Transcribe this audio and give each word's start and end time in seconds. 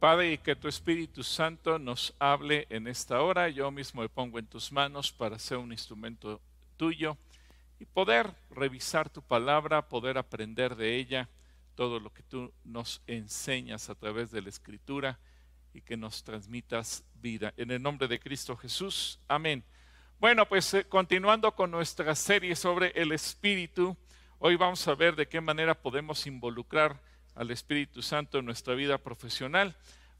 Padre, 0.00 0.32
y 0.32 0.38
que 0.38 0.56
tu 0.56 0.66
Espíritu 0.66 1.22
Santo 1.22 1.78
nos 1.78 2.14
hable 2.18 2.66
en 2.70 2.86
esta 2.86 3.20
hora. 3.20 3.50
Yo 3.50 3.70
mismo 3.70 4.00
me 4.00 4.08
pongo 4.08 4.38
en 4.38 4.46
tus 4.46 4.72
manos 4.72 5.12
para 5.12 5.38
ser 5.38 5.58
un 5.58 5.72
instrumento 5.72 6.40
tuyo 6.78 7.18
y 7.78 7.84
poder 7.84 8.32
revisar 8.48 9.10
tu 9.10 9.20
palabra, 9.20 9.90
poder 9.90 10.16
aprender 10.16 10.74
de 10.74 10.96
ella 10.96 11.28
todo 11.74 12.00
lo 12.00 12.10
que 12.14 12.22
tú 12.22 12.50
nos 12.64 13.02
enseñas 13.06 13.90
a 13.90 13.94
través 13.94 14.30
de 14.30 14.40
la 14.40 14.48
Escritura 14.48 15.18
y 15.74 15.82
que 15.82 15.98
nos 15.98 16.24
transmitas 16.24 17.04
vida. 17.16 17.52
En 17.58 17.70
el 17.70 17.82
nombre 17.82 18.08
de 18.08 18.18
Cristo 18.18 18.56
Jesús. 18.56 19.20
Amén. 19.28 19.62
Bueno, 20.18 20.48
pues 20.48 20.72
eh, 20.72 20.84
continuando 20.88 21.54
con 21.54 21.70
nuestra 21.70 22.14
serie 22.14 22.56
sobre 22.56 22.88
el 22.94 23.12
Espíritu, 23.12 23.94
hoy 24.38 24.56
vamos 24.56 24.88
a 24.88 24.94
ver 24.94 25.14
de 25.14 25.28
qué 25.28 25.42
manera 25.42 25.74
podemos 25.74 26.26
involucrar 26.26 26.98
al 27.34 27.50
Espíritu 27.50 28.02
Santo 28.02 28.38
en 28.38 28.44
nuestra 28.44 28.74
vida 28.74 28.98
profesional, 28.98 29.76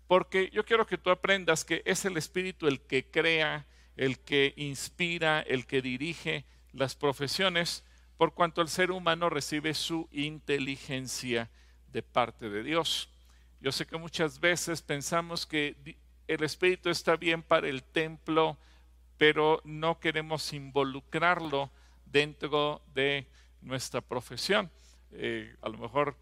porque 0.06 0.50
yo 0.52 0.64
quiero 0.64 0.86
que 0.86 0.98
tú 0.98 1.10
aprendas 1.10 1.64
que 1.64 1.82
es 1.84 2.04
el 2.04 2.16
Espíritu 2.16 2.66
el 2.66 2.80
que 2.80 3.10
crea, 3.10 3.66
el 3.96 4.18
que 4.18 4.54
inspira, 4.56 5.40
el 5.40 5.66
que 5.66 5.82
dirige 5.82 6.44
las 6.72 6.96
profesiones, 6.96 7.84
por 8.16 8.34
cuanto 8.34 8.60
el 8.60 8.68
ser 8.68 8.90
humano 8.90 9.30
recibe 9.30 9.72
su 9.74 10.08
inteligencia 10.12 11.50
de 11.92 12.02
parte 12.02 12.50
de 12.50 12.62
Dios. 12.62 13.08
Yo 13.60 13.72
sé 13.72 13.86
que 13.86 13.96
muchas 13.96 14.40
veces 14.40 14.82
pensamos 14.82 15.46
que 15.46 15.76
el 16.26 16.42
Espíritu 16.42 16.90
está 16.90 17.16
bien 17.16 17.42
para 17.42 17.68
el 17.68 17.82
templo, 17.82 18.58
pero 19.16 19.60
no 19.64 20.00
queremos 20.00 20.52
involucrarlo 20.52 21.70
dentro 22.06 22.82
de 22.94 23.26
nuestra 23.60 24.00
profesión. 24.00 24.70
Eh, 25.12 25.54
a 25.60 25.68
lo 25.68 25.78
mejor 25.78 26.16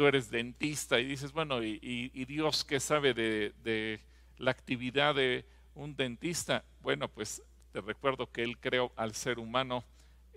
tú 0.00 0.06
eres 0.06 0.30
dentista 0.30 0.98
y 0.98 1.04
dices, 1.04 1.30
bueno, 1.30 1.62
¿y, 1.62 2.24
Dios 2.24 2.64
qué 2.64 2.80
sabe 2.80 3.12
de, 3.12 4.00
la 4.38 4.50
actividad 4.50 5.14
de 5.14 5.44
un 5.74 5.94
dentista? 5.94 6.64
Bueno, 6.80 7.06
pues 7.08 7.42
te 7.70 7.82
recuerdo 7.82 8.32
que 8.32 8.42
Él 8.42 8.56
creó 8.58 8.92
al 8.96 9.14
ser 9.14 9.38
humano, 9.38 9.84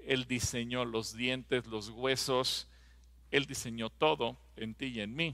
Él 0.06 0.26
diseñó 0.26 0.84
los 0.84 1.16
dientes, 1.16 1.66
los 1.68 1.88
huesos, 1.88 2.68
Él 3.32 3.46
diseñó 3.46 3.90
todo 3.90 4.38
en 4.58 4.76
ti 4.76 4.88
y 4.88 5.00
en 5.00 5.16
mí. 5.16 5.34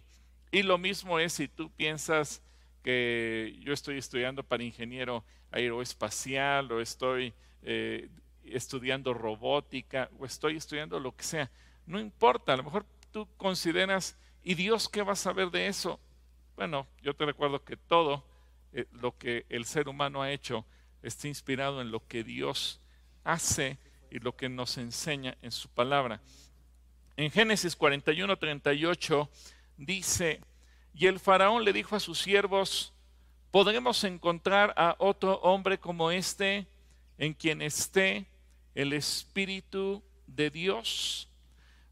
Y 0.52 0.62
lo 0.62 0.78
mismo 0.78 1.18
es 1.18 1.34
si 1.34 1.48
tú 1.48 1.72
piensas 1.72 2.44
que 2.84 3.58
yo 3.62 3.74
estoy 3.74 3.98
estudiando 3.98 4.44
para 4.44 4.64
ingeniero 4.64 5.24
aeroespacial 5.50 6.72
o 6.72 6.82
estoy 6.82 7.34
eh, 7.64 8.10
estudiando 8.44 9.12
robótica 9.12 10.08
o 10.20 10.28
estoy 10.28 10.58
estudiando 10.58 11.00
lo 11.00 11.16
que 11.16 11.24
sea. 11.24 11.50
No 11.88 12.00
importa, 12.00 12.54
a 12.54 12.58
lo 12.58 12.62
mejor 12.62 12.86
tú 13.12 13.28
consideras, 13.38 14.18
¿y 14.44 14.56
Dios 14.56 14.90
qué 14.90 15.02
va 15.02 15.14
a 15.14 15.18
saber 15.18 15.52
de 15.52 15.68
eso? 15.68 16.00
Bueno, 16.56 16.88
yo 17.02 17.16
te 17.16 17.26
recuerdo 17.26 17.64
que 17.64 17.78
todo 17.78 18.24
eh, 18.74 18.86
lo 18.92 19.18
que 19.18 19.46
el 19.50 19.66
ser 19.66 19.88
humano 19.88 20.22
ha 20.22 20.32
hecho 20.32 20.66
está 21.02 21.28
inspirado 21.28 21.82
en 21.82 21.92
lo 21.92 22.06
que 22.08 22.24
Dios 22.24 22.82
hace 23.24 23.78
y 24.12 24.20
lo 24.20 24.36
que 24.36 24.50
nos 24.50 24.78
enseña 24.78 25.38
en 25.42 25.52
su 25.52 25.70
palabra. 25.70 26.22
En 27.16 27.32
Génesis 27.32 27.76
41, 27.76 28.38
38 28.38 29.30
dice, 29.78 30.42
y 30.94 31.08
el 31.08 31.20
faraón 31.20 31.64
le 31.64 31.74
dijo 31.74 31.96
a 31.96 32.00
sus 32.00 32.20
siervos, 32.20 32.94
¿podremos 33.52 34.04
encontrar 34.04 34.74
a 34.78 34.96
otro 35.00 35.36
hombre 35.42 35.80
como 35.80 36.12
este 36.12 36.68
en 37.18 37.34
quien 37.34 37.62
esté 37.62 38.26
el 38.76 38.94
Espíritu 38.94 40.04
de 40.28 40.50
Dios? 40.50 41.30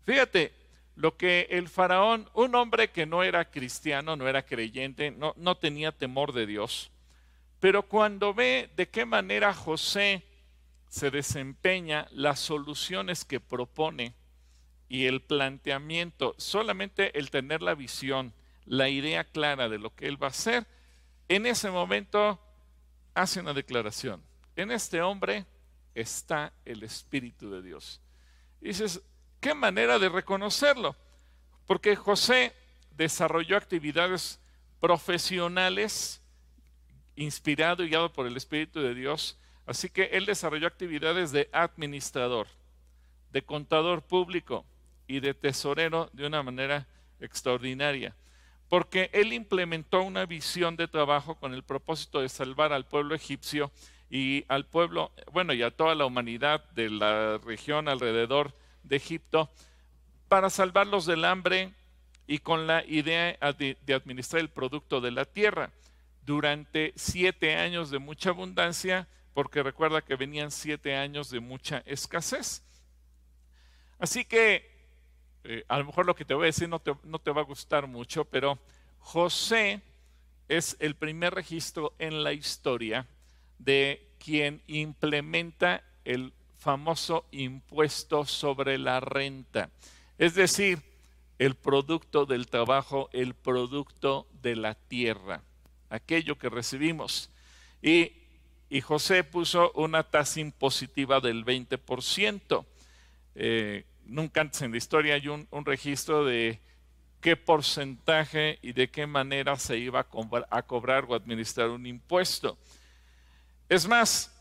Fíjate, 0.04 0.54
lo 0.98 1.16
que 1.16 1.48
el 1.52 1.70
faraón, 1.70 2.28
un 2.34 2.56
hombre 2.56 2.90
que 2.90 3.06
no 3.06 3.22
era 3.22 3.52
cristiano, 3.52 4.16
no 4.16 4.28
era 4.28 4.44
creyente, 4.44 5.12
no, 5.12 5.36
no 5.38 5.56
tenía 5.56 5.92
temor 5.92 6.34
de 6.34 6.48
Dios, 6.48 6.89
pero 7.59 7.84
cuando 7.84 8.34
ve 8.34 8.72
de 8.76 8.89
qué 8.89 9.06
manera 9.06 9.54
José 9.54 10.23
se 10.89 11.12
desempeña, 11.12 12.08
las 12.12 12.39
soluciones 12.39 13.26
que 13.26 13.39
propone 13.39 14.16
y 14.89 15.05
el 15.05 15.22
planteamiento, 15.22 16.33
solamente 16.39 17.17
el 17.20 17.30
tener 17.30 17.61
la 17.61 17.76
visión, 17.76 18.33
la 18.66 18.89
idea 18.89 19.23
clara 19.23 19.70
de 19.70 19.77
lo 19.77 19.93
que 19.93 20.08
él 20.08 20.22
va 20.22 20.27
a 20.27 20.32
hacer, 20.32 20.66
en 21.30 21.45
ese 21.45 21.70
momento 21.70 22.39
hace 23.14 23.39
una 23.39 23.54
declaración. 23.54 24.23
En 24.55 24.72
este 24.72 24.99
hombre 25.04 25.45
está 25.93 26.54
el 26.66 26.82
Espíritu 26.82 27.52
de 27.52 27.61
Dios. 27.61 28.02
dices, 28.61 29.04
¿Qué 29.39 29.53
manera 29.53 29.99
de 29.99 30.09
reconocerlo? 30.09 30.95
Porque 31.65 31.95
José 31.95 32.53
desarrolló 32.92 33.58
actividades 33.58 34.39
profesionales 34.80 36.21
inspirado 37.15 37.83
y 37.83 37.89
guiado 37.89 38.14
por 38.14 38.27
el 38.27 38.37
Espíritu 38.37 38.81
de 38.81 38.95
Dios. 38.95 39.37
Así 39.65 39.89
que 39.89 40.05
él 40.14 40.25
desarrolló 40.25 40.67
actividades 40.67 41.31
de 41.31 41.49
administrador, 41.52 42.48
de 43.31 43.43
contador 43.43 44.02
público 44.02 44.65
y 45.08 45.20
de 45.20 45.33
tesorero 45.33 46.09
de 46.14 46.25
una 46.25 46.42
manera 46.42 46.87
extraordinaria. 47.19 48.15
Porque 48.69 49.09
él 49.14 49.33
implementó 49.33 50.02
una 50.02 50.25
visión 50.25 50.75
de 50.75 50.87
trabajo 50.87 51.36
con 51.36 51.54
el 51.54 51.64
propósito 51.64 52.21
de 52.21 52.30
salvar 52.30 52.73
al 52.73 52.86
pueblo 52.86 53.15
egipcio 53.15 53.71
y 54.09 54.45
al 54.48 54.65
pueblo, 54.65 55.11
bueno, 55.31 55.54
y 55.54 55.64
a 55.64 55.71
toda 55.71 55.95
la 55.95 56.05
humanidad 56.05 56.69
de 56.71 56.89
la 56.89 57.37
región 57.39 57.87
alrededor 57.87 58.54
de 58.87 58.95
Egipto 58.95 59.49
para 60.27 60.49
salvarlos 60.49 61.05
del 61.05 61.25
hambre 61.25 61.73
y 62.27 62.39
con 62.39 62.67
la 62.67 62.83
idea 62.86 63.37
de, 63.53 63.77
administrar 63.93 64.42
el 64.42 64.49
producto 64.49 64.99
de 64.99 65.11
la 65.11 65.25
tierra 65.25 65.71
durante 66.25 66.92
siete 66.95 67.55
años 67.55 67.89
de 67.89 67.99
mucha 67.99 68.31
abundancia, 68.31 69.08
porque 69.33 69.64
recuerda 69.64 70.02
que 70.02 70.15
venían 70.15 70.52
siete 70.52 70.95
años 70.95 71.30
de 71.30 71.39
mucha 71.39 71.83
escasez. 71.86 72.64
Así 73.98 74.25
que 74.25 74.70
eh, 75.45 75.64
a 75.69 75.80
lo 75.80 75.86
mejor 75.86 76.05
lo 76.05 76.15
que 76.15 76.25
te 76.25 76.33
voy 76.33 76.43
a 76.43 76.48
decir 76.48 76.67
no 76.67 76.80
te, 76.80 76.93
no 77.04 77.19
te 77.19 77.31
va 77.31 77.42
a 77.42 77.45
gustar 77.45 77.87
mucho, 77.87 78.25
pero 78.25 78.59
José 78.99 79.81
es 80.49 80.75
el 80.80 80.95
primer 80.95 81.33
registro 81.33 81.93
en 81.98 82.23
la 82.23 82.33
historia 82.33 83.08
de 83.58 84.05
quien 84.19 84.61
implementa 84.67 85.83
el 86.04 86.33
famoso 86.58 87.26
impuesto 87.32 88.26
sobre 88.26 88.78
la 88.78 89.00
renta. 89.00 89.70
Es 90.18 90.36
decir, 90.36 90.82
el 91.40 91.56
producto 91.56 92.26
del 92.26 92.48
trabajo, 92.48 93.10
el 93.14 93.36
producto 93.36 94.28
de 94.42 94.56
la 94.56 94.76
tierra, 94.76 95.44
aquello 95.90 96.38
que 96.38 96.50
recibimos. 96.50 97.30
Y, 97.82 98.14
José 98.84 99.23
puso 99.23 99.72
una 99.76 100.04
tasa 100.04 100.42
impositiva 100.42 101.22
del 101.22 101.46
20%. 101.46 102.66
Eh, 103.36 103.86
nunca 104.06 104.42
antes 104.42 104.62
en 104.62 104.72
la 104.72 104.78
historia 104.78 105.14
hay 105.14 105.30
un, 105.30 105.48
registro 105.64 106.26
de 106.26 106.60
qué 107.22 107.38
porcentaje 107.38 108.60
y 108.62 108.73
de 108.73 108.90
qué 108.90 109.08
manera 109.08 109.56
se 109.58 109.78
iba 109.78 110.06
a 110.50 110.62
cobrar 110.64 111.06
o 111.08 111.16
administrar 111.16 111.70
un 111.70 111.86
impuesto. 111.86 112.58
Es 113.70 113.88
más, 113.88 114.36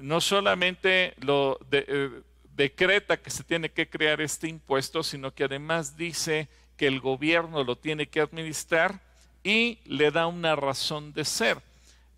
no 0.00 0.20
solamente 0.20 1.14
lo 1.20 1.58
eh, 1.70 2.10
decreta 2.56 3.16
que 3.16 3.30
se 3.30 3.44
tiene 3.44 3.70
que 3.70 3.88
crear 3.88 4.20
este 4.20 4.48
impuesto, 4.48 5.02
sino 5.02 5.34
que 5.34 5.44
además 5.44 5.96
dice 5.96 6.48
que 6.76 6.86
el 6.86 7.00
gobierno 7.00 7.64
lo 7.64 7.76
tiene 7.76 8.06
que 8.06 8.20
administrar 8.20 9.00
y 9.42 9.78
le 9.84 10.10
da 10.10 10.26
una 10.26 10.56
razón 10.56 11.12
de 11.12 11.24
ser. 11.24 11.58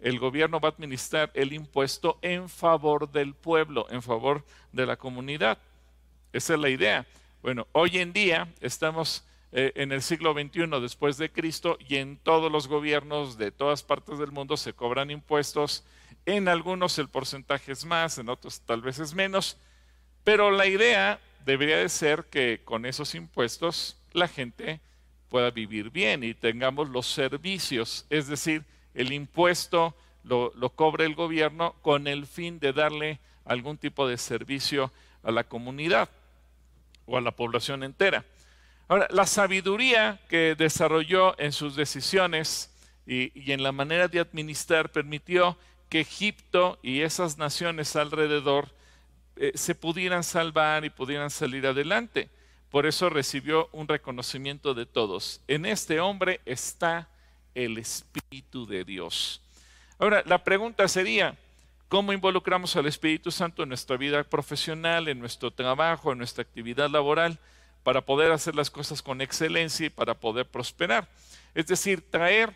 El 0.00 0.18
gobierno 0.18 0.60
va 0.60 0.68
a 0.68 0.72
administrar 0.72 1.30
el 1.34 1.52
impuesto 1.52 2.18
en 2.22 2.48
favor 2.48 3.10
del 3.10 3.34
pueblo, 3.34 3.86
en 3.90 4.02
favor 4.02 4.44
de 4.72 4.86
la 4.86 4.96
comunidad. 4.96 5.58
Esa 6.32 6.54
es 6.54 6.60
la 6.60 6.68
idea. 6.68 7.06
Bueno, 7.42 7.66
hoy 7.72 7.98
en 7.98 8.12
día 8.12 8.48
estamos 8.60 9.24
eh, 9.50 9.72
en 9.76 9.92
el 9.92 10.02
siglo 10.02 10.34
XXI 10.34 10.80
después 10.80 11.16
de 11.16 11.30
Cristo 11.30 11.78
y 11.88 11.96
en 11.96 12.16
todos 12.16 12.50
los 12.52 12.68
gobiernos 12.68 13.38
de 13.38 13.50
todas 13.50 13.82
partes 13.82 14.18
del 14.18 14.30
mundo 14.30 14.56
se 14.56 14.72
cobran 14.72 15.10
impuestos 15.10 15.84
en 16.36 16.46
algunos 16.46 16.98
el 16.98 17.08
porcentaje 17.08 17.72
es 17.72 17.86
más, 17.86 18.18
en 18.18 18.28
otros 18.28 18.60
tal 18.60 18.82
vez 18.82 18.98
es 18.98 19.14
menos, 19.14 19.56
pero 20.24 20.50
la 20.50 20.66
idea 20.66 21.18
debería 21.46 21.78
de 21.78 21.88
ser 21.88 22.26
que 22.26 22.60
con 22.64 22.84
esos 22.84 23.14
impuestos 23.14 23.96
la 24.12 24.28
gente 24.28 24.80
pueda 25.30 25.50
vivir 25.50 25.90
bien 25.90 26.22
y 26.22 26.34
tengamos 26.34 26.90
los 26.90 27.06
servicios, 27.06 28.06
es 28.10 28.26
decir, 28.26 28.64
el 28.92 29.12
impuesto 29.12 29.96
lo, 30.22 30.52
lo 30.54 30.68
cobre 30.70 31.06
el 31.06 31.14
gobierno 31.14 31.74
con 31.80 32.06
el 32.06 32.26
fin 32.26 32.58
de 32.58 32.74
darle 32.74 33.20
algún 33.46 33.78
tipo 33.78 34.06
de 34.06 34.18
servicio 34.18 34.92
a 35.22 35.30
la 35.30 35.44
comunidad 35.44 36.10
o 37.06 37.16
a 37.16 37.22
la 37.22 37.30
población 37.30 37.84
entera. 37.84 38.26
Ahora, 38.86 39.08
la 39.10 39.24
sabiduría 39.24 40.20
que 40.28 40.54
desarrolló 40.54 41.38
en 41.38 41.52
sus 41.52 41.74
decisiones 41.74 42.74
y, 43.06 43.32
y, 43.38 43.52
en 43.52 43.62
la 43.62 43.72
manera 43.72 44.08
de 44.08 44.20
administrar 44.20 44.92
permitió 44.92 45.56
que 45.88 46.00
Egipto 46.00 46.78
y 46.82 47.00
esas 47.00 47.38
naciones 47.38 47.96
alrededor 47.96 48.68
eh, 49.36 49.52
se 49.54 49.74
pudieran 49.74 50.24
salvar 50.24 50.84
y 50.84 50.90
pudieran 50.90 51.30
salir 51.30 51.66
adelante. 51.66 52.28
Por 52.70 52.86
eso 52.86 53.08
recibió 53.08 53.68
un 53.72 53.88
reconocimiento 53.88 54.74
de 54.74 54.84
todos. 54.84 55.40
En 55.48 55.64
este 55.64 56.00
hombre 56.00 56.40
está 56.44 57.08
el 57.54 57.78
Espíritu 57.78 58.66
de 58.66 58.84
Dios. 58.84 59.40
Ahora, 59.98 60.22
la 60.26 60.44
pregunta 60.44 60.86
sería, 60.86 61.36
¿cómo 61.88 62.12
involucramos 62.12 62.76
al 62.76 62.86
Espíritu 62.86 63.30
Santo 63.30 63.62
en 63.62 63.70
nuestra 63.70 63.96
vida 63.96 64.22
profesional, 64.22 65.08
en 65.08 65.18
nuestro 65.18 65.50
trabajo, 65.50 66.12
en 66.12 66.18
nuestra 66.18 66.42
actividad 66.42 66.90
laboral, 66.90 67.38
para 67.82 68.02
poder 68.02 68.32
hacer 68.32 68.54
las 68.54 68.70
cosas 68.70 69.02
con 69.02 69.20
excelencia 69.20 69.86
y 69.86 69.90
para 69.90 70.14
poder 70.14 70.46
prosperar? 70.46 71.08
Es 71.54 71.66
decir, 71.66 72.02
traer 72.10 72.54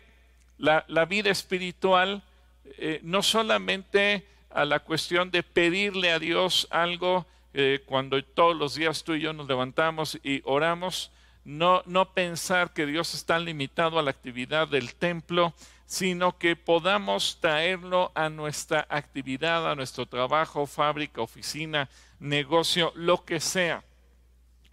la, 0.57 1.05
vida 1.05 1.29
espiritual 1.29 2.23
eh, 2.65 2.99
no 3.03 3.23
solamente 3.23 4.27
a 4.49 4.65
la 4.65 4.79
cuestión 4.79 5.31
de 5.31 5.43
pedirle 5.43 6.11
a 6.11 6.19
Dios 6.19 6.67
algo 6.69 7.25
eh, 7.53 7.81
cuando 7.85 8.23
todos 8.23 8.55
los 8.55 8.75
días 8.75 9.03
tú 9.03 9.13
y 9.13 9.21
yo 9.21 9.33
nos 9.33 9.47
levantamos 9.47 10.19
y 10.23 10.41
oramos, 10.45 11.11
no, 11.45 11.83
no 11.85 12.13
pensar 12.13 12.73
que 12.73 12.85
Dios 12.85 13.13
está 13.13 13.37
limitado 13.39 13.99
a 13.99 14.03
la 14.03 14.11
actividad 14.11 14.67
del 14.67 14.95
templo, 14.95 15.53
sino 15.85 16.37
que 16.37 16.55
podamos 16.55 17.37
traerlo 17.39 18.11
a 18.15 18.29
nuestra 18.29 18.87
actividad, 18.89 19.69
a 19.69 19.75
nuestro 19.75 20.05
trabajo, 20.05 20.65
fábrica, 20.65 21.21
oficina, 21.21 21.89
negocio, 22.19 22.91
lo 22.95 23.25
que 23.25 23.39
sea. 23.39 23.83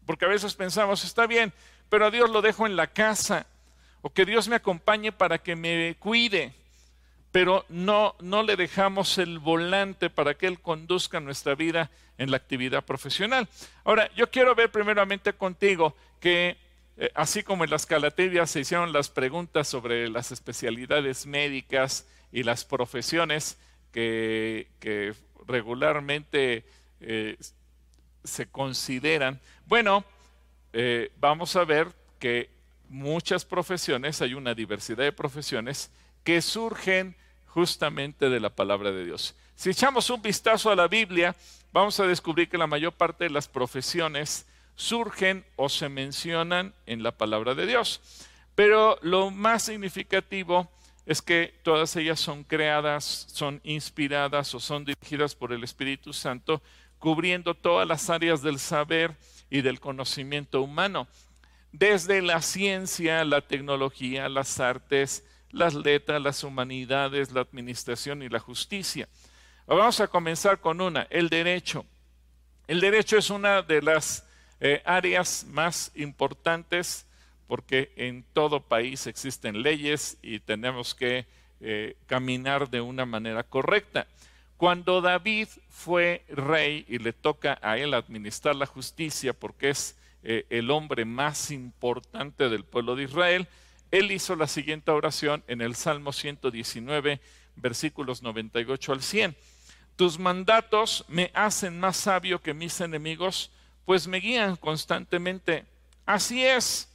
Porque 0.07 0.25
a 0.25 0.29
veces 0.29 0.55
pensamos, 0.55 1.05
está 1.05 1.27
bien, 1.27 1.53
pero 1.89 2.07
a 2.07 2.11
Dios 2.11 2.31
lo 2.31 2.41
dejo 2.41 2.67
en 2.67 2.77
la 2.77 2.87
casa, 2.87 3.47
o 4.01 4.11
que 4.11 4.25
Dios 4.25 4.49
me 4.49 4.57
acompañe 4.57 5.13
para 5.13 5.39
que 5.39 5.57
me 5.57 5.97
cuide, 5.99 6.55
pero 7.33 7.65
no, 7.69 8.15
no 8.21 8.43
le 8.43 8.57
dejamos 8.57 9.19
el 9.19 9.39
volante 9.39 10.11
para 10.11 10.35
que 10.35 10.47
Él 10.47 10.61
conduzca 10.61 11.21
nuestra 11.21 11.55
vida 11.55 11.91
en 12.19 12.31
la 12.31 12.37
actividad 12.37 12.85
profesional. 12.85 13.49
Ahora, 13.85 14.11
yo 14.15 14.31
quiero 14.31 14.55
ver 14.55 14.71
primeramente 14.71 15.33
contigo 15.33 15.97
que 16.21 16.57
eh, 16.97 17.11
así 17.15 17.43
como 17.43 17.65
en 17.65 17.71
las 17.71 17.87
calaterias 17.87 18.51
se 18.51 18.61
hicieron 18.61 18.93
las 18.93 19.09
preguntas 19.09 19.69
sobre 19.69 20.09
las 20.11 20.33
especialidades 20.33 21.25
médicas 21.25 22.07
y 22.31 22.43
las 22.43 22.65
profesiones 22.65 23.59
que, 23.91 24.69
regularmente 25.47 26.65
eh, 27.01 27.37
se 28.23 28.47
consideran, 28.47 29.41
bueno, 29.67 30.05
eh, 30.73 31.11
vamos 31.19 31.57
a 31.57 31.65
ver 31.65 31.89
que 32.19 32.51
muchas 32.89 33.45
profesiones, 33.45 34.21
hay 34.21 34.35
una 34.35 34.55
diversidad 34.55 35.05
de 35.05 35.13
profesiones 35.13 35.91
que 36.25 36.43
surgen 36.43 37.17
justamente 37.47 38.29
de 38.29 38.41
la 38.41 38.51
palabra 38.51 38.91
de 38.93 39.05
Dios. 39.05 39.35
Si 39.55 39.71
echamos 39.71 40.09
un 40.11 40.23
vistazo 40.23 40.71
a 40.71 40.77
la 40.77 40.89
Biblia, 40.89 41.35
vamos 41.73 41.99
a 42.01 42.07
descubrir 42.07 42.49
que 42.49 42.59
la 42.59 42.67
mayor 42.67 42.93
parte 42.93 43.25
de 43.25 43.31
las 43.31 43.49
profesiones 43.49 44.47
surgen 44.75 45.45
o 45.57 45.69
se 45.69 45.89
mencionan 45.89 46.75
en 46.87 47.03
la 47.03 47.13
palabra 47.13 47.55
de 47.55 47.67
Dios. 47.67 48.01
Pero 48.55 48.99
lo 49.03 49.31
más 49.31 49.65
significativo 49.65 50.71
es 51.07 51.21
que 51.21 51.55
todas 51.63 51.97
ellas 51.97 52.21
son 52.21 52.45
creadas, 52.45 53.27
son 53.33 53.61
inspiradas 53.65 54.55
o 54.55 54.61
son 54.61 54.85
dirigidas 54.85 55.35
por 55.35 55.53
el 55.53 55.65
Espíritu 55.65 56.13
Santo, 56.13 56.63
cubriendo 56.99 57.55
todas 57.55 57.87
las 57.89 58.11
áreas 58.11 58.43
del 58.43 58.59
saber 58.59 59.17
y 59.51 59.63
del 59.63 59.81
conocimiento 59.81 60.63
humano, 60.63 61.09
desde 61.73 62.23
la 62.23 62.43
ciencia, 62.43 63.25
la 63.25 63.41
tecnología, 63.41 64.29
las 64.29 64.61
artes, 64.61 65.25
las 65.51 65.75
letras, 65.75 66.21
las 66.23 66.45
humanidades, 66.45 67.33
la 67.33 67.41
administración 67.41 68.23
y 68.23 68.29
la 68.29 68.39
justicia. 68.39 69.09
Vamos 69.67 70.01
a 70.01 70.09
comenzar 70.09 70.61
con 70.61 70.81
una, 70.81 71.07
el 71.11 71.29
derecho. 71.29 71.85
El 72.67 72.81
derecho 72.81 73.17
es 73.17 73.31
una 73.31 73.63
de 73.63 73.83
las 73.83 74.27
eh, 74.61 74.83
áreas 74.85 75.47
más 75.49 75.93
importantes 75.95 77.07
porque 77.47 77.93
en 77.97 78.25
todo 78.33 78.61
país 78.61 79.07
existen 79.07 79.63
leyes 79.63 80.19
y 80.23 80.39
tenemos 80.39 80.95
que 80.95 81.27
eh, 81.61 81.97
caminar 82.07 82.71
de 82.71 82.81
una 82.81 83.05
manera 83.05 83.43
correcta. 83.43 84.07
Cuando 84.57 85.01
David 85.01 85.49
fue 85.69 86.25
rey 86.29 86.85
y 86.89 86.99
le 86.99 87.13
toca 87.13 87.59
a 87.63 87.77
él 87.77 87.95
administrar 87.95 88.55
la 88.55 88.67
justicia 88.67 89.33
porque 89.33 89.71
es 89.71 89.97
eh, 90.23 90.47
el 90.51 90.71
hombre 90.71 91.05
más 91.05 91.51
importante 91.51 92.49
del 92.49 92.65
pueblo 92.65 92.95
de 92.95 93.05
Israel, 93.05 93.49
él 93.91 94.13
hizo 94.13 94.37
la 94.37 94.47
siguiente 94.47 94.91
oración 94.91 95.43
en 95.49 95.61
el 95.61 95.75
Salmo 95.75 96.13
119, 96.13 97.21
versículos 97.57 98.23
98 98.23 98.93
al 98.93 99.03
100. 99.03 99.37
Tus 99.97 100.19
mandatos 100.19 101.05
me 101.09 101.31
hacen 101.35 101.79
más 101.79 101.97
sabio 101.97 102.41
que 102.41 102.55
mis 102.55 102.81
enemigos, 102.81 103.51
pues 103.85 104.07
me 104.07 104.19
guían 104.19 104.57
constantemente. 104.57 105.65
Así 106.07 106.45
es, 106.45 106.89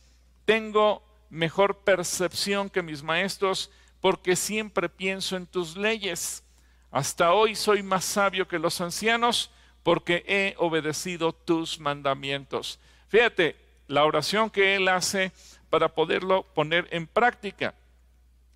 tengo 0.45 1.03
mejor 1.29 1.79
percepción 1.79 2.69
que 2.69 2.81
mis 2.81 3.03
maestros, 3.03 3.69
porque 4.01 4.35
siempre 4.35 4.87
pienso 4.87 5.35
en 5.35 5.45
tus 5.45 5.75
leyes. 5.75 6.43
Hasta 6.91 7.33
hoy 7.33 7.55
soy 7.55 7.83
más 7.83 8.05
sabio 8.05 8.47
que 8.47 8.59
los 8.59 8.79
ancianos, 8.79 9.51
porque 9.83 10.23
he 10.27 10.55
obedecido 10.57 11.33
tus 11.33 11.79
mandamientos. 11.79 12.79
Fíjate, 13.07 13.55
la 13.87 14.05
oración 14.05 14.49
que 14.49 14.75
él 14.75 14.87
hace 14.87 15.31
para 15.69 15.89
poderlo 15.89 16.43
poner 16.53 16.87
en 16.91 17.07
práctica. 17.07 17.75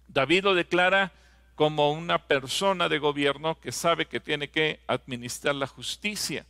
David 0.07 0.43
lo 0.43 0.55
declara 0.55 1.11
como 1.55 1.91
una 1.91 2.27
persona 2.27 2.87
de 2.87 2.99
gobierno 2.99 3.59
que 3.59 3.71
sabe 3.71 4.05
que 4.05 4.19
tiene 4.19 4.49
que 4.49 4.79
administrar 4.87 5.55
la 5.55 5.67
justicia. 5.67 6.45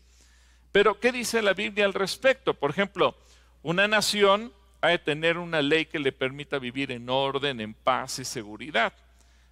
Pero, 0.72 1.00
¿qué 1.00 1.12
dice 1.12 1.42
la 1.42 1.54
Biblia 1.54 1.86
al 1.86 1.94
respecto? 1.94 2.54
Por 2.54 2.70
ejemplo, 2.70 3.18
una 3.64 3.88
nación 3.88 4.54
ha 4.82 4.90
de 4.90 5.00
tener 5.00 5.38
una 5.38 5.62
ley 5.62 5.86
que 5.86 6.00
le 6.00 6.12
permita 6.12 6.60
vivir 6.60 6.92
en 6.92 7.10
orden, 7.10 7.60
en 7.60 7.74
paz 7.74 8.20
y 8.20 8.26
seguridad. 8.26 8.94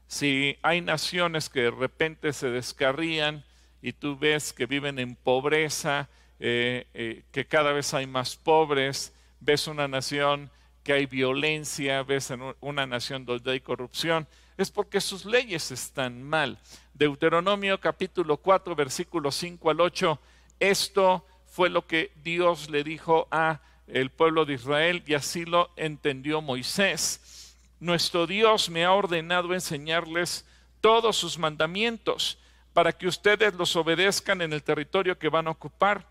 Si 0.07 0.57
hay 0.61 0.79
naciones 0.79 1.49
que 1.49 1.63
de 1.63 1.71
repente 1.71 2.33
se 2.33 2.49
descarrían 2.49 3.43
y 3.81 3.93
tú 3.93 4.17
ves 4.17 4.53
que 4.53 4.65
viven 4.67 4.99
en 4.99 5.15
pobreza, 5.15 6.07
eh, 6.39 6.87
eh, 6.93 7.23
que 7.31 7.45
cada 7.45 7.73
vez 7.73 7.93
hay 7.93 8.05
más 8.07 8.35
pobres, 8.35 9.13
ves 9.39 9.67
una 9.67 9.87
nación 9.87 10.49
que 10.87 10.93
hay 10.93 11.05
violencia, 11.05 12.01
ves 12.03 12.31
en 12.31 12.55
una 12.61 12.87
nación 12.87 13.25
donde 13.25 13.51
hay 13.51 13.59
corrupción, 13.59 14.25
es 14.57 14.71
porque 14.71 15.01
sus 15.01 15.25
leyes 15.25 15.69
están 15.69 16.23
mal. 16.23 16.57
Deuteronomio 16.93 17.77
capítulo 17.77 18.37
4, 18.37 18.73
versículos 18.73 19.35
5 19.35 19.69
al 19.69 19.81
8 19.81 20.17
esto 20.61 21.25
fue 21.45 21.69
lo 21.69 21.85
que 21.85 22.13
Dios 22.23 22.69
le 22.69 22.85
dijo 22.85 23.27
a 23.31 23.59
el 23.87 24.11
pueblo 24.11 24.45
de 24.45 24.53
Israel 24.53 25.03
y 25.05 25.13
así 25.13 25.43
lo 25.43 25.71
entendió 25.75 26.41
Moisés. 26.41 27.53
Nuestro 27.81 28.25
Dios 28.25 28.69
me 28.69 28.85
ha 28.85 28.93
ordenado 28.93 29.53
enseñarles 29.53 30.45
todos 30.79 31.17
sus 31.17 31.37
mandamientos 31.37 32.39
para 32.71 32.93
que 32.93 33.07
ustedes 33.07 33.53
los 33.55 33.75
obedezcan 33.75 34.41
en 34.41 34.53
el 34.53 34.63
territorio 34.63 35.19
que 35.19 35.27
van 35.27 35.47
a 35.47 35.51
ocupar. 35.51 36.07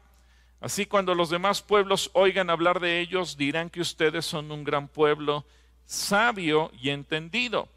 Así 0.61 0.87
cuando 0.87 1.15
los 1.15 1.31
demás 1.31 1.63
pueblos 1.63 2.11
oigan 2.15 2.51
hablar 2.51 2.81
de 2.81 3.01
ellos, 3.01 3.37
dirán 3.37 3.71
que 3.71 3.81
ustedes 3.81 4.25
son 4.25 4.51
un 4.51 4.65
gran 4.65 4.89
pueblo, 4.89 5.45
sabio 5.85 6.73
y 6.81 6.91
entendido, 6.91 7.69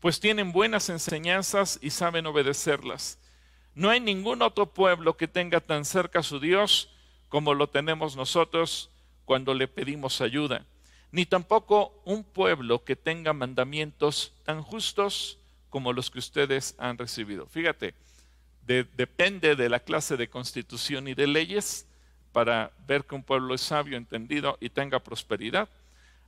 pues 0.00 0.20
tienen 0.20 0.52
buenas 0.52 0.88
enseñanzas 0.88 1.78
y 1.82 1.90
saben 1.90 2.26
obedecerlas. 2.26 3.18
No 3.74 3.90
hay 3.90 4.00
ningún 4.00 4.42
otro 4.42 4.72
pueblo 4.72 5.16
que 5.16 5.28
tenga 5.28 5.60
tan 5.60 5.84
cerca 5.84 6.20
a 6.20 6.22
su 6.22 6.38
Dios 6.38 6.90
como 7.28 7.54
lo 7.54 7.68
tenemos 7.68 8.16
nosotros 8.16 8.90
cuando 9.24 9.54
le 9.54 9.66
pedimos 9.66 10.20
ayuda, 10.20 10.64
ni 11.10 11.26
tampoco 11.26 12.00
un 12.04 12.24
pueblo 12.24 12.84
que 12.84 12.94
tenga 12.94 13.32
mandamientos 13.32 14.32
tan 14.44 14.62
justos 14.62 15.38
como 15.70 15.92
los 15.92 16.10
que 16.10 16.20
ustedes 16.20 16.74
han 16.78 16.96
recibido. 16.96 17.46
Fíjate, 17.46 17.94
depende 18.66 19.56
de 19.56 19.68
la 19.68 19.80
clase 19.80 20.16
de 20.16 20.28
constitución 20.28 21.08
y 21.08 21.14
de 21.14 21.26
leyes 21.26 21.85
para 22.36 22.70
ver 22.86 23.06
que 23.06 23.14
un 23.14 23.22
pueblo 23.22 23.54
es 23.54 23.62
sabio, 23.62 23.96
entendido 23.96 24.58
y 24.60 24.68
tenga 24.68 24.98
prosperidad. 24.98 25.70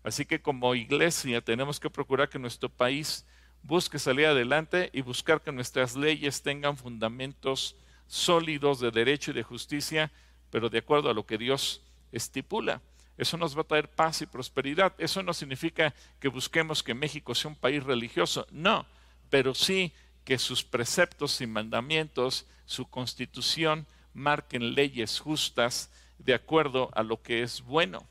Así 0.03 0.25
que 0.25 0.41
como 0.41 0.75
iglesia 0.75 1.43
tenemos 1.43 1.79
que 1.79 1.91
procurar 1.91 2.31
que 2.31 2.38
nuestro 2.38 2.71
país 2.71 3.27
busque 3.62 3.99
salir 3.99 4.25
adelante 4.25 4.88
y 4.95 5.03
buscar 5.03 5.43
que 5.43 5.53
nuestras 5.53 5.97
leyes 5.97 6.41
tengan 6.41 6.79
fundamentos 6.79 7.77
sólidos 8.07 8.81
de 8.81 8.91
derecho 8.91 9.33
y 9.33 9.35
de 9.35 9.43
justicia, 9.43 10.11
pero 10.50 10.71
de 10.71 10.79
acuerdo 10.79 11.11
a 11.11 11.12
lo 11.12 11.27
que 11.27 11.37
Dios 11.37 11.83
estipula. 12.11 12.81
Eso 13.19 13.37
nos 13.37 13.55
va 13.55 13.61
a 13.61 13.65
traer 13.65 13.91
paz 13.91 14.23
y 14.23 14.27
prosperidad. 14.27 14.95
Eso 14.97 15.23
no 15.23 15.35
significa 15.35 15.95
que 16.21 16.29
busquemos 16.29 16.83
que 16.83 16.95
México 16.95 17.35
sea 17.35 17.50
un 17.50 17.55
país 17.55 17.85
religioso, 17.85 18.47
no, 18.50 18.87
pero 19.29 19.55
sí 19.55 19.93
que 20.25 20.38
sus 20.38 20.65
preceptos 20.65 21.38
y 21.43 21.47
mandamientos, 21.47 22.47
su 22.65 22.87
constitución, 22.87 23.87
marquen 24.19 24.75
leyes 24.75 25.21
justas 25.21 25.91
de 26.19 26.35
acuerdo 26.35 26.91
a 26.95 27.03
lo 27.03 27.23
que 27.23 27.43
es 27.43 27.63
bueno. 27.63 28.07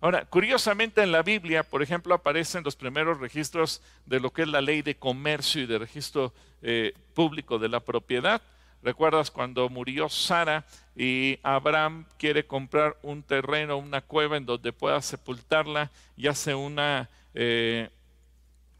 Ahora, 0.00 0.26
curiosamente 0.26 1.02
en 1.02 1.10
la 1.10 1.22
Biblia, 1.22 1.62
por 1.62 1.82
ejemplo, 1.82 2.14
aparecen 2.14 2.62
los 2.64 2.76
primeros 2.76 3.18
registros 3.18 3.82
de 4.04 4.20
lo 4.20 4.30
que 4.30 4.42
es 4.42 4.48
la 4.48 4.60
ley 4.60 4.82
de 4.82 4.96
comercio 4.96 5.62
y 5.62 5.66
de 5.66 5.78
registro 5.78 6.34
eh, 6.62 6.92
público 7.14 7.58
de 7.58 7.68
la 7.68 7.80
propiedad. 7.80 8.42
¿Recuerdas 8.82 9.30
cuando 9.30 9.68
murió 9.68 10.08
Sara 10.08 10.64
y 10.94 11.38
Abraham 11.42 12.04
quiere 12.18 12.46
comprar 12.46 12.96
un 13.02 13.22
terreno, 13.22 13.78
una 13.78 14.00
cueva 14.00 14.36
en 14.36 14.46
donde 14.46 14.72
pueda 14.72 15.00
sepultarla 15.00 15.90
y 16.16 16.28
hace 16.28 16.54
una, 16.54 17.08
eh, 17.34 17.88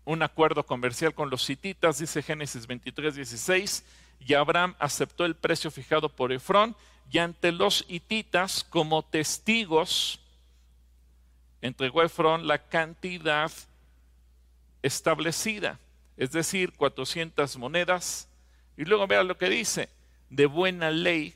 un 0.05 0.23
acuerdo 0.23 0.65
comercial 0.65 1.15
con 1.15 1.31
los 1.31 1.49
hititas, 1.49 1.99
dice 1.99 2.23
Génesis 2.23 2.67
23, 2.67 3.17
16, 3.17 3.85
y 4.21 4.35
Abraham 4.35 4.75
aceptó 4.79 5.25
el 5.25 5.37
precio 5.37 5.71
fijado 5.71 6.09
por 6.09 6.33
Efrón 6.33 6.77
y 7.11 7.19
ante 7.19 7.53
los 7.53 7.85
hititas 7.89 8.65
como 8.65 9.05
testigos 9.05 10.21
entregó 11.61 12.01
a 12.01 12.07
Efrón 12.07 12.47
la 12.47 12.59
cantidad 12.69 13.51
establecida, 14.83 15.79
es 16.17 16.33
decir, 16.33 16.73
400 16.73 17.57
monedas. 17.57 18.29
Y 18.77 18.85
luego 18.85 19.07
vea 19.07 19.23
lo 19.23 19.39
que 19.39 19.49
dice, 19.49 19.89
de 20.31 20.47
buena 20.47 20.91
ley 20.91 21.35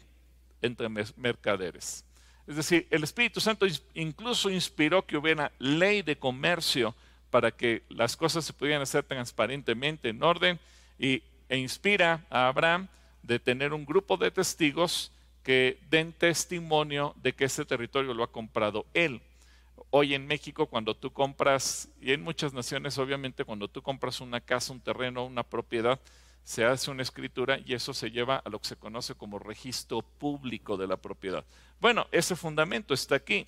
entre 0.62 0.88
mercaderes. 0.88 2.04
Es 2.46 2.56
decir, 2.56 2.86
el 2.90 3.04
Espíritu 3.04 3.40
Santo 3.40 3.66
incluso 3.94 4.50
inspiró 4.50 5.06
que 5.06 5.16
hubiera 5.16 5.52
ley 5.58 6.02
de 6.02 6.16
comercio 6.16 6.94
para 7.30 7.52
que 7.52 7.84
las 7.88 8.16
cosas 8.16 8.44
se 8.44 8.52
pudieran 8.52 8.82
hacer 8.82 9.04
transparentemente, 9.04 10.08
en 10.08 10.22
orden, 10.22 10.58
y, 10.98 11.22
e 11.50 11.58
inspira 11.58 12.24
a 12.30 12.48
Abraham 12.48 12.88
de 13.22 13.38
tener 13.38 13.74
un 13.74 13.84
grupo 13.84 14.16
de 14.16 14.30
testigos 14.30 15.12
que 15.42 15.78
den 15.90 16.12
testimonio 16.12 17.14
de 17.20 17.34
que 17.34 17.44
ese 17.44 17.64
territorio 17.64 18.14
lo 18.14 18.22
ha 18.22 18.32
comprado 18.32 18.86
él. 18.94 19.20
Hoy 19.90 20.14
en 20.14 20.26
México, 20.26 20.66
cuando 20.66 20.94
tú 20.94 21.12
compras, 21.12 21.88
y 22.00 22.12
en 22.12 22.22
muchas 22.22 22.52
naciones, 22.52 22.96
obviamente, 22.98 23.44
cuando 23.44 23.66
tú 23.66 23.82
compras 23.82 24.20
una 24.20 24.40
casa, 24.40 24.72
un 24.72 24.80
terreno, 24.80 25.26
una 25.26 25.42
propiedad, 25.42 25.98
se 26.44 26.64
hace 26.64 26.90
una 26.90 27.02
escritura 27.02 27.58
y 27.66 27.74
eso 27.74 27.92
se 27.92 28.10
lleva 28.10 28.36
a 28.36 28.48
lo 28.48 28.60
que 28.60 28.68
se 28.68 28.76
conoce 28.76 29.14
como 29.14 29.38
registro 29.38 30.02
público 30.02 30.76
de 30.76 30.86
la 30.86 30.96
propiedad. 30.96 31.44
Bueno, 31.80 32.06
ese 32.12 32.36
fundamento 32.36 32.94
está 32.94 33.16
aquí. 33.16 33.46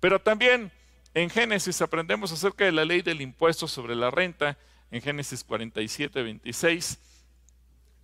Pero 0.00 0.20
también 0.20 0.70
en 1.14 1.30
Génesis 1.30 1.80
aprendemos 1.80 2.30
acerca 2.32 2.64
de 2.64 2.72
la 2.72 2.84
ley 2.84 3.00
del 3.00 3.22
impuesto 3.22 3.66
sobre 3.66 3.96
la 3.96 4.10
renta, 4.10 4.58
en 4.90 5.02
Génesis 5.02 5.44
47, 5.44 6.22
26. 6.22 6.98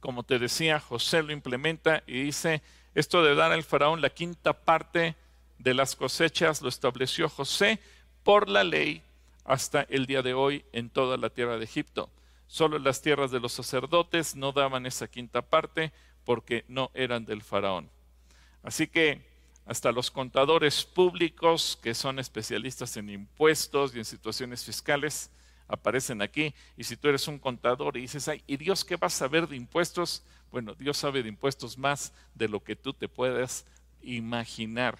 Como 0.04 0.23
te 0.23 0.38
decía, 0.38 0.80
José 0.80 1.23
lo 1.23 1.32
implementa 1.32 2.02
y 2.06 2.25
dice, 2.25 2.61
esto 2.94 3.23
de 3.23 3.34
dar 3.34 3.52
al 3.52 3.62
faraón 3.62 4.02
la 4.02 4.11
quinta 4.11 4.52
parte 4.52 5.14
de 5.58 5.73
las 5.73 5.96
cosechas 5.96 6.61
lo 6.61 6.68
estableció 6.68 7.30
José 7.30 7.80
por 8.23 8.50
la 8.50 8.64
ley 8.64 9.00
hasta 9.46 9.87
el 9.88 10.04
día 10.04 10.20
de 10.20 10.34
hoy 10.34 10.62
en 10.73 10.90
toda 10.90 11.16
la 11.16 11.30
tierra 11.30 11.56
de 11.56 11.64
Egipto. 11.64 12.11
Solo 12.49 12.78
las 12.78 13.00
tierras 13.00 13.30
de 13.30 13.40
los 13.40 13.54
sacerdotes 13.54 14.37
no 14.37 14.52
daban 14.52 14.84
esa 14.84 15.08
quinta 15.08 15.40
parte 15.40 15.90
porque 16.26 16.66
no 16.68 16.90
eran 16.92 17.25
del 17.25 17.40
faraón. 17.40 17.88
Así 18.62 18.87
que 18.87 19.23
hasta 19.64 19.90
los 19.90 20.11
contadores 20.11 20.84
públicos, 20.84 21.78
que 21.82 21.94
son 21.94 22.18
especialistas 22.18 22.94
en 22.99 23.08
impuestos 23.08 23.96
y 23.96 24.00
en 24.00 24.04
situaciones 24.04 24.66
fiscales, 24.66 25.30
aparecen 25.68 26.23
aquí. 26.23 26.54
Y 26.76 26.85
si 26.85 26.97
tú 26.97 27.09
eres 27.09 27.26
un 27.28 27.38
contador 27.38 27.97
y 27.97 28.02
dices, 28.02 28.28
ay, 28.28 28.42
¿y 28.47 28.56
Dios 28.56 28.85
qué 28.85 28.97
va 28.97 29.06
a 29.06 29.11
saber 29.11 29.49
de 29.49 29.56
impuestos? 29.56 30.23
Bueno, 30.50 30.75
Dios 30.75 30.99
sabe 30.99 31.23
de 31.23 31.28
impuestos 31.28 31.78
más 31.78 32.12
de 32.35 32.49
lo 32.49 32.62
que 32.62 32.76
tú 32.76 32.92
te 32.92 33.09
puedas 33.09 33.66
imaginar. 34.02 34.99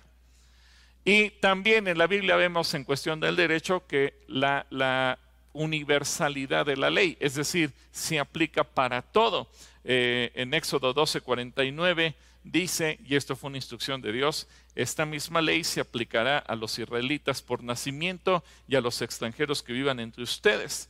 Y 1.05 1.31
también 1.31 1.87
en 1.87 1.99
la 1.99 2.07
Biblia 2.07 2.37
vemos 2.37 2.73
en 2.75 2.85
cuestión 2.85 3.21
del 3.21 3.37
derecho 3.37 3.87
que 3.87 4.15
la, 4.27 5.19
universalidad 5.57 6.67
de 6.67 6.77
la 6.77 6.91
ley, 6.91 7.17
es 7.21 7.37
decir, 7.37 7.73
se 7.93 8.19
aplica 8.19 8.65
para 8.65 9.03
todo. 9.03 9.49
Eh, 9.85 10.33
en 10.35 10.53
Éxodo 10.53 10.93
12, 10.93 11.21
49 11.21 12.17
dice, 12.43 12.99
y 13.07 13.15
esto 13.15 13.37
fue 13.37 13.49
una 13.49 13.59
instrucción 13.59 14.03
de 14.03 14.11
Dios, 14.11 14.49
esta 14.75 15.07
misma 15.07 15.41
ley 15.41 15.65
se 15.65 15.81
aplicará 15.81 16.39
a 16.39 16.57
los 16.57 16.79
israelitas 16.79 17.43
por 17.43 17.63
nacimiento 17.63 18.43
y 18.67 18.77
a 18.77 18.81
los 18.81 19.03
extranjeros 19.03 19.63
que 19.63 19.73
vivan 19.73 20.01
entre 20.01 20.23
ustedes. 20.23 20.89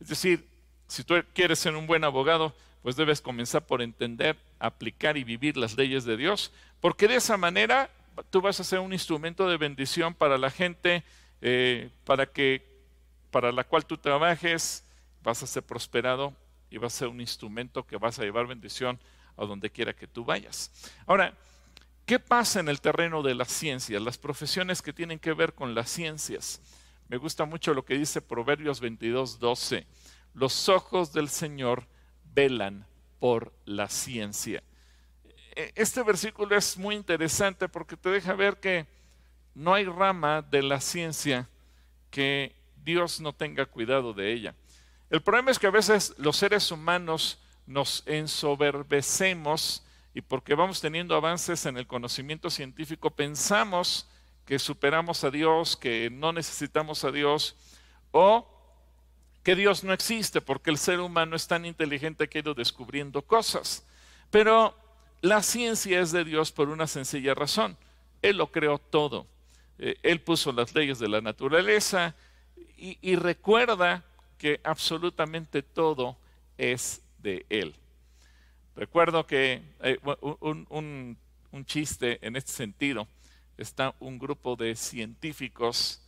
Es 0.00 0.08
decir, 0.08 0.46
si 0.88 1.04
tú 1.04 1.14
quieres 1.34 1.58
ser 1.58 1.76
un 1.76 1.86
buen 1.86 2.04
abogado, 2.04 2.54
pues 2.82 2.96
debes 2.96 3.20
comenzar 3.20 3.66
por 3.66 3.82
entender, 3.82 4.36
aplicar 4.58 5.16
y 5.16 5.24
vivir 5.24 5.56
las 5.56 5.76
leyes 5.76 6.04
de 6.04 6.16
Dios, 6.16 6.50
porque 6.80 7.08
de 7.08 7.16
esa 7.16 7.36
manera 7.36 7.90
tú 8.30 8.40
vas 8.40 8.58
a 8.58 8.64
ser 8.64 8.78
un 8.78 8.92
instrumento 8.92 9.48
de 9.48 9.58
bendición 9.58 10.14
para 10.14 10.38
la 10.38 10.50
gente, 10.50 11.04
eh, 11.42 11.90
para 12.04 12.26
que 12.26 12.68
para 13.30 13.52
la 13.52 13.64
cual 13.64 13.86
tú 13.86 13.96
trabajes, 13.96 14.84
vas 15.22 15.42
a 15.42 15.46
ser 15.46 15.62
prosperado 15.62 16.34
y 16.70 16.78
vas 16.78 16.94
a 16.94 16.98
ser 16.98 17.08
un 17.08 17.20
instrumento 17.20 17.86
que 17.86 17.96
vas 17.96 18.18
a 18.18 18.22
llevar 18.22 18.46
bendición 18.46 18.98
a 19.36 19.44
donde 19.44 19.70
quiera 19.70 19.92
que 19.94 20.06
tú 20.06 20.24
vayas. 20.24 20.70
Ahora, 21.06 21.34
¿qué 22.10 22.18
pasa 22.18 22.58
en 22.58 22.68
el 22.68 22.80
terreno 22.80 23.22
de 23.22 23.36
las 23.36 23.52
ciencias? 23.52 24.02
Las 24.02 24.18
profesiones 24.18 24.82
que 24.82 24.92
tienen 24.92 25.20
que 25.20 25.32
ver 25.32 25.54
con 25.54 25.76
las 25.76 25.88
ciencias. 25.88 26.60
Me 27.06 27.18
gusta 27.18 27.44
mucho 27.44 27.72
lo 27.72 27.84
que 27.84 27.96
dice 27.96 28.20
Proverbios 28.20 28.80
22, 28.80 29.38
12. 29.38 29.86
Los 30.34 30.68
ojos 30.68 31.12
del 31.12 31.28
Señor 31.28 31.86
velan 32.34 32.84
por 33.20 33.52
la 33.64 33.88
ciencia. 33.88 34.60
E, 35.54 35.70
este 35.76 36.02
versículo 36.02 36.56
es 36.56 36.76
muy 36.76 36.96
interesante 36.96 37.68
porque 37.68 37.96
te 37.96 38.08
deja 38.08 38.34
ver 38.34 38.58
que 38.58 38.86
no 39.54 39.72
hay 39.72 39.84
rama 39.84 40.42
de 40.42 40.64
la 40.64 40.80
ciencia 40.80 41.48
que 42.10 42.56
Dios 42.82 43.20
no 43.20 43.32
tenga 43.32 43.66
cuidado 43.66 44.14
de 44.14 44.32
ella. 44.32 44.56
El 45.10 45.22
problema 45.22 45.52
es 45.52 45.60
que 45.60 45.68
a 45.68 45.70
veces 45.70 46.12
los 46.18 46.36
seres 46.36 46.72
humanos 46.72 47.38
nos 47.68 48.02
ensoberbecemos 48.04 49.84
y 50.14 50.22
porque 50.22 50.54
vamos 50.54 50.80
teniendo 50.80 51.14
avances 51.14 51.66
en 51.66 51.76
el 51.76 51.86
conocimiento 51.86 52.50
científico 52.50 53.10
pensamos 53.10 54.08
que 54.44 54.58
superamos 54.58 55.22
a 55.22 55.30
Dios, 55.30 55.76
que 55.76 56.10
no 56.10 56.32
necesitamos 56.32 57.04
a 57.04 57.12
Dios 57.12 57.56
o 58.10 58.48
que 59.44 59.54
Dios 59.54 59.84
no 59.84 59.92
existe 59.92 60.40
porque 60.40 60.70
el 60.70 60.78
ser 60.78 61.00
humano 61.00 61.36
es 61.36 61.46
tan 61.46 61.64
inteligente 61.64 62.28
que 62.28 62.38
ha 62.38 62.42
ido 62.42 62.54
descubriendo 62.54 63.22
cosas. 63.22 63.86
Pero 64.30 64.76
la 65.20 65.42
ciencia 65.42 66.00
es 66.00 66.12
de 66.12 66.24
Dios 66.24 66.50
por 66.50 66.68
una 66.68 66.86
sencilla 66.86 67.34
razón. 67.34 67.76
Él 68.22 68.36
lo 68.36 68.50
creó 68.50 68.78
todo. 68.78 69.26
Eh, 69.78 69.96
él 70.02 70.20
puso 70.20 70.52
las 70.52 70.74
leyes 70.74 70.98
de 70.98 71.08
la 71.08 71.20
naturaleza 71.20 72.14
y, 72.76 72.98
y 73.00 73.16
recuerda 73.16 74.04
que 74.36 74.60
absolutamente 74.64 75.62
todo 75.62 76.16
es 76.58 77.02
de 77.18 77.46
Él. 77.48 77.74
Recuerdo 78.76 79.26
que 79.26 79.62
eh, 79.80 79.98
un, 80.20 81.16
chiste 81.64 82.24
en 82.26 82.36
este 82.36 82.52
sentido, 82.52 83.06
está 83.58 83.94
un 84.00 84.18
grupo 84.18 84.56
de 84.56 84.74
científicos 84.74 86.00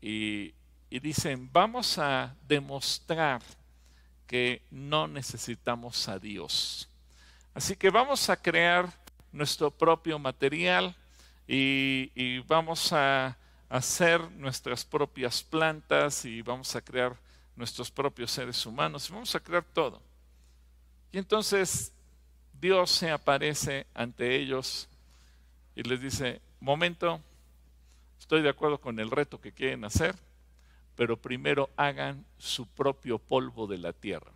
y, 0.00 0.54
dicen, 0.90 1.50
vamos 1.52 1.98
a 1.98 2.36
demostrar 2.46 3.42
que 4.26 4.62
no 4.70 5.08
necesitamos 5.08 6.08
a 6.08 6.18
Dios. 6.18 6.88
Así 7.54 7.76
que 7.76 7.90
vamos 7.90 8.28
a 8.28 8.36
crear 8.36 8.92
nuestro 9.32 9.70
propio 9.70 10.18
material 10.18 10.94
y, 11.48 12.12
y, 12.14 12.38
vamos 12.40 12.92
a 12.92 13.36
hacer 13.68 14.30
nuestras 14.32 14.84
propias 14.84 15.42
plantas 15.42 16.24
y 16.24 16.42
vamos 16.42 16.76
a 16.76 16.82
crear 16.82 17.16
nuestros 17.56 17.90
propios 17.90 18.30
seres 18.30 18.64
humanos 18.66 19.10
vamos 19.10 19.34
a 19.34 19.40
crear 19.40 19.64
todo. 19.64 20.00
Y 21.10 21.18
entonces 21.18 21.92
Dios 22.62 22.92
se 22.92 23.10
aparece 23.10 23.88
ante 23.92 24.36
ellos 24.36 24.88
y 25.74 25.82
les 25.82 26.00
dice, 26.00 26.40
momento, 26.60 27.20
estoy 28.20 28.40
de 28.40 28.50
acuerdo 28.50 28.80
con 28.80 29.00
el 29.00 29.10
reto 29.10 29.40
que 29.40 29.50
quieren 29.50 29.84
hacer, 29.84 30.14
pero 30.94 31.16
primero 31.16 31.70
hagan 31.76 32.24
su 32.38 32.68
propio 32.68 33.18
polvo 33.18 33.66
de 33.66 33.78
la 33.78 33.92
tierra. 33.92 34.30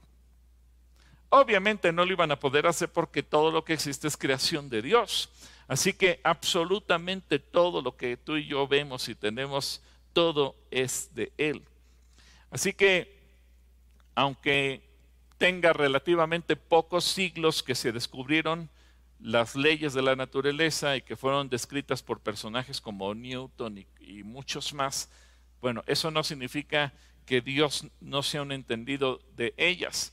Obviamente 1.28 1.92
no 1.92 2.04
lo 2.04 2.14
iban 2.14 2.32
a 2.32 2.40
poder 2.40 2.66
hacer 2.66 2.88
porque 2.88 3.22
todo 3.22 3.52
lo 3.52 3.64
que 3.64 3.74
existe 3.74 4.08
es 4.08 4.16
creación 4.16 4.68
de 4.70 4.82
Dios. 4.82 5.30
Así 5.68 5.92
que 5.92 6.18
absolutamente 6.24 7.38
todo 7.38 7.80
lo 7.80 7.96
que 7.96 8.16
tú 8.16 8.38
y 8.38 8.48
yo 8.48 8.66
vemos 8.66 9.08
y 9.08 9.14
tenemos, 9.14 9.80
todo 10.12 10.56
es 10.72 11.14
de 11.14 11.32
Él. 11.38 11.62
Así 12.50 12.72
que, 12.72 13.20
aunque 14.16 14.82
tenga 15.38 15.72
relativamente 15.72 16.56
pocos 16.56 17.04
siglos 17.04 17.62
que 17.62 17.74
se 17.74 17.92
descubrieron 17.92 18.70
las 19.20 19.56
leyes 19.56 19.94
de 19.94 20.02
la 20.02 20.16
naturaleza 20.16 20.96
y 20.96 21.02
que 21.02 21.16
fueron 21.16 21.48
descritas 21.48 22.02
por 22.02 22.20
personajes 22.20 22.80
como 22.80 23.14
Newton 23.14 23.84
y, 24.00 24.22
muchos 24.22 24.74
más, 24.74 25.10
bueno, 25.60 25.82
eso 25.86 26.10
no 26.10 26.22
significa 26.22 26.92
que 27.24 27.40
Dios 27.40 27.86
no 28.00 28.22
sea 28.22 28.42
un 28.42 28.52
entendido 28.52 29.20
de 29.34 29.54
ellas. 29.56 30.12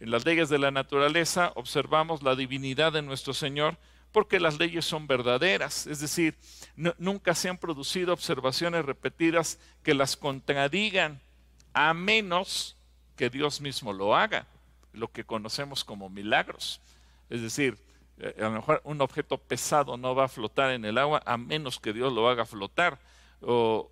En 0.00 0.10
las 0.10 0.24
leyes 0.24 0.48
de 0.48 0.58
la 0.58 0.70
naturaleza 0.70 1.52
observamos 1.56 2.22
la 2.22 2.36
divinidad 2.36 2.92
de 2.92 3.02
nuestro 3.02 3.34
Señor 3.34 3.76
porque 4.12 4.38
las 4.38 4.58
leyes 4.58 4.84
son 4.84 5.08
verdaderas, 5.08 5.88
es 5.88 5.98
decir, 5.98 6.36
nunca 6.76 7.34
se 7.34 7.48
han 7.48 7.58
producido 7.58 8.12
observaciones 8.12 8.84
repetidas 8.84 9.58
que 9.82 9.92
las 9.92 10.16
contradigan, 10.16 11.20
a 11.72 11.94
menos 11.94 12.76
que 13.16 13.28
Dios 13.28 13.60
mismo 13.60 13.92
lo 13.92 14.14
haga 14.14 14.46
lo 14.94 15.12
que 15.12 15.24
conocemos 15.24 15.84
como 15.84 16.08
milagros. 16.08 16.80
Es 17.30 17.42
decir, 17.42 17.78
eh, 18.18 18.34
a 18.38 18.44
lo 18.44 18.52
mejor 18.52 18.80
un 18.84 19.00
objeto 19.00 19.38
pesado 19.38 19.96
no 19.96 20.14
va 20.14 20.24
a 20.24 20.28
flotar 20.28 20.70
en 20.70 20.84
el 20.84 20.98
agua 20.98 21.22
a 21.26 21.36
menos 21.36 21.80
que 21.80 21.92
Dios 21.92 22.12
lo 22.12 22.28
haga 22.28 22.46
flotar. 22.46 22.98
O, 23.40 23.90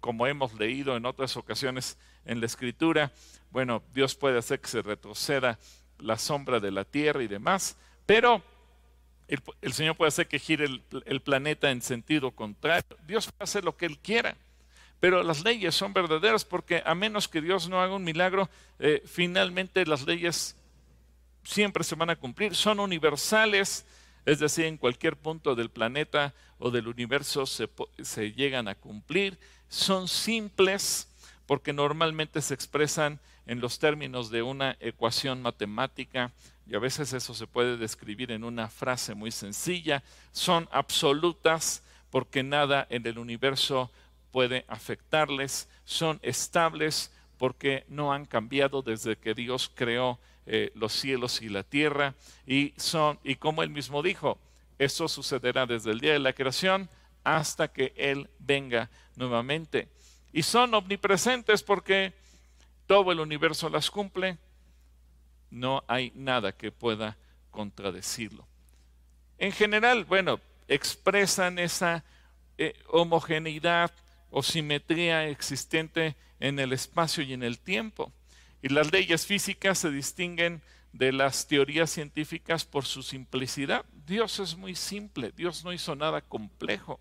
como 0.00 0.26
hemos 0.26 0.54
leído 0.54 0.96
en 0.96 1.06
otras 1.06 1.36
ocasiones, 1.36 1.96
en 2.24 2.40
la 2.40 2.46
escritura. 2.46 3.12
Bueno, 3.50 3.82
Dios 3.94 4.14
puede 4.14 4.38
hacer 4.38 4.60
que 4.60 4.68
se 4.68 4.82
retroceda 4.82 5.58
la 5.98 6.18
sombra 6.18 6.58
de 6.58 6.72
la 6.72 6.84
tierra 6.84 7.22
y 7.22 7.28
demás, 7.28 7.76
pero 8.04 8.42
el, 9.60 9.72
Señor 9.72 9.96
puede 9.96 10.08
hacer 10.08 10.26
que 10.26 10.38
gire 10.38 10.66
el, 11.04 11.20
planeta 11.22 11.70
en 11.70 11.80
sentido 11.80 12.32
contrario. 12.32 12.84
Dios 13.06 13.26
puede 13.26 13.44
hacer 13.44 13.64
lo 13.64 13.76
que 13.76 13.86
Él 13.86 13.98
quiera. 13.98 14.36
Pero 15.02 15.24
las 15.24 15.42
leyes 15.42 15.74
son 15.74 15.92
verdaderas 15.92 16.44
porque 16.44 16.80
a 16.86 16.94
menos 16.94 17.26
que 17.26 17.40
Dios 17.40 17.68
no 17.68 17.82
haga 17.82 17.96
un 17.96 18.04
milagro, 18.04 18.48
eh, 18.78 19.02
finalmente 19.04 19.84
las 19.84 20.06
leyes 20.06 20.54
siempre 21.42 21.82
se 21.82 21.96
van 21.96 22.10
a 22.10 22.14
cumplir. 22.14 22.54
Son 22.54 22.78
universales, 22.78 23.84
es 24.24 24.38
decir, 24.38 24.66
en 24.66 24.76
cualquier 24.76 25.16
punto 25.16 25.56
del 25.56 25.70
planeta 25.70 26.34
o 26.60 26.70
del 26.70 26.86
universo 26.86 27.46
se, 27.46 27.68
se 28.00 28.30
llegan 28.30 28.68
a 28.68 28.76
cumplir. 28.76 29.40
Son 29.68 30.06
simples 30.06 31.08
porque 31.46 31.72
normalmente 31.72 32.40
se 32.40 32.54
expresan 32.54 33.18
en 33.46 33.60
los 33.60 33.80
términos 33.80 34.30
de 34.30 34.42
una 34.42 34.76
ecuación 34.78 35.42
matemática 35.42 36.30
y 36.64 36.76
a 36.76 36.78
veces 36.78 37.12
eso 37.12 37.34
se 37.34 37.48
puede 37.48 37.76
describir 37.76 38.30
en 38.30 38.44
una 38.44 38.68
frase 38.68 39.16
muy 39.16 39.32
sencilla. 39.32 40.04
Son 40.30 40.68
absolutas 40.70 41.82
porque 42.10 42.44
nada 42.44 42.86
en 42.88 43.04
el 43.04 43.18
universo 43.18 43.90
puede 44.32 44.64
afectarles. 44.66 45.68
Son 45.84 46.18
estables 46.22 47.12
porque 47.38 47.84
no 47.88 48.12
han 48.12 48.24
cambiado 48.24 48.82
desde 48.82 49.16
que 49.16 49.34
Dios 49.34 49.70
creó 49.72 50.18
eh, 50.46 50.72
los 50.74 50.92
cielos 50.92 51.40
y 51.42 51.48
la 51.48 51.62
tierra. 51.62 52.14
Y 52.46 52.74
son, 52.76 53.20
y 53.22 53.36
como 53.36 53.62
él 53.62 53.70
mismo 53.70 54.02
dijo, 54.02 54.38
eso 54.78 55.06
sucederá 55.06 55.66
desde 55.66 55.92
el 55.92 56.00
día 56.00 56.14
de 56.14 56.18
la 56.18 56.32
creación 56.32 56.88
hasta 57.22 57.68
que 57.68 57.92
Él 57.96 58.28
venga 58.38 58.90
nuevamente. 59.14 59.88
Y 60.32 60.42
son 60.42 60.74
omnipresentes 60.74 61.62
porque 61.62 62.12
todo 62.86 63.12
el 63.12 63.20
universo 63.20 63.68
las 63.68 63.90
cumple, 63.90 64.38
no 65.50 65.84
hay 65.86 66.12
nada 66.14 66.52
que 66.52 66.72
pueda 66.72 67.16
contradecirlo. 67.50 68.46
En 69.38 69.52
general, 69.52 70.04
bueno, 70.04 70.40
expresan 70.68 71.58
esa 71.58 72.04
eh, 72.58 72.74
homogeneidad 72.88 73.92
o 74.32 74.42
simetría 74.42 75.28
existente 75.28 76.16
en 76.40 76.58
el 76.58 76.72
espacio 76.72 77.22
y 77.22 77.34
en 77.34 77.42
el 77.42 77.58
tiempo. 77.58 78.12
Y 78.62 78.70
las 78.70 78.90
leyes 78.90 79.26
físicas 79.26 79.78
se 79.78 79.90
distinguen 79.90 80.62
de 80.92 81.12
las 81.12 81.46
teorías 81.46 81.90
científicas 81.90 82.64
por 82.64 82.86
su 82.86 83.02
simplicidad. 83.02 83.84
Dios 84.06 84.38
es 84.40 84.56
muy 84.56 84.74
simple, 84.74 85.32
Dios 85.36 85.64
no 85.64 85.72
hizo 85.72 85.94
nada 85.94 86.22
complejo. 86.22 86.98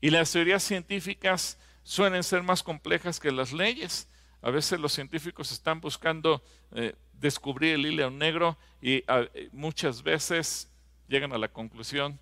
Y 0.00 0.10
las 0.10 0.30
teorías 0.32 0.62
científicas 0.62 1.58
suelen 1.82 2.22
ser 2.22 2.42
más 2.42 2.62
complejas 2.62 3.18
que 3.18 3.32
las 3.32 3.52
leyes. 3.52 4.06
A 4.42 4.50
veces 4.50 4.78
los 4.78 4.92
científicos 4.92 5.50
están 5.50 5.80
buscando 5.80 6.44
eh, 6.72 6.94
descubrir 7.14 7.74
el 7.74 7.86
hilo 7.86 8.10
negro 8.10 8.58
y 8.82 9.02
ah, 9.08 9.24
muchas 9.52 10.02
veces 10.02 10.70
llegan 11.08 11.32
a 11.32 11.38
la 11.38 11.48
conclusión, 11.48 12.20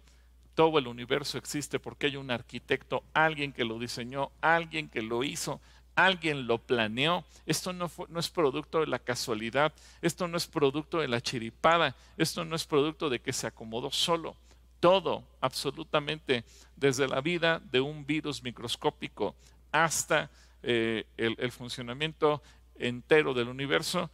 todo 0.55 0.79
el 0.79 0.87
universo 0.87 1.39
existe 1.39 1.79
porque 1.79 2.07
hay 2.07 2.17
un 2.17 2.31
arquitecto, 2.31 3.03
alguien 3.15 3.53
que 3.53 3.65
lo 3.65 3.79
diseñó, 3.79 4.31
alguien 4.41 4.89
que 4.89 5.03
lo 5.03 5.25
hizo, 5.25 5.61
alguien 5.95 6.47
lo 6.47 6.59
planeó. 6.59 7.25
Esto 7.47 7.73
no, 7.73 7.91
es 8.17 8.31
producto 8.31 8.81
de 8.81 8.87
la 8.87 8.99
casualidad, 8.99 9.73
esto 10.01 10.29
no 10.29 10.37
es 10.37 10.47
producto 10.47 10.99
de 10.99 11.09
la 11.09 11.21
chiripada, 11.21 11.95
esto 12.17 12.45
no 12.45 12.57
es 12.57 12.67
producto 12.67 13.09
de 13.11 13.21
que 13.21 13.33
se 13.33 13.47
acomodó 13.47 13.91
solo. 13.91 14.37
Todo, 14.81 15.23
absolutamente, 15.41 16.45
desde 16.77 17.07
la 17.07 17.21
vida 17.21 17.61
de 17.71 17.81
un 17.81 18.05
virus 18.05 18.43
microscópico 18.43 19.35
hasta 19.71 20.31
eh, 20.63 21.07
el, 21.17 21.53
funcionamiento 21.53 22.43
entero 22.77 23.33
del 23.33 23.49
universo, 23.49 24.11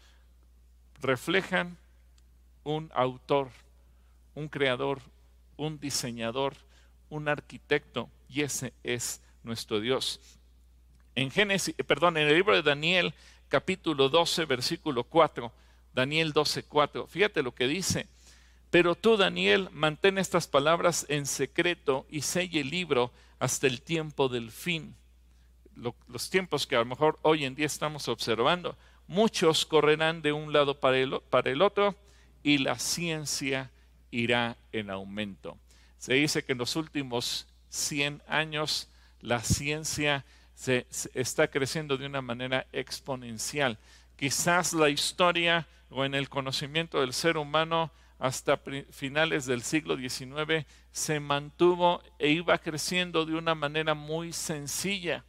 reflejan 1.00 1.76
un 2.64 2.90
autor, 2.94 3.48
un 4.34 4.48
creador, 4.48 5.00
un 5.58 5.78
diseñador, 5.78 6.56
un 7.10 7.28
arquitecto, 7.28 8.08
y 8.30 8.40
ese 8.40 8.72
es 8.82 9.20
nuestro 9.42 9.80
Dios. 9.80 10.20
En 11.14 11.30
Génesis, 11.30 11.74
eh, 11.76 11.84
perdón, 11.84 12.16
en 12.16 12.28
el 12.28 12.34
libro 12.34 12.54
de 12.54 12.62
Daniel, 12.62 13.12
capítulo 13.48 14.08
12, 14.08 14.46
versículo 14.46 15.04
4, 15.04 15.52
Daniel 15.92 16.32
12, 16.32 16.62
4, 16.62 17.06
fíjate 17.06 17.42
lo 17.42 17.54
que 17.54 17.68
dice. 17.68 18.06
Pero 18.70 18.94
tú, 18.94 19.18
Daniel, 19.18 19.68
mantén 19.72 20.16
estas 20.16 20.46
palabras 20.46 21.04
en 21.10 21.26
secreto 21.26 22.06
y 22.08 22.22
selle 22.22 22.60
el 22.60 22.70
libro 22.70 23.12
hasta 23.38 23.66
el 23.66 23.82
tiempo 23.82 24.30
del 24.30 24.50
fin 24.50 24.94
los 26.08 26.30
tiempos 26.30 26.66
que 26.66 26.76
a 26.76 26.80
lo 26.80 26.86
mejor 26.86 27.18
hoy 27.22 27.44
en 27.44 27.54
día 27.54 27.66
estamos 27.66 28.08
observando. 28.08 28.76
Muchos 29.06 29.64
correrán 29.64 30.22
de 30.22 30.32
un 30.32 30.52
lado 30.52 30.78
para 30.78 30.98
el, 30.98 31.20
para 31.30 31.50
el 31.50 31.62
otro 31.62 31.94
y 32.42 32.58
la 32.58 32.78
ciencia 32.78 33.70
irá 34.10 34.56
en 34.72 34.90
aumento. 34.90 35.58
Se 35.98 36.14
dice 36.14 36.44
que 36.44 36.52
en 36.52 36.58
los 36.58 36.76
últimos 36.76 37.46
100 37.68 38.22
años 38.26 38.88
la 39.20 39.40
ciencia 39.40 40.24
se, 40.54 40.86
está 41.14 41.48
creciendo 41.48 41.96
de 41.96 42.06
una 42.06 42.22
manera 42.22 42.66
exponencial. 42.72 43.78
Quizás 44.16 44.72
la 44.72 44.88
historia 44.88 45.66
o 45.90 46.04
en 46.04 46.14
el 46.14 46.28
conocimiento 46.28 47.00
del 47.00 47.12
ser 47.12 47.36
humano 47.36 47.90
hasta 48.18 48.60
finales 48.90 49.46
del 49.46 49.62
siglo 49.62 49.96
XIX 49.96 50.66
se 50.90 51.20
mantuvo 51.20 52.02
e 52.18 52.30
iba 52.30 52.58
creciendo 52.58 53.24
de 53.24 53.34
una 53.34 53.54
manera 53.54 53.94
muy 53.94 54.32
sencilla. 54.32 55.24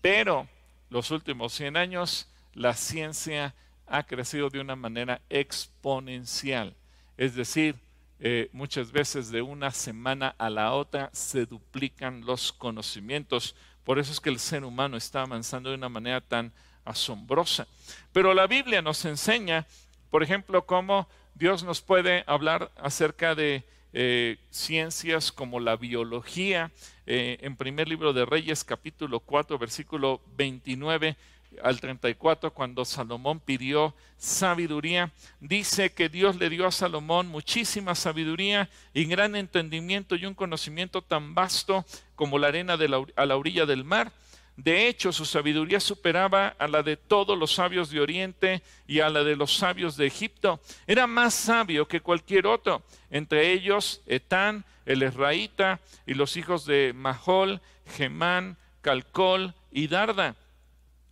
Pero 0.00 0.48
los 0.90 1.10
últimos 1.10 1.52
100 1.52 1.76
años 1.76 2.28
la 2.54 2.74
ciencia 2.74 3.54
ha 3.86 4.02
crecido 4.02 4.50
de 4.50 4.60
una 4.60 4.76
manera 4.76 5.22
exponencial. 5.28 6.74
Es 7.16 7.34
decir, 7.34 7.76
eh, 8.20 8.48
muchas 8.52 8.90
veces 8.90 9.30
de 9.30 9.42
una 9.42 9.70
semana 9.70 10.34
a 10.38 10.50
la 10.50 10.72
otra 10.72 11.10
se 11.12 11.46
duplican 11.46 12.24
los 12.24 12.52
conocimientos. 12.52 13.54
Por 13.84 13.98
eso 13.98 14.12
es 14.12 14.20
que 14.20 14.30
el 14.30 14.38
ser 14.38 14.64
humano 14.64 14.96
está 14.96 15.22
avanzando 15.22 15.70
de 15.70 15.76
una 15.76 15.88
manera 15.88 16.20
tan 16.20 16.52
asombrosa. 16.84 17.66
Pero 18.12 18.34
la 18.34 18.46
Biblia 18.46 18.82
nos 18.82 19.04
enseña, 19.04 19.66
por 20.10 20.22
ejemplo, 20.22 20.66
cómo 20.66 21.08
Dios 21.34 21.62
nos 21.62 21.80
puede 21.80 22.24
hablar 22.26 22.72
acerca 22.76 23.34
de 23.34 23.64
eh, 23.92 24.36
ciencias 24.50 25.30
como 25.30 25.60
la 25.60 25.76
biología. 25.76 26.72
Eh, 27.06 27.38
en 27.40 27.56
primer 27.56 27.88
libro 27.88 28.12
de 28.12 28.26
Reyes, 28.26 28.64
capítulo 28.64 29.20
4, 29.20 29.58
versículo 29.58 30.20
29 30.36 31.16
al 31.62 31.80
34, 31.80 32.52
cuando 32.52 32.84
Salomón 32.84 33.40
pidió 33.40 33.94
sabiduría, 34.16 35.12
dice 35.40 35.92
que 35.92 36.08
Dios 36.08 36.36
le 36.36 36.50
dio 36.50 36.66
a 36.66 36.72
Salomón 36.72 37.28
muchísima 37.28 37.94
sabiduría 37.94 38.68
y 38.94 39.04
gran 39.06 39.36
entendimiento 39.36 40.16
y 40.16 40.26
un 40.26 40.34
conocimiento 40.34 41.02
tan 41.02 41.34
vasto 41.34 41.84
como 42.14 42.38
la 42.38 42.48
arena 42.48 42.76
de 42.76 43.06
a 43.16 43.26
la 43.26 43.36
orilla 43.36 43.66
del 43.66 43.84
mar 43.84 44.12
de 44.58 44.88
hecho, 44.88 45.12
su 45.12 45.24
sabiduría 45.24 45.78
superaba 45.78 46.48
a 46.58 46.66
la 46.66 46.82
de 46.82 46.96
todos 46.96 47.38
los 47.38 47.54
sabios 47.54 47.90
de 47.90 48.00
Oriente 48.00 48.60
y 48.88 48.98
a 48.98 49.08
la 49.08 49.22
de 49.22 49.36
los 49.36 49.56
sabios 49.56 49.96
de 49.96 50.08
Egipto. 50.08 50.60
Era 50.88 51.06
más 51.06 51.32
sabio 51.34 51.86
que 51.86 52.00
cualquier 52.00 52.48
otro. 52.48 52.82
Entre 53.08 53.52
ellos, 53.52 54.02
Etán, 54.04 54.64
el 54.84 55.04
Esraíta, 55.04 55.78
y 56.08 56.14
los 56.14 56.36
hijos 56.36 56.66
de 56.66 56.92
Mahol, 56.92 57.60
Gemán, 57.96 58.56
Calcol 58.80 59.54
y 59.70 59.86
Darda. 59.86 60.34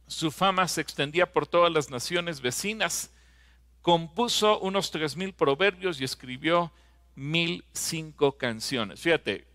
Su 0.06 0.30
fama 0.30 0.68
se 0.68 0.80
extendía 0.80 1.32
por 1.32 1.46
todas 1.46 1.72
las 1.72 1.90
naciones 1.90 2.40
vecinas. 2.40 3.10
Compuso 3.82 4.58
unos 4.60 4.90
tres 4.90 5.16
mil 5.16 5.32
proverbios 5.32 6.00
y 6.00 6.04
escribió 6.04 6.72
mil 7.14 7.64
cinco 7.72 8.32
canciones. 8.32 9.00
Fíjate, 9.00 9.46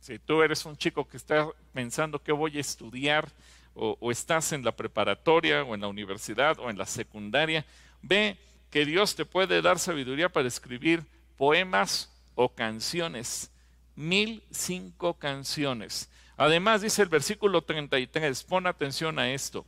si 0.00 0.18
tú 0.18 0.42
eres 0.42 0.64
un 0.64 0.76
chico 0.76 1.06
que 1.06 1.16
está 1.16 1.48
pensando 1.72 2.22
qué 2.22 2.32
voy 2.32 2.56
a 2.56 2.60
estudiar, 2.60 3.28
o, 3.74 4.10
estás 4.10 4.52
en 4.52 4.64
la 4.64 4.72
preparatoria, 4.72 5.62
o 5.62 5.74
en 5.74 5.82
la 5.82 5.88
universidad, 5.88 6.58
o 6.58 6.68
en 6.68 6.78
la 6.78 6.86
secundaria, 6.86 7.64
ve 8.02 8.36
que 8.70 8.84
Dios 8.84 9.14
te 9.14 9.24
puede 9.24 9.62
dar 9.62 9.78
sabiduría 9.78 10.28
para 10.28 10.48
escribir 10.48 11.04
poemas 11.36 12.12
o 12.34 12.48
canciones. 12.48 13.50
Mil 13.94 14.42
cinco 14.50 15.14
canciones. 15.14 16.10
Además, 16.36 16.82
dice 16.82 17.02
el 17.02 17.08
versículo 17.08 17.62
33, 17.62 18.44
pon 18.44 18.66
atención 18.66 19.18
a 19.18 19.30
esto. 19.30 19.64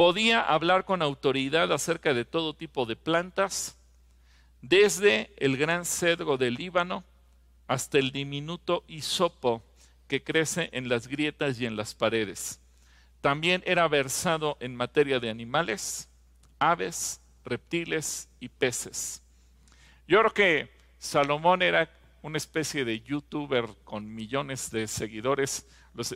Podía 0.00 0.40
hablar 0.40 0.86
con 0.86 1.02
autoridad 1.02 1.70
acerca 1.70 2.14
de 2.14 2.24
todo 2.24 2.54
tipo 2.54 2.86
de 2.86 2.96
plantas, 2.96 3.76
desde 4.62 5.30
el 5.36 5.58
gran 5.58 5.84
cedro 5.84 6.38
del 6.38 6.54
Líbano 6.54 7.04
hasta 7.66 7.98
el 7.98 8.10
diminuto 8.10 8.82
hisopo 8.88 9.62
que 10.08 10.24
crece 10.24 10.70
en 10.72 10.88
las 10.88 11.06
grietas 11.06 11.60
y 11.60 11.66
en 11.66 11.76
las 11.76 11.94
paredes. 11.94 12.62
También 13.20 13.62
era 13.66 13.86
versado 13.88 14.56
en 14.60 14.74
materia 14.74 15.20
de 15.20 15.28
animales, 15.28 16.08
aves, 16.58 17.20
reptiles 17.44 18.30
y 18.40 18.48
peces. 18.48 19.22
Yo 20.08 20.20
creo 20.20 20.32
que 20.32 20.70
Salomón 20.98 21.60
era 21.60 21.90
una 22.22 22.38
especie 22.38 22.86
de 22.86 23.02
youtuber 23.02 23.66
con 23.84 24.14
millones 24.14 24.70
de 24.70 24.88
seguidores, 24.88 25.68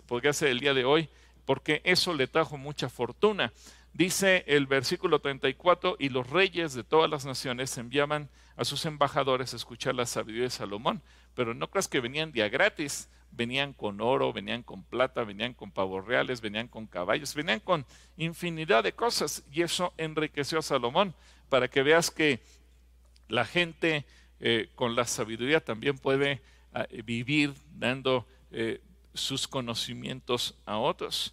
podría 0.07 0.33
ser 0.33 0.49
el 0.49 0.61
día 0.61 0.73
de 0.73 0.87
hoy, 0.87 1.11
porque 1.45 1.81
eso 1.85 2.15
le 2.15 2.27
trajo 2.27 2.57
mucha 2.57 2.89
fortuna. 2.89 3.53
Dice 3.93 4.45
el 4.49 4.67
versículo 4.67 5.21
34, 5.21 5.97
y 5.99 6.09
los 6.09 6.29
reyes 6.29 6.75
de 6.75 6.83
todas 6.83 7.09
las 7.09 7.25
naciones 7.25 7.77
enviaban 7.79 8.29
a 8.57 8.65
sus 8.65 8.85
embajadores 8.87 9.53
a 9.53 9.57
escuchar 9.57 9.95
la 9.95 10.07
sabiduría 10.07 10.45
de 10.45 10.51
Salomón. 10.51 11.01
Pero 11.35 11.55
no 11.55 11.71
creas 11.71 11.89
que 11.89 12.01
venían 12.01 12.33
día 12.33 12.49
gratis, 12.49 13.09
venían 13.31 13.73
con 13.73 14.01
oro, 14.01 14.33
venían 14.33 14.63
con 14.63 14.83
plata, 14.83 15.25
venían 15.25 15.55
con 15.55 15.71
pavos 15.71 16.07
reales, 16.07 16.41
venían 16.41 16.69
con 16.69 16.87
caballos, 16.87 17.35
venían 17.35 17.61
con 17.61 17.87
infinidad 18.17 18.83
de 18.83 18.93
cosas. 18.93 19.45
Y 19.53 19.63
eso 19.63 19.93
enriqueció 19.97 20.59
a 20.59 20.63
Salomón, 20.63 21.15
para 21.49 21.69
que 21.69 21.83
veas 21.83 22.11
que 22.11 22.41
la 23.29 23.45
gente 23.45 24.05
eh, 24.41 24.69
con 24.75 24.95
la 24.95 25.05
sabiduría 25.05 25.61
también 25.61 25.99
puede 25.99 26.41
ah, 26.73 26.87
vivir 27.05 27.55
dando 27.77 28.27
eh, 28.51 28.81
sus 29.15 29.49
conocimientos 29.49 30.55
a 30.67 30.77
otros. 30.79 31.33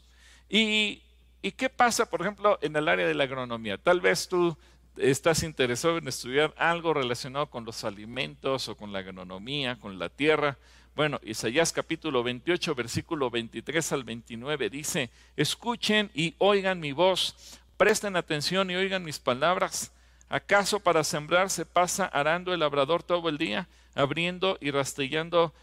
Y, 0.50 1.02
¿Y 1.42 1.52
qué 1.52 1.70
pasa, 1.70 2.10
por 2.10 2.22
ejemplo, 2.22 2.60
en 2.62 2.76
el 2.76 2.88
área 2.88 3.08
de 3.08 3.16
la 3.16 3.24
agronomía? 3.24 3.78
Tal 3.78 4.00
vez 4.00 4.28
tú 4.28 4.56
estás 4.98 5.44
interesado 5.44 5.98
en 5.98 6.08
estudiar 6.08 6.54
algo 6.58 6.94
relacionado 6.94 7.48
con 7.48 7.66
los 7.66 7.84
alimentos 7.84 8.68
o 8.68 8.78
con 8.78 8.94
la 8.94 9.00
agronomía, 9.00 9.78
con 9.80 9.98
la 9.98 10.10
tierra. 10.10 10.58
Bueno, 10.96 11.20
Isaías 11.24 11.74
capítulo 11.74 12.22
28, 12.22 12.76
versículo 12.76 13.30
23 13.32 13.92
al 13.94 14.04
29 14.04 14.70
dice, 14.70 15.10
escuchen 15.36 16.12
y 16.14 16.36
oigan 16.38 16.80
mi 16.80 16.92
voz, 16.92 17.36
presten 17.78 18.16
atención 18.16 18.70
y 18.70 18.76
oigan 18.76 19.04
mis 19.04 19.18
palabras. 19.18 19.92
¿Acaso 20.30 20.80
para 20.80 21.04
sembrar 21.04 21.50
se 21.50 21.66
pasa 21.66 22.06
arando 22.06 22.54
el 22.54 22.60
labrador 22.60 23.04
todo 23.04 23.30
el 23.30 23.38
día, 23.38 23.68
abriendo 23.96 24.58
y 24.62 24.72
rastrillando 24.72 25.54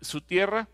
su 0.00 0.20
tierra? 0.20 0.68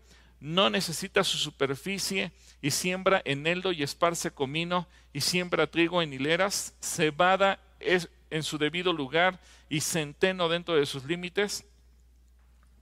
No 0.45 0.69
necesita 0.69 1.23
su 1.23 1.39
superficie 1.39 2.31
y 2.61 2.69
siembra 2.69 3.19
eneldo 3.25 3.71
y 3.71 3.81
esparce 3.81 4.29
comino 4.29 4.87
y 5.11 5.21
siembra 5.21 5.65
trigo 5.65 6.03
en 6.03 6.13
hileras, 6.13 6.75
cebada 6.79 7.59
en 7.79 8.43
su 8.43 8.59
debido 8.59 8.93
lugar 8.93 9.41
y 9.69 9.81
centeno 9.81 10.47
dentro 10.47 10.75
de 10.75 10.85
sus 10.85 11.03
límites. 11.05 11.65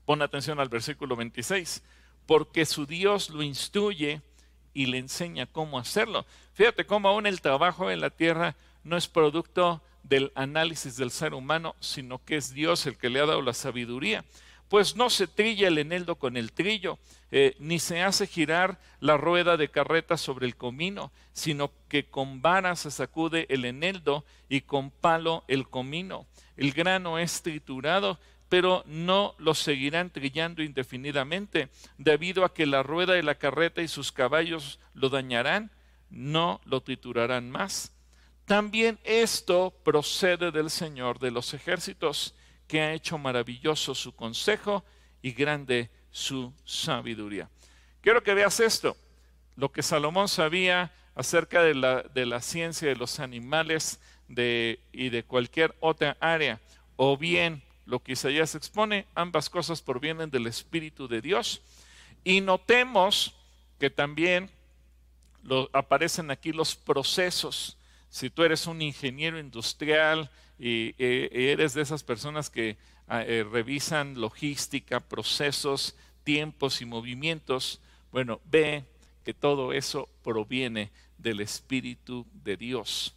Pon 0.04 0.20
atención 0.20 0.60
al 0.60 0.68
versículo 0.68 1.16
26, 1.16 1.82
porque 2.26 2.66
su 2.66 2.84
Dios 2.84 3.30
lo 3.30 3.42
instruye 3.42 4.20
y 4.74 4.84
le 4.84 4.98
enseña 4.98 5.46
cómo 5.46 5.78
hacerlo. 5.78 6.26
Fíjate 6.52 6.84
cómo 6.84 7.08
aún 7.08 7.26
el 7.26 7.40
trabajo 7.40 7.90
en 7.90 8.02
la 8.02 8.10
tierra 8.10 8.56
no 8.82 8.98
es 8.98 9.08
producto 9.08 9.82
del 10.02 10.32
análisis 10.34 10.98
del 10.98 11.10
ser 11.10 11.32
humano, 11.32 11.76
sino 11.80 12.22
que 12.22 12.36
es 12.36 12.52
Dios 12.52 12.84
el 12.84 12.98
que 12.98 13.08
le 13.08 13.20
ha 13.20 13.26
dado 13.26 13.40
la 13.40 13.54
sabiduría 13.54 14.22
pues 14.74 14.96
no 14.96 15.08
se 15.08 15.28
trilla 15.28 15.68
el 15.68 15.78
eneldo 15.78 16.16
con 16.16 16.36
el 16.36 16.50
trillo, 16.50 16.98
eh, 17.30 17.54
ni 17.60 17.78
se 17.78 18.02
hace 18.02 18.26
girar 18.26 18.80
la 18.98 19.16
rueda 19.16 19.56
de 19.56 19.70
carreta 19.70 20.16
sobre 20.16 20.46
el 20.46 20.56
comino, 20.56 21.12
sino 21.32 21.70
que 21.88 22.06
con 22.06 22.42
vara 22.42 22.74
se 22.74 22.90
sacude 22.90 23.46
el 23.50 23.66
eneldo 23.66 24.24
y 24.48 24.62
con 24.62 24.90
palo 24.90 25.44
el 25.46 25.68
comino. 25.68 26.26
El 26.56 26.72
grano 26.72 27.20
es 27.20 27.40
triturado, 27.42 28.18
pero 28.48 28.82
no 28.88 29.36
lo 29.38 29.54
seguirán 29.54 30.10
trillando 30.10 30.60
indefinidamente, 30.60 31.68
debido 31.96 32.44
a 32.44 32.52
que 32.52 32.66
la 32.66 32.82
rueda 32.82 33.12
de 33.12 33.22
la 33.22 33.36
carreta 33.36 33.80
y 33.80 33.86
sus 33.86 34.10
caballos 34.10 34.80
lo 34.92 35.08
dañarán, 35.08 35.70
no 36.10 36.60
lo 36.64 36.80
triturarán 36.80 37.48
más. 37.48 37.92
También 38.44 38.98
esto 39.04 39.72
procede 39.84 40.50
del 40.50 40.68
Señor 40.68 41.20
de 41.20 41.30
los 41.30 41.54
ejércitos 41.54 42.34
que 42.66 42.80
ha 42.80 42.92
hecho 42.92 43.18
maravilloso 43.18 43.94
su 43.94 44.14
consejo 44.14 44.84
y 45.22 45.32
grande 45.32 45.90
su 46.10 46.52
sabiduría. 46.64 47.48
Quiero 48.00 48.22
que 48.22 48.34
veas 48.34 48.60
esto, 48.60 48.96
lo 49.56 49.72
que 49.72 49.82
Salomón 49.82 50.28
sabía 50.28 50.92
acerca 51.14 51.62
de 51.62 51.74
la, 51.74 52.02
de 52.02 52.26
la 52.26 52.40
ciencia 52.40 52.88
de 52.88 52.96
los 52.96 53.20
animales 53.20 54.00
de, 54.28 54.80
y 54.92 55.08
de 55.10 55.22
cualquier 55.22 55.74
otra 55.80 56.16
área, 56.20 56.60
o 56.96 57.16
bien 57.16 57.62
lo 57.86 58.02
que 58.02 58.12
Isaías 58.12 58.54
expone, 58.54 59.06
ambas 59.14 59.50
cosas 59.50 59.82
provienen 59.82 60.30
del 60.30 60.46
Espíritu 60.46 61.06
de 61.08 61.20
Dios. 61.20 61.62
Y 62.24 62.40
notemos 62.40 63.34
que 63.78 63.90
también 63.90 64.50
lo, 65.42 65.68
aparecen 65.72 66.30
aquí 66.30 66.52
los 66.52 66.74
procesos. 66.74 67.76
Si 68.08 68.30
tú 68.30 68.42
eres 68.42 68.66
un 68.66 68.80
ingeniero 68.80 69.38
industrial, 69.38 70.30
y, 70.58 70.94
eres 70.98 71.74
de 71.74 71.82
esas 71.82 72.02
personas 72.02 72.50
que 72.50 72.76
ah, 73.08 73.22
eh, 73.22 73.44
revisan 73.50 74.20
logística, 74.20 75.00
procesos, 75.00 75.96
tiempos 76.24 76.80
y 76.80 76.86
movimientos, 76.86 77.80
bueno, 78.12 78.40
ve 78.50 78.84
que 79.24 79.34
todo 79.34 79.72
eso 79.72 80.08
proviene 80.22 80.90
del 81.18 81.40
Espíritu 81.40 82.26
de 82.44 82.56
Dios. 82.56 83.14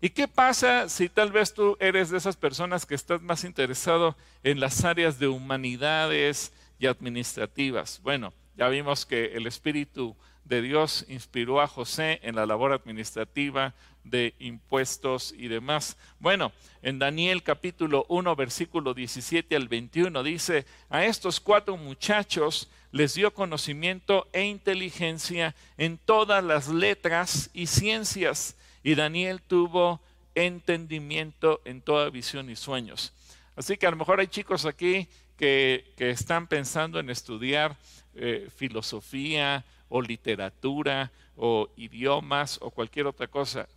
¿Y 0.00 0.10
qué 0.10 0.28
pasa 0.28 0.88
si 0.88 1.08
tal 1.08 1.32
vez 1.32 1.54
tú 1.54 1.76
eres 1.80 2.10
de 2.10 2.18
esas 2.18 2.36
personas 2.36 2.84
que 2.84 2.94
estás 2.94 3.22
más 3.22 3.44
interesado 3.44 4.16
en 4.42 4.60
las 4.60 4.84
áreas 4.84 5.18
de 5.18 5.28
humanidades 5.28 6.52
y 6.78 6.86
administrativas? 6.86 8.00
Bueno, 8.02 8.32
ya 8.56 8.68
vimos 8.68 9.06
que 9.06 9.36
el 9.36 9.46
Espíritu 9.46 10.14
de 10.44 10.62
Dios 10.62 11.06
inspiró 11.08 11.60
a 11.60 11.66
José 11.66 12.20
en 12.22 12.36
la 12.36 12.46
labor 12.46 12.72
administrativa 12.72 13.74
de 14.10 14.34
impuestos 14.38 15.34
y 15.36 15.48
demás. 15.48 15.96
Bueno, 16.18 16.52
en 16.82 16.98
Daniel 16.98 17.42
capítulo 17.42 18.06
1, 18.08 18.36
versículo 18.36 18.94
17 18.94 19.54
al 19.56 19.68
21 19.68 20.22
dice, 20.22 20.66
a 20.88 21.04
estos 21.04 21.40
cuatro 21.40 21.76
muchachos 21.76 22.68
les 22.92 23.14
dio 23.14 23.34
conocimiento 23.34 24.28
e 24.32 24.44
inteligencia 24.44 25.54
en 25.76 25.98
todas 25.98 26.42
las 26.42 26.68
letras 26.68 27.50
y 27.52 27.66
ciencias, 27.66 28.56
y 28.82 28.94
Daniel 28.94 29.42
tuvo 29.42 30.00
entendimiento 30.34 31.60
en 31.64 31.80
toda 31.80 32.10
visión 32.10 32.50
y 32.50 32.56
sueños. 32.56 33.12
Así 33.56 33.76
que 33.76 33.86
a 33.86 33.90
lo 33.90 33.96
mejor 33.96 34.20
hay 34.20 34.28
chicos 34.28 34.64
aquí 34.66 35.08
que, 35.36 35.92
están 35.98 36.46
pensando 36.46 37.00
en 37.00 37.10
estudiar 37.10 37.76
eh, 38.14 38.48
filosofía, 38.54 39.64
o 39.88 40.02
literatura 40.02 41.10
o 41.36 41.68
idiomas 41.76 42.58
o 42.62 42.70
cualquier 42.70 43.06
otra 43.06 43.26
cosa. 43.28 43.68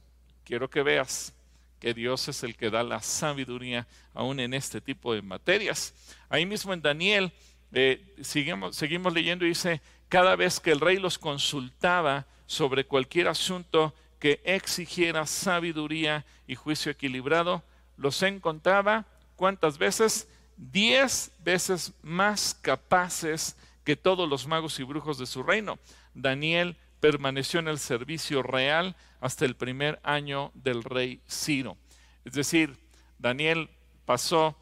Quiero 0.49 0.67
que 0.67 0.81
veas 0.81 1.31
que 1.79 1.93
Dios 1.93 2.27
es 2.27 2.41
el 2.41 2.55
que 2.55 2.71
da 2.71 2.81
la 2.81 3.03
sabiduría 3.03 3.85
aún 4.15 4.39
en 4.39 4.55
este 4.55 4.81
tipo 4.81 5.13
de 5.13 5.21
materias. 5.21 5.93
Ahí 6.27 6.43
mismo 6.43 6.73
en 6.73 6.81
Daniel 6.81 7.31
eh, 7.71 8.15
seguimos, 8.21 8.75
seguimos 8.75 9.13
leyendo 9.13 9.45
y 9.45 9.49
dice, 9.49 9.79
cada 10.07 10.35
vez 10.35 10.59
que 10.59 10.71
el 10.71 10.79
rey 10.79 10.97
los 10.97 11.19
consultaba 11.19 12.25
sobre 12.47 12.83
cualquier 12.83 13.27
asunto 13.27 13.93
que 14.17 14.41
exigiera 14.43 15.27
sabiduría 15.27 16.25
y 16.47 16.55
juicio 16.55 16.91
equilibrado, 16.91 17.61
los 17.95 18.23
encontraba, 18.23 19.05
¿cuántas 19.35 19.77
veces? 19.77 20.27
Diez 20.57 21.31
veces 21.43 21.93
más 22.01 22.57
capaces 22.59 23.55
que 23.83 23.95
todos 23.95 24.27
los 24.27 24.47
magos 24.47 24.79
y 24.79 24.83
brujos 24.83 25.19
de 25.19 25.27
su 25.27 25.43
reino. 25.43 25.77
Daniel 26.15 26.75
permaneció 26.99 27.59
en 27.59 27.67
el 27.67 27.79
servicio 27.79 28.43
real 28.43 28.95
hasta 29.21 29.45
el 29.45 29.55
primer 29.55 29.99
año 30.03 30.51
del 30.53 30.83
rey 30.83 31.21
Ciro. 31.27 31.77
Es 32.25 32.33
decir, 32.33 32.77
Daniel 33.17 33.69
pasó 34.05 34.55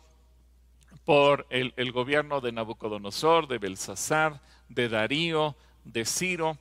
por 1.05 1.47
el, 1.49 1.91
gobierno 1.91 2.41
de 2.41 2.51
Nabucodonosor, 2.51 3.47
de 3.47 3.59
Belsasar, 3.59 4.41
de 4.67 4.89
Darío, 4.89 5.55
de 5.85 6.03
Ciro, 6.05 6.57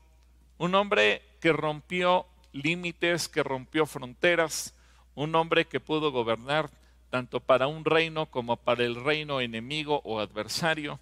un 0.58 0.74
hombre 0.74 1.22
que 1.40 1.52
rompió 1.52 2.26
límites, 2.52 3.28
que 3.28 3.42
rompió 3.42 3.86
fronteras, 3.86 4.74
un 5.14 5.34
hombre 5.34 5.66
que 5.66 5.80
pudo 5.80 6.12
gobernar 6.12 6.70
tanto 7.10 7.40
para 7.40 7.66
un 7.66 7.84
reino 7.84 8.26
como 8.26 8.56
para 8.56 8.84
el 8.84 8.94
reino 8.94 9.40
enemigo 9.40 10.00
o 10.04 10.20
adversario, 10.20 11.00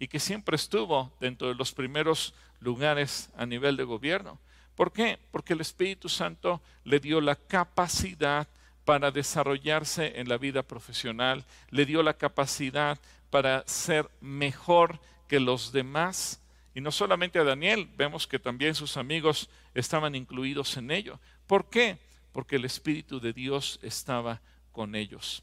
y 0.00 0.08
que 0.08 0.18
siempre 0.18 0.56
estuvo 0.56 1.12
dentro 1.20 1.48
de 1.48 1.54
los 1.54 1.72
primeros 1.72 2.34
lugares 2.58 3.30
a 3.36 3.46
nivel 3.46 3.76
de 3.76 3.84
gobierno. 3.84 4.40
¿Por 4.74 4.92
qué? 4.92 5.18
Porque 5.30 5.52
el 5.52 5.60
Espíritu 5.60 6.08
Santo 6.08 6.60
le 6.84 6.98
dio 6.98 7.20
la 7.20 7.36
capacidad 7.36 8.48
para 8.86 9.10
desarrollarse 9.10 10.18
en 10.18 10.28
la 10.28 10.38
vida 10.38 10.62
profesional, 10.62 11.44
le 11.68 11.84
dio 11.84 12.02
la 12.02 12.14
capacidad 12.14 12.98
para 13.28 13.62
ser 13.66 14.10
mejor 14.22 14.98
que 15.28 15.38
los 15.38 15.70
demás. 15.70 16.40
Y 16.74 16.80
no 16.80 16.90
solamente 16.90 17.38
a 17.38 17.44
Daniel, 17.44 17.88
vemos 17.96 18.26
que 18.26 18.38
también 18.38 18.74
sus 18.74 18.96
amigos 18.96 19.50
estaban 19.74 20.14
incluidos 20.14 20.76
en 20.78 20.90
ello. 20.90 21.20
¿Por 21.46 21.68
qué? 21.68 21.98
Porque 22.32 22.56
el 22.56 22.64
Espíritu 22.64 23.20
de 23.20 23.34
Dios 23.34 23.78
estaba 23.82 24.40
con 24.72 24.94
ellos. 24.94 25.42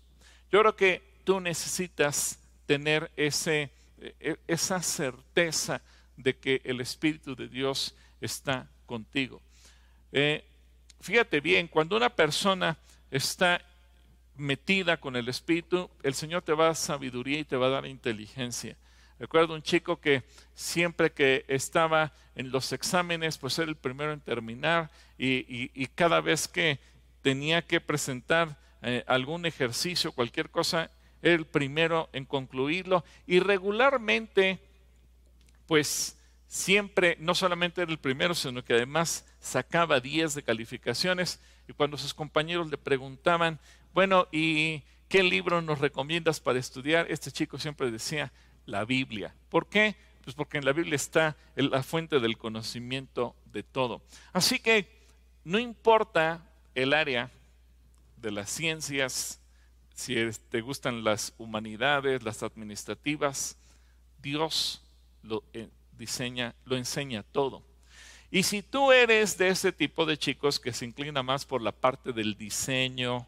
Yo 0.51 0.61
creo 0.61 0.75
que 0.75 1.03
tú 1.23 1.39
necesitas 1.39 2.39
tener 2.65 3.11
ese, 3.15 3.69
esa 4.47 4.81
certeza 4.81 5.81
de 6.15 6.35
que 6.35 6.61
el 6.63 6.81
Espíritu 6.81 7.35
de 7.35 7.47
Dios 7.47 7.95
está 8.21 8.67
contigo. 8.85 9.41
Eh, 10.11 10.43
fíjate 10.99 11.39
bien, 11.39 11.67
cuando 11.67 11.97
una 11.97 12.09
persona 12.09 12.77
está 13.11 13.61
metida 14.35 14.97
con 14.97 15.15
el 15.15 15.29
Espíritu, 15.29 15.89
el 16.03 16.13
Señor 16.13 16.41
te 16.43 16.53
va 16.53 16.65
a 16.65 16.67
dar 16.67 16.75
sabiduría 16.75 17.39
y 17.39 17.45
te 17.45 17.57
va 17.57 17.67
a 17.67 17.71
dar 17.71 17.85
inteligencia. 17.85 18.77
Recuerdo 19.19 19.55
un 19.55 19.63
chico 19.63 19.99
que 19.99 20.23
siempre 20.53 21.11
que 21.11 21.43
estaba 21.47 22.13
en 22.35 22.51
los 22.51 22.71
exámenes, 22.71 23.37
pues 23.37 23.57
era 23.57 23.67
el 23.67 23.75
primero 23.75 24.13
en 24.13 24.19
terminar 24.19 24.91
y, 25.17 25.87
cada 25.95 26.21
vez 26.21 26.47
que, 26.47 26.79
tenía 27.23 27.61
que 27.61 27.81
presentar 27.81 28.57
eh, 28.81 29.03
algún 29.05 29.45
ejercicio, 29.45 30.13
cualquier 30.13 30.49
cosa, 30.49 30.91
el 31.21 31.45
primero 31.45 32.09
en 32.13 32.25
concluirlo 32.25 33.03
y 33.25 33.39
regularmente, 33.39 34.59
pues 35.67 36.17
siempre, 36.47 37.17
no 37.19 37.35
solamente 37.35 37.81
era 37.81 37.91
el 37.91 37.99
primero, 37.99 38.33
sino 38.33 38.63
que 38.63 38.73
además 38.73 39.25
sacaba 39.39 39.99
10 39.99 40.35
de 40.35 40.43
calificaciones 40.43 41.39
y 41.67 41.73
cuando 41.73 41.97
sus 41.97 42.13
compañeros 42.13 42.69
le 42.69 42.77
preguntaban, 42.77 43.59
bueno, 43.93 44.27
¿y 44.31 44.83
qué 45.09 45.23
libro 45.23 45.61
nos 45.61 45.79
recomiendas 45.79 46.39
para 46.39 46.59
estudiar? 46.59 47.07
Este 47.09 47.31
chico 47.31 47.57
siempre 47.57 47.91
decía, 47.91 48.31
la 48.65 48.85
Biblia. 48.85 49.33
¿Por 49.49 49.67
qué? 49.67 49.95
Pues 50.23 50.35
porque 50.35 50.57
en 50.57 50.65
la 50.65 50.73
Biblia 50.73 50.95
está 50.95 51.35
la 51.55 51.83
fuente 51.83 52.19
del 52.19 52.37
conocimiento 52.37 53.35
de 53.45 53.63
todo. 53.63 54.01
Así 54.33 54.59
que 54.59 54.87
no 55.43 55.57
importa 55.57 56.45
el 56.75 56.93
área 56.93 57.31
de 58.17 58.31
las 58.31 58.49
ciencias, 58.49 59.39
si 59.97 60.15
te 60.49 60.61
gustan 60.61 61.03
las 61.03 61.33
humanidades, 61.39 62.21
las 62.21 62.43
administrativas, 62.43 63.57
Dios 64.21 64.83
lo 65.23 65.43
eh, 65.53 65.69
diseña, 65.97 66.53
lo 66.65 66.77
enseña 66.77 67.23
todo. 67.23 67.63
Y 68.29 68.43
si 68.43 68.61
tú 68.61 68.91
eres 68.91 69.39
de 69.39 69.49
ese 69.49 69.71
tipo 69.71 70.05
de 70.05 70.15
chicos 70.15 70.59
que 70.59 70.71
se 70.71 70.85
inclina 70.85 71.23
más 71.23 71.45
por 71.45 71.63
la 71.63 71.71
parte 71.71 72.13
del 72.13 72.37
diseño, 72.37 73.27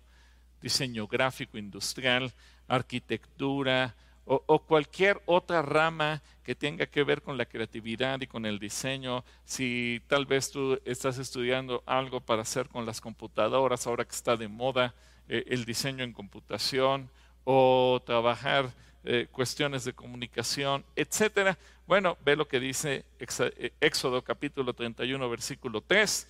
diseño 0.62 1.08
gráfico, 1.08 1.58
industrial, 1.58 2.32
arquitectura 2.68 3.96
o, 4.26 4.60
cualquier 4.60 5.20
otra 5.26 5.64
rama 5.64 6.22
que 6.44 6.54
tenga 6.54 6.86
que 6.86 7.04
ver 7.04 7.24
con 7.24 7.36
la 7.36 7.48
creatividad 7.48 8.22
y 8.22 8.28
con 8.28 8.46
el 8.46 8.60
diseño, 8.60 9.26
si 9.44 10.04
tal 10.06 10.28
vez 10.28 10.52
tú 10.52 10.80
estás 10.86 11.18
estudiando 11.18 11.82
algo 11.88 12.22
para 12.22 12.44
hacer 12.44 12.70
con 12.70 12.86
las 12.86 13.02
computadoras, 13.02 13.88
ahora 13.88 14.06
que 14.06 14.16
está 14.16 14.38
de 14.38 14.48
moda 14.48 14.94
eh, 15.30 15.46
el 15.48 15.64
diseño 15.64 16.04
en 16.04 16.12
computación, 16.12 17.10
o 17.52 18.02
trabajar 18.06 18.72
eh, 19.04 19.28
cuestiones 19.32 19.84
de 19.84 19.94
comunicación, 19.94 20.86
etcétera. 20.96 21.58
Bueno, 21.88 22.18
ve 22.24 22.36
lo 22.36 22.48
que 22.48 22.60
dice 22.60 23.06
eh, 23.18 23.72
Éxodo 23.82 24.24
capítulo 24.24 24.74
31, 24.74 25.30
versículo 25.30 25.82
3. 25.82 26.28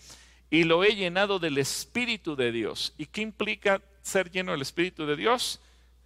Y 0.52 0.64
lo 0.64 0.84
he 0.84 0.96
llenado 0.96 1.40
del 1.40 1.58
Espíritu 1.58 2.36
de 2.36 2.52
Dios. 2.52 2.94
¿Y 2.98 3.08
qué 3.08 3.22
implica 3.22 3.82
ser 4.02 4.32
lleno 4.32 4.54
del 4.54 4.62
Espíritu 4.62 5.06
de 5.06 5.18
Dios? 5.18 5.60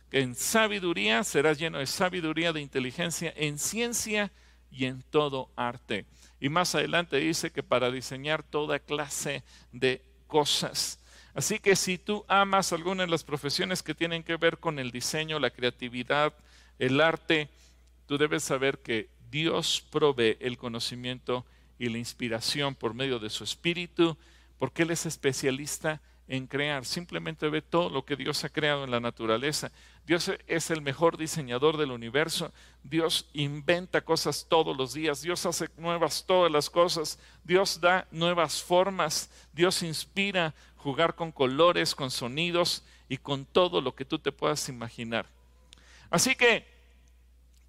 Que 0.09 0.21
en 0.21 0.35
sabiduría 0.35 1.23
serás 1.23 1.59
lleno 1.59 1.77
de 1.77 1.85
sabiduría, 1.85 2.53
de 2.53 2.61
inteligencia, 2.61 3.31
en 3.35 3.59
ciencia 3.59 4.31
y 4.71 4.85
en 4.85 5.03
todo 5.03 5.51
arte. 5.55 6.05
Y 6.39 6.49
más 6.49 6.73
adelante 6.73 7.17
dice 7.17 7.51
que 7.51 7.61
para 7.61 7.91
diseñar 7.91 8.41
toda 8.41 8.79
clase 8.79 9.43
de 9.71 10.01
cosas. 10.27 11.02
Así 11.33 11.59
que 11.59 11.75
si 11.75 11.97
tú 11.97 12.23
amas 12.27 12.73
alguna 12.73 13.03
de 13.03 13.09
las 13.09 13.23
profesiones 13.23 13.81
que 13.81 13.95
tienen 13.95 14.23
que 14.23 14.37
ver 14.37 14.59
con 14.59 14.77
el 14.77 14.91
diseño, 14.91 15.39
la 15.39 15.49
creatividad, 15.49 16.33
el 16.79 17.01
arte, 17.01 17.49
tú 18.05 18.17
debes 18.17 18.43
saber 18.43 18.79
que 18.79 19.09
Dios 19.31 19.83
provee 19.89 20.37
el 20.39 20.57
conocimiento 20.57 21.45
y 21.79 21.89
la 21.89 21.97
inspiración 21.97 22.75
por 22.75 22.93
medio 22.93 23.17
de 23.17 23.31
su 23.31 23.43
espíritu, 23.43 24.15
porque 24.59 24.83
Él 24.83 24.91
es 24.91 25.05
especialista 25.07 26.01
en 26.27 26.47
crear. 26.47 26.85
Simplemente 26.85 27.49
ve 27.49 27.61
todo 27.61 27.89
lo 27.89 28.05
que 28.05 28.15
Dios 28.15 28.43
ha 28.43 28.49
creado 28.49 28.83
en 28.83 28.91
la 28.91 28.99
naturaleza. 28.99 29.71
Dios 30.05 30.31
es 30.47 30.69
el 30.69 30.81
mejor 30.81 31.17
diseñador 31.17 31.77
del 31.77 31.91
universo. 31.91 32.53
Dios 32.83 33.29
inventa 33.33 34.01
cosas 34.01 34.45
todos 34.49 34.75
los 34.75 34.93
días. 34.93 35.21
Dios 35.21 35.45
hace 35.45 35.69
nuevas 35.77 36.25
todas 36.25 36.51
las 36.51 36.69
cosas. 36.69 37.19
Dios 37.43 37.79
da 37.81 38.07
nuevas 38.11 38.61
formas. 38.61 39.29
Dios 39.53 39.81
inspira 39.83 40.53
jugar 40.83 41.15
con 41.15 41.31
colores, 41.31 41.95
con 41.95 42.11
sonidos 42.11 42.83
y 43.07 43.17
con 43.17 43.45
todo 43.45 43.81
lo 43.81 43.95
que 43.95 44.05
tú 44.05 44.19
te 44.19 44.33
puedas 44.33 44.67
imaginar. 44.67 45.25
Así 46.09 46.35
que 46.35 46.67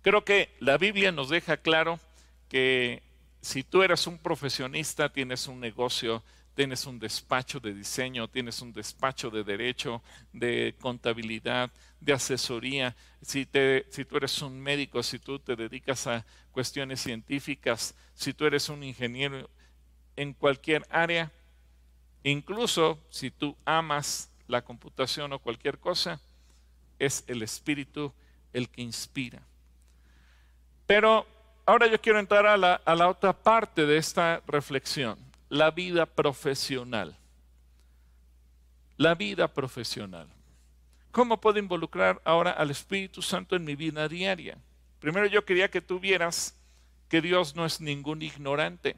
creo 0.02 0.24
que 0.24 0.54
la 0.58 0.76
Biblia 0.76 1.12
nos 1.12 1.28
deja 1.28 1.56
claro 1.56 2.00
que 2.48 3.02
si 3.40 3.62
tú 3.62 3.82
eres 3.82 4.06
un 4.06 4.18
profesionista, 4.18 5.12
tienes 5.12 5.46
un 5.46 5.60
negocio, 5.60 6.24
tienes 6.54 6.86
un 6.86 6.98
despacho 6.98 7.60
de 7.60 7.72
diseño, 7.72 8.28
tienes 8.28 8.60
un 8.60 8.72
despacho 8.72 9.30
de 9.30 9.44
derecho, 9.44 10.02
de 10.32 10.74
contabilidad, 10.80 11.70
de 12.00 12.12
asesoría, 12.12 12.96
si, 13.22 13.48
si, 13.90 14.04
tú 14.04 14.16
eres 14.16 14.42
un 14.42 14.60
médico, 14.60 15.02
si 15.02 15.18
tú 15.18 15.38
te 15.38 15.56
dedicas 15.56 16.06
a 16.06 16.26
cuestiones 16.52 17.00
científicas, 17.00 17.94
si 18.14 18.34
tú 18.34 18.44
eres 18.44 18.68
un 18.68 18.82
ingeniero 18.82 19.48
en 20.16 20.32
cualquier 20.32 20.86
área, 20.90 21.32
incluso 22.30 22.98
si 23.10 23.30
tú 23.30 23.56
amas 23.64 24.30
la 24.48 24.62
computación 24.62 25.32
o 25.32 25.38
cualquier 25.38 25.78
cosa, 25.78 26.20
es 26.98 27.24
el 27.26 27.42
espíritu 27.42 28.12
el 28.52 28.68
que 28.68 28.82
inspira. 28.82 29.42
Pero 30.86 31.26
ahora 31.66 31.86
yo 31.86 32.00
quiero 32.00 32.18
entrar 32.18 32.46
a 32.46 32.56
la, 32.56 33.08
otra 33.08 33.32
parte 33.32 33.86
de 33.86 33.96
esta 33.96 34.42
reflexión, 34.46 35.18
la 35.48 35.70
vida 35.70 36.06
profesional. 36.06 37.16
La 38.96 39.14
vida 39.14 39.48
profesional. 39.48 40.28
¿Cómo 41.10 41.40
puedo 41.40 41.58
involucrar 41.58 42.20
ahora 42.24 42.52
al 42.52 42.70
Espíritu 42.70 43.22
Santo 43.22 43.56
en 43.56 43.64
mi 43.64 43.74
vida 43.74 44.08
diaria? 44.08 44.56
Primero 45.00 45.26
yo 45.26 45.44
quería 45.44 45.70
que 45.70 45.80
tú 45.80 45.98
vieras 45.98 46.56
que 47.08 47.20
Dios 47.20 47.54
no 47.54 47.66
es 47.66 47.80
ningún 47.80 48.22
ignorante, 48.22 48.96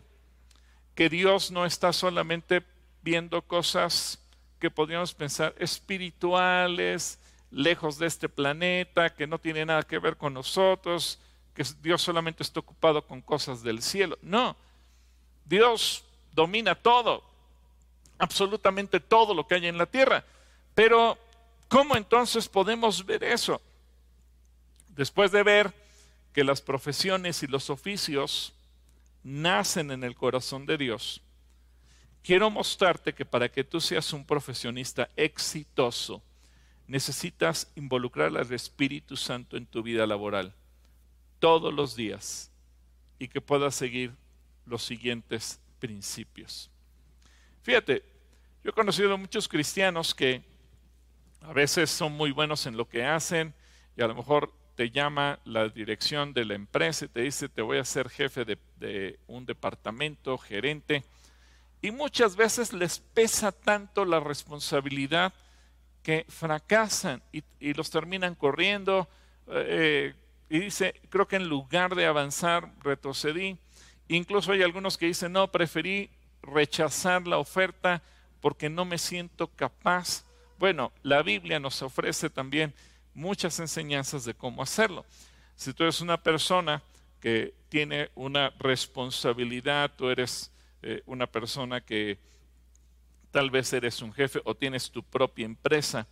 que 0.95 1.09
Dios 1.09 1.51
no 1.51 1.67
está 1.67 1.93
solamente 1.93 2.63
viendo 3.07 3.41
cosas 3.41 4.19
que 4.59 4.69
podríamos 4.69 5.15
pensar 5.15 5.55
espirituales, 5.61 7.21
lejos 7.53 7.99
de 7.99 8.09
este 8.09 8.29
planeta, 8.29 9.15
que 9.15 9.29
no 9.29 9.39
tiene 9.39 9.65
nada 9.65 9.85
que 9.85 10.01
ver 10.01 10.17
con 10.17 10.35
nosotros, 10.35 11.21
que 11.55 11.63
Dios 11.81 12.03
solamente 12.03 12.43
está 12.43 12.59
ocupado 12.59 13.07
con 13.07 13.23
cosas 13.23 13.63
del 13.63 13.81
cielo. 13.81 14.19
No, 14.23 14.57
Dios 15.45 16.05
domina 16.33 16.75
todo, 16.75 17.23
absolutamente 18.19 18.99
todo 18.99 19.35
lo 19.35 19.47
que 19.47 19.55
hay 19.55 19.69
en 19.69 19.79
la 19.79 19.87
tierra. 19.87 20.25
Pero, 20.75 21.17
¿cómo 21.69 21.95
entonces 21.95 22.49
podemos 22.49 23.07
ver 23.07 23.23
eso? 23.23 23.63
Después 24.89 25.31
de 25.31 25.45
ver 25.45 25.73
que 26.33 26.43
las 26.43 26.61
profesiones 26.61 27.45
y 27.45 27.47
los 27.47 27.71
oficios 27.71 28.53
nacen 29.23 29.93
en 29.93 30.03
el 30.03 30.17
corazón 30.17 30.67
de 30.67 30.77
Dios, 30.77 31.23
quiero 32.27 32.51
mostrarte 32.51 33.15
que 33.15 33.25
para 33.25 33.49
que 33.49 33.63
tú 33.63 33.81
seas 33.81 34.13
un 34.13 34.25
profesionista 34.25 35.09
exitoso, 35.15 36.21
necesitas 36.89 37.71
involucrar 37.77 38.37
al 38.37 38.53
Espíritu 38.53 39.17
Santo 39.17 39.57
en 39.57 39.65
tu 39.65 39.81
vida 39.81 40.05
laboral 40.09 40.53
todos 41.39 41.73
los 41.73 41.95
días 41.95 42.51
y 43.21 43.29
que 43.29 43.41
puedas 43.41 43.77
seguir 43.77 44.13
los 44.67 44.83
siguientes 44.83 45.61
principios. 45.79 46.69
Fíjate, 47.63 48.03
yo 48.65 48.71
he 48.71 48.75
conocido 48.75 49.15
a 49.15 49.17
muchos 49.17 49.47
cristianos 49.47 50.13
que 50.13 50.43
a 51.43 51.53
veces 51.53 51.91
son 51.91 52.13
muy 52.13 52.33
buenos 52.33 52.67
en 52.67 52.77
lo 52.77 52.89
que 52.89 53.05
hacen 53.05 53.55
y 53.97 54.03
a 54.03 54.09
lo 54.09 54.17
mejor 54.17 54.53
te 54.75 54.91
llama 54.91 55.39
la 55.45 55.69
dirección 55.69 56.35
de 56.35 56.45
la 56.45 56.55
empresa 56.55 57.05
y 57.05 57.09
te 57.09 57.21
dice 57.21 57.49
te 57.49 57.63
voy 57.63 57.79
a 57.79 57.85
ser 57.85 58.09
jefe 58.09 58.45
de, 58.45 59.19
un 59.29 59.47
departamento, 59.47 60.37
gerente. 60.39 61.05
Y 61.87 61.93
muchas 61.93 62.35
veces 62.35 62.73
les 62.73 62.99
pesa 62.99 63.53
tanto 63.53 64.05
la 64.05 64.19
responsabilidad 64.19 65.33
que 66.03 66.27
fracasan 66.29 67.23
y, 67.31 67.75
los 67.75 67.91
terminan 67.91 68.35
corriendo, 68.35 69.09
eh, 69.47 70.13
y 70.51 70.59
dice, 70.59 71.01
creo 71.11 71.29
que 71.29 71.37
en 71.37 71.49
lugar 71.49 71.95
de 71.95 72.07
avanzar, 72.07 72.75
retrocedí. 72.83 73.57
Incluso 74.09 74.51
hay 74.51 74.65
algunos 74.65 74.99
que 74.99 75.07
dicen, 75.07 75.31
no, 75.31 75.53
preferí 75.53 76.11
rechazar 76.43 77.29
la 77.29 77.39
oferta 77.39 78.03
porque 78.41 78.69
no 78.69 78.85
me 78.85 78.99
siento 78.99 79.47
capaz. 79.47 80.25
Bueno, 80.59 80.91
la 81.05 81.23
Biblia 81.23 81.61
nos 81.61 81.83
ofrece 81.83 82.29
también 82.31 82.75
muchas 83.15 83.61
enseñanzas 83.61 84.25
de 84.25 84.35
cómo 84.35 84.61
hacerlo. 84.61 85.07
Si 85.55 85.73
tú 85.73 85.85
eres 85.85 86.01
una 86.01 86.21
persona 86.21 86.83
que 87.21 87.55
tiene 87.69 88.11
una 88.17 88.51
responsabilidad, 88.59 89.93
tú 89.97 90.09
eres 90.11 90.51
eh, 90.83 91.03
una 91.07 91.27
persona 91.27 91.81
que 91.81 92.19
tal 93.31 93.51
vez 93.51 93.73
eres 93.73 94.03
un 94.03 94.13
jefe 94.13 94.41
o 94.45 94.55
tienes 94.55 94.91
tu 94.91 95.03
propia 95.03 95.45
empresa, 95.45 96.07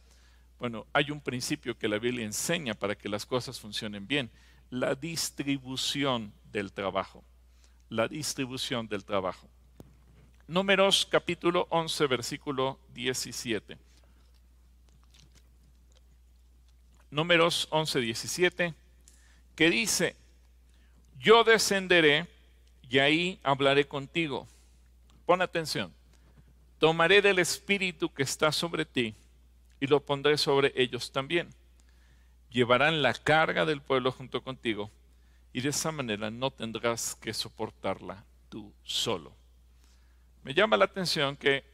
bueno, 0.59 0.87
hay 0.93 1.11
un 1.11 1.21
principio 1.21 1.77
que 1.77 1.89
la 1.89 1.99
Biblia 1.99 2.25
enseña 2.25 2.75
para 2.75 2.95
que 2.95 3.09
las 3.09 3.27
cosas 3.27 3.61
funcionen 3.61 4.07
bien, 4.07 4.31
la 4.71 4.95
distribución 4.95 6.33
del 6.53 6.73
trabajo. 6.73 7.25
La 7.91 8.09
distribución 8.09 8.89
del 8.89 9.05
trabajo. 9.05 9.49
Números 10.47 11.07
capítulo 11.11 11.67
11, 11.71 12.07
versículo 12.07 12.79
17. 12.95 13.79
Números 17.11 17.69
11, 17.71 18.01
17, 18.01 18.75
que 19.55 19.71
dice, 19.71 20.17
yo 21.19 21.45
descenderé 21.45 22.27
y 22.89 22.99
ahí 22.99 23.39
hablaré 23.43 23.87
contigo. 23.87 24.49
Pon 25.27 25.41
atención, 25.41 25.93
tomaré 26.79 27.23
del 27.23 27.39
espíritu 27.39 28.13
que 28.13 28.23
está 28.23 28.53
sobre 28.53 28.85
ti 28.85 29.15
y 29.81 29.87
lo 29.87 30.01
pondré 30.01 30.37
sobre 30.37 30.73
ellos 30.77 31.13
también. 31.13 31.49
Llevarán 32.51 33.03
la 33.03 33.15
carga 33.15 33.65
del 33.65 33.81
pueblo 33.81 34.13
junto 34.13 34.43
contigo 34.43 34.91
y 35.53 35.61
de 35.61 35.71
esa 35.71 35.93
manera 35.93 36.31
no 36.31 36.51
tendrás 36.51 37.15
que 37.15 37.33
soportarla 37.33 38.25
tú 38.49 38.73
solo. 38.83 39.33
Me 40.43 40.53
llama 40.53 40.77
la 40.77 40.85
atención 40.85 41.37
que 41.37 41.65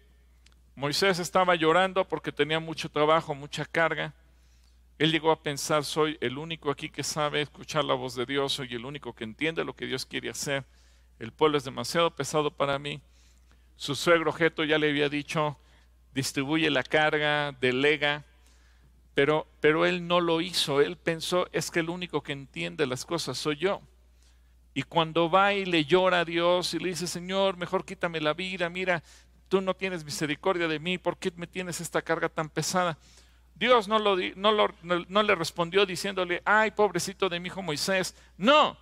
Moisés 0.76 1.18
estaba 1.18 1.56
llorando 1.56 2.06
porque 2.06 2.30
tenía 2.30 2.60
mucho 2.60 2.88
trabajo, 2.88 3.34
mucha 3.34 3.64
carga. 3.64 4.14
Él 4.98 5.10
llegó 5.10 5.32
a 5.32 5.42
pensar, 5.42 5.84
soy 5.84 6.16
el 6.20 6.38
único 6.38 6.70
aquí 6.70 6.88
que 6.88 7.02
sabe 7.02 7.42
escuchar 7.42 7.84
la 7.84 7.94
voz 7.94 8.14
de 8.14 8.26
Dios, 8.26 8.52
soy 8.52 8.74
el 8.74 8.84
único 8.84 9.12
que 9.12 9.24
entiende 9.24 9.64
lo 9.64 9.74
que 9.74 9.86
Dios 9.86 10.06
quiere 10.06 10.30
hacer. 10.30 10.64
El 11.18 11.32
pueblo 11.32 11.58
es 11.58 11.64
demasiado 11.64 12.14
pesado 12.14 12.50
para 12.50 12.78
mí. 12.78 13.00
Su 13.80 13.94
suegro 13.94 14.30
Geto 14.34 14.62
ya 14.62 14.76
le 14.76 14.90
había 14.90 15.08
dicho, 15.08 15.56
distribuye 16.12 16.68
la 16.68 16.82
carga, 16.82 17.52
delega, 17.62 18.26
pero, 19.14 19.46
pero 19.60 19.86
él 19.86 20.06
no 20.06 20.20
lo 20.20 20.42
hizo. 20.42 20.82
Él 20.82 20.98
pensó, 20.98 21.48
es 21.50 21.70
que 21.70 21.80
el 21.80 21.88
único 21.88 22.22
que 22.22 22.32
entiende 22.32 22.86
las 22.86 23.06
cosas 23.06 23.38
soy 23.38 23.56
yo. 23.56 23.80
Y 24.74 24.82
cuando 24.82 25.30
va 25.30 25.54
y 25.54 25.64
le 25.64 25.86
llora 25.86 26.20
a 26.20 26.24
Dios 26.26 26.74
y 26.74 26.78
le 26.78 26.90
dice, 26.90 27.06
Señor, 27.06 27.56
mejor 27.56 27.86
quítame 27.86 28.20
la 28.20 28.34
vida, 28.34 28.68
mira, 28.68 29.02
tú 29.48 29.62
no 29.62 29.72
tienes 29.72 30.04
misericordia 30.04 30.68
de 30.68 30.78
mí, 30.78 30.98
¿por 30.98 31.16
qué 31.16 31.32
me 31.34 31.46
tienes 31.46 31.80
esta 31.80 32.02
carga 32.02 32.28
tan 32.28 32.50
pesada? 32.50 32.98
Dios 33.54 33.88
no, 33.88 33.98
lo, 33.98 34.14
no, 34.36 34.74
no 35.08 35.22
le 35.22 35.34
respondió 35.34 35.86
diciéndole, 35.86 36.42
ay, 36.44 36.72
pobrecito 36.72 37.30
de 37.30 37.40
mi 37.40 37.46
hijo 37.46 37.62
Moisés. 37.62 38.14
No, 38.36 38.76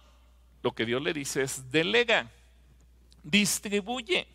lo 0.61 0.73
que 0.73 0.85
Dios 0.85 1.01
le 1.01 1.13
dice 1.13 1.43
es, 1.43 1.71
delega, 1.71 2.29
distribuye. 3.23 4.27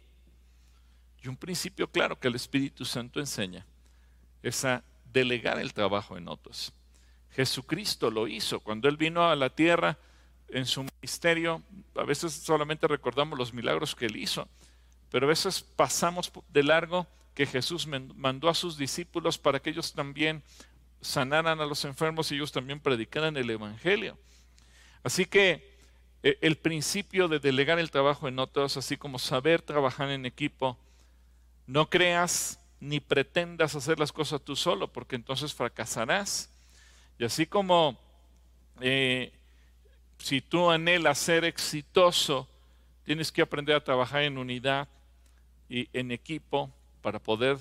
Y 1.23 1.29
un 1.29 1.37
principio 1.37 1.87
claro 1.87 2.19
que 2.19 2.27
el 2.27 2.35
Espíritu 2.35 2.83
Santo 2.83 3.19
enseña 3.19 3.65
es 4.41 4.65
a 4.65 4.83
delegar 5.13 5.57
el 5.57 5.73
trabajo 5.73 6.17
en 6.17 6.27
otros. 6.27 6.73
Jesucristo 7.31 8.11
lo 8.11 8.27
hizo 8.27 8.59
cuando 8.59 8.89
Él 8.89 8.97
vino 8.97 9.23
a 9.23 9.35
la 9.35 9.49
tierra 9.49 9.97
en 10.49 10.65
su 10.65 10.83
ministerio. 10.83 11.63
A 11.95 12.03
veces 12.03 12.33
solamente 12.33 12.87
recordamos 12.87 13.39
los 13.39 13.53
milagros 13.53 13.95
que 13.95 14.07
Él 14.07 14.17
hizo, 14.17 14.49
pero 15.09 15.25
a 15.25 15.29
veces 15.29 15.61
pasamos 15.61 16.29
de 16.49 16.63
largo 16.63 17.07
que 17.33 17.45
Jesús 17.45 17.87
mandó 17.87 18.49
a 18.49 18.53
sus 18.53 18.77
discípulos 18.77 19.37
para 19.37 19.61
que 19.61 19.69
ellos 19.69 19.93
también 19.93 20.43
sanaran 21.01 21.61
a 21.61 21.65
los 21.65 21.85
enfermos 21.85 22.31
y 22.31 22.35
ellos 22.35 22.51
también 22.51 22.81
predicaran 22.81 23.37
el 23.37 23.49
Evangelio. 23.49 24.17
Así 25.03 25.25
que 25.25 25.73
e, 26.21 26.37
el 26.41 26.57
principio 26.57 27.27
de 27.27 27.39
delegar 27.39 27.79
el 27.79 27.91
trabajo 27.91 28.27
en 28.27 28.39
otros, 28.39 28.77
así 28.77 28.97
como 28.97 29.19
saber 29.19 29.61
trabajar 29.61 30.09
en 30.09 30.25
equipo, 30.25 30.77
no 31.67 31.89
creas 31.89 32.59
ni 32.79 32.99
pretendas 32.99 33.75
hacer 33.75 33.99
las 33.99 34.11
cosas 34.11 34.41
tú 34.41 34.55
solo, 34.55 34.91
porque 34.91 35.15
entonces 35.15 35.53
fracasarás. 35.53 36.51
Y 37.17 37.25
así 37.25 37.45
como 37.45 37.97
eh, 38.81 39.31
si 40.17 40.41
tú 40.41 40.69
anhelas 40.69 41.17
ser 41.17 41.45
exitoso, 41.45 42.47
tienes 43.03 43.31
que 43.31 43.41
aprender 43.41 43.75
a 43.75 43.83
trabajar 43.83 44.23
en 44.23 44.37
unidad 44.37 44.87
y 45.69 45.89
en 45.93 46.11
equipo 46.11 46.71
para 47.01 47.19
poder 47.19 47.57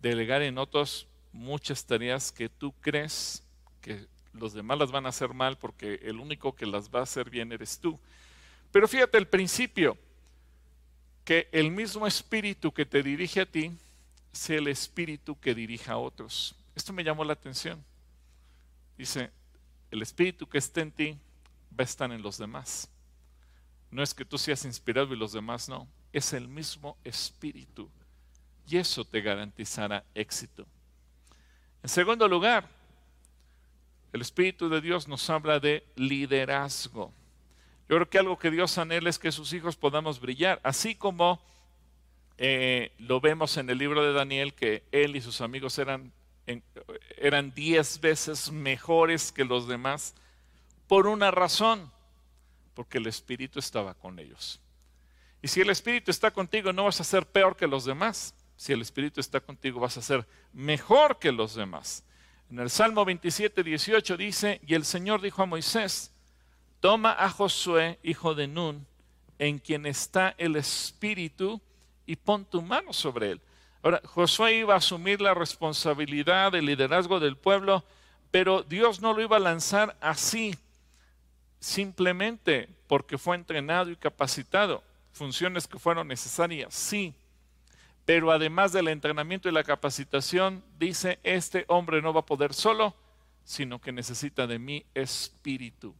delegar 0.00 0.42
en 0.42 0.58
otros 0.58 1.06
muchas 1.32 1.84
tareas 1.86 2.30
que 2.30 2.48
tú 2.48 2.74
crees 2.80 3.42
que 3.80 4.06
los 4.32 4.52
demás 4.52 4.78
las 4.78 4.90
van 4.90 5.06
a 5.06 5.10
hacer 5.10 5.34
mal 5.34 5.56
porque 5.56 6.00
el 6.02 6.18
único 6.18 6.54
que 6.54 6.66
las 6.66 6.90
va 6.90 7.00
a 7.00 7.04
hacer 7.04 7.30
bien 7.30 7.52
eres 7.52 7.78
tú. 7.78 7.98
Pero 8.70 8.88
fíjate 8.88 9.18
el 9.18 9.26
principio, 9.26 9.96
que 11.24 11.48
el 11.52 11.70
mismo 11.70 12.06
espíritu 12.06 12.72
que 12.72 12.86
te 12.86 13.02
dirige 13.02 13.40
a 13.40 13.46
ti 13.46 13.72
sea 14.32 14.58
el 14.58 14.68
espíritu 14.68 15.38
que 15.38 15.54
dirija 15.54 15.92
a 15.92 15.98
otros. 15.98 16.54
Esto 16.74 16.92
me 16.92 17.04
llamó 17.04 17.24
la 17.24 17.34
atención. 17.34 17.82
Dice, 18.96 19.30
el 19.90 20.02
espíritu 20.02 20.48
que 20.48 20.58
está 20.58 20.80
en 20.80 20.90
ti 20.90 21.18
va 21.78 21.80
a 21.80 21.82
estar 21.84 22.10
en 22.10 22.22
los 22.22 22.38
demás. 22.38 22.88
No 23.90 24.02
es 24.02 24.14
que 24.14 24.24
tú 24.24 24.38
seas 24.38 24.64
inspirado 24.64 25.12
y 25.12 25.18
los 25.18 25.32
demás 25.32 25.68
no. 25.68 25.86
Es 26.12 26.32
el 26.32 26.48
mismo 26.48 26.96
espíritu. 27.04 27.90
Y 28.66 28.78
eso 28.78 29.04
te 29.04 29.20
garantizará 29.20 30.04
éxito. 30.14 30.66
En 31.82 31.88
segundo 31.88 32.28
lugar, 32.28 32.68
el 34.12 34.20
Espíritu 34.20 34.68
de 34.68 34.80
Dios 34.80 35.08
nos 35.08 35.28
habla 35.30 35.58
de 35.58 35.84
liderazgo. 35.96 37.12
Creo 37.92 38.08
que 38.08 38.18
algo 38.18 38.38
que 38.38 38.50
Dios 38.50 38.78
anhela 38.78 39.10
es 39.10 39.18
que 39.18 39.30
sus 39.30 39.52
hijos 39.52 39.76
podamos 39.76 40.18
brillar, 40.18 40.62
así 40.64 40.94
como 40.94 41.42
eh, 42.38 42.90
lo 42.96 43.20
vemos 43.20 43.58
en 43.58 43.68
el 43.68 43.76
libro 43.76 44.02
de 44.02 44.14
Daniel, 44.14 44.54
que 44.54 44.82
él 44.92 45.14
y 45.14 45.20
sus 45.20 45.42
amigos 45.42 45.76
eran, 45.76 46.10
eran 47.18 47.52
diez 47.52 48.00
veces 48.00 48.50
mejores 48.50 49.30
que 49.30 49.44
los 49.44 49.68
demás, 49.68 50.14
por 50.88 51.06
una 51.06 51.30
razón, 51.30 51.92
porque 52.72 52.96
el 52.96 53.08
Espíritu 53.08 53.58
estaba 53.58 53.92
con 53.92 54.18
ellos. 54.18 54.58
Y 55.42 55.48
si 55.48 55.60
el 55.60 55.68
Espíritu 55.68 56.10
está 56.10 56.30
contigo, 56.30 56.72
no 56.72 56.84
vas 56.84 56.98
a 56.98 57.04
ser 57.04 57.26
peor 57.26 57.56
que 57.56 57.66
los 57.66 57.84
demás. 57.84 58.34
Si 58.56 58.72
el 58.72 58.80
Espíritu 58.80 59.20
está 59.20 59.38
contigo, 59.38 59.80
vas 59.80 59.98
a 59.98 60.02
ser 60.02 60.26
mejor 60.54 61.18
que 61.18 61.30
los 61.30 61.54
demás. 61.54 62.06
En 62.50 62.58
el 62.58 62.70
Salmo 62.70 63.04
27, 63.04 63.62
18 63.62 64.16
dice, 64.16 64.62
y 64.66 64.72
el 64.76 64.86
Señor 64.86 65.20
dijo 65.20 65.42
a 65.42 65.46
Moisés, 65.46 66.12
toma 66.82 67.14
a 67.16 67.30
Josué, 67.30 68.00
hijo 68.02 68.34
de 68.34 68.48
Nun, 68.48 68.84
en 69.38 69.60
quien 69.60 69.86
está 69.86 70.34
el 70.36 70.56
Espíritu, 70.56 71.62
y 72.06 72.16
pon 72.16 72.44
tu 72.44 72.60
mano 72.60 72.92
sobre 72.92 73.30
él. 73.30 73.40
Ahora, 73.84 74.02
Josué 74.04 74.56
iba 74.56 74.74
a 74.74 74.78
asumir 74.78 75.20
la 75.20 75.32
responsabilidad 75.32 76.50
del 76.50 76.66
liderazgo 76.66 77.20
del 77.20 77.36
pueblo, 77.36 77.84
pero 78.32 78.64
Dios 78.64 79.00
no 79.00 79.12
lo 79.14 79.22
iba 79.22 79.36
a 79.36 79.40
lanzar 79.40 79.96
así, 80.00 80.56
simplemente 81.60 82.68
porque 82.88 83.16
fue 83.16 83.36
entrenado 83.36 83.88
y 83.88 83.96
capacitado. 83.96 84.82
Funciones 85.12 85.68
que 85.68 85.78
fueron 85.78 86.08
necesarias, 86.08 86.74
sí. 86.74 87.14
Pero 88.04 88.32
además 88.32 88.72
del 88.72 88.88
entrenamiento 88.88 89.48
y 89.48 89.52
la 89.52 89.62
capacitación, 89.62 90.64
dice, 90.80 91.20
este 91.22 91.64
hombre 91.68 92.02
no 92.02 92.12
va 92.12 92.20
a 92.20 92.26
poder 92.26 92.52
solo, 92.52 92.96
sino 93.44 93.80
que 93.80 93.92
necesita 93.92 94.48
de 94.48 94.58
mi 94.58 94.84
espíritu. 94.94 95.94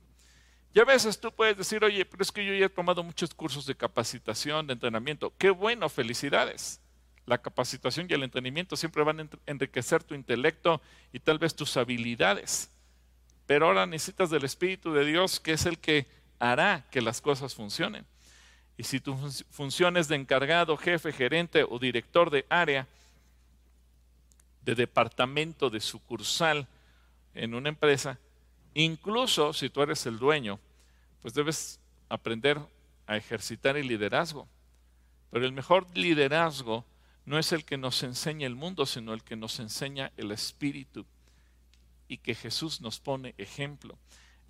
Y 0.74 0.80
a 0.80 0.84
veces 0.84 1.20
tú 1.20 1.30
puedes 1.32 1.56
decir, 1.56 1.84
oye, 1.84 2.04
pero 2.04 2.22
es 2.22 2.32
que 2.32 2.44
yo 2.44 2.54
ya 2.54 2.66
he 2.66 2.70
tomado 2.70 3.02
muchos 3.02 3.34
cursos 3.34 3.66
de 3.66 3.74
capacitación, 3.74 4.66
de 4.66 4.72
entrenamiento. 4.72 5.32
Qué 5.36 5.50
bueno, 5.50 5.88
felicidades. 5.88 6.80
La 7.26 7.38
capacitación 7.38 8.06
y 8.08 8.14
el 8.14 8.22
entrenamiento 8.22 8.76
siempre 8.76 9.04
van 9.04 9.20
a 9.20 9.28
enriquecer 9.46 10.02
tu 10.02 10.14
intelecto 10.14 10.80
y 11.12 11.20
tal 11.20 11.38
vez 11.38 11.54
tus 11.54 11.76
habilidades. 11.76 12.70
Pero 13.46 13.66
ahora 13.66 13.86
necesitas 13.86 14.30
del 14.30 14.44
Espíritu 14.44 14.92
de 14.92 15.04
Dios, 15.04 15.38
que 15.40 15.52
es 15.52 15.66
el 15.66 15.78
que 15.78 16.06
hará 16.38 16.86
que 16.90 17.02
las 17.02 17.20
cosas 17.20 17.54
funcionen. 17.54 18.06
Y 18.78 18.84
si 18.84 18.98
tu 18.98 19.14
función 19.50 19.96
es 19.98 20.08
de 20.08 20.16
encargado, 20.16 20.76
jefe, 20.76 21.12
gerente 21.12 21.64
o 21.68 21.78
director 21.78 22.30
de 22.30 22.46
área, 22.48 22.88
de 24.62 24.74
departamento, 24.74 25.68
de 25.68 25.80
sucursal 25.80 26.66
en 27.34 27.54
una 27.54 27.68
empresa, 27.68 28.18
Incluso 28.74 29.52
si 29.52 29.68
tú 29.70 29.82
eres 29.82 30.06
el 30.06 30.18
dueño, 30.18 30.58
pues 31.20 31.34
debes 31.34 31.80
aprender 32.08 32.58
a 33.06 33.16
ejercitar 33.16 33.76
el 33.76 33.86
liderazgo. 33.86 34.48
Pero 35.30 35.46
el 35.46 35.52
mejor 35.52 35.86
liderazgo 35.94 36.84
no 37.24 37.38
es 37.38 37.52
el 37.52 37.64
que 37.64 37.76
nos 37.76 38.02
enseña 38.02 38.46
el 38.46 38.54
mundo, 38.54 38.86
sino 38.86 39.14
el 39.14 39.22
que 39.22 39.36
nos 39.36 39.60
enseña 39.60 40.12
el 40.16 40.30
Espíritu 40.30 41.06
y 42.08 42.18
que 42.18 42.34
Jesús 42.34 42.80
nos 42.80 43.00
pone 43.00 43.34
ejemplo. 43.38 43.96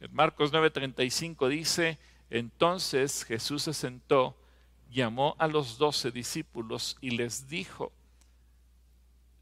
En 0.00 0.12
Marcos 0.14 0.52
9:35 0.52 1.48
dice, 1.48 1.98
entonces 2.30 3.24
Jesús 3.24 3.62
se 3.64 3.74
sentó, 3.74 4.36
llamó 4.90 5.36
a 5.38 5.46
los 5.46 5.78
doce 5.78 6.10
discípulos 6.10 6.96
y 7.00 7.10
les 7.10 7.48
dijo, 7.48 7.92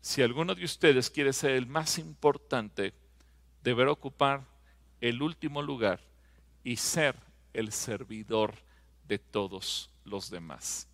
si 0.01 0.23
alguno 0.23 0.55
de 0.55 0.65
ustedes 0.65 1.11
quiere 1.11 1.33
ser 1.33 1.53
el 1.53 1.67
más 1.67 1.99
importante, 1.99 2.93
deberá 3.63 3.93
ocupar 3.93 4.45
el 5.01 5.23
último 5.23 5.63
lugar 5.63 6.01
y 6.65 6.77
ser 6.77 7.17
el 7.53 7.73
servidor 7.73 8.55
de 9.09 9.19
todos 9.19 9.91
los 10.05 10.31
demás. 10.31 10.89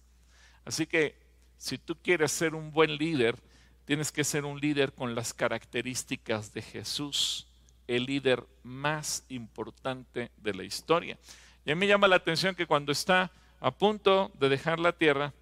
Así 0.65 0.87
que 0.87 1.15
si 1.59 1.79
tú 1.79 1.97
quieres 2.03 2.33
ser 2.33 2.55
un 2.55 2.71
buen 2.73 2.97
líder, 2.97 3.37
tienes 3.85 4.13
que 4.13 4.25
ser 4.25 4.45
un 4.45 4.61
líder 4.61 4.93
con 4.93 5.15
las 5.15 5.33
características 5.33 6.53
de 6.53 6.63
Jesús, 6.63 7.47
el 7.87 8.05
líder 8.05 8.45
más 8.63 9.25
importante 9.29 10.31
de 10.37 10.55
la 10.55 10.65
historia. 10.65 11.19
Y 11.65 11.71
a 11.71 11.75
mí 11.75 11.81
me 11.81 11.87
llama 11.87 12.09
la 12.09 12.17
atención 12.17 12.55
que 12.55 12.67
cuando 12.67 12.93
está 12.93 13.31
a 13.61 13.71
punto 13.71 14.31
de 14.39 14.49
dejar 14.49 14.79
la 14.79 14.93
tierra 14.93 15.33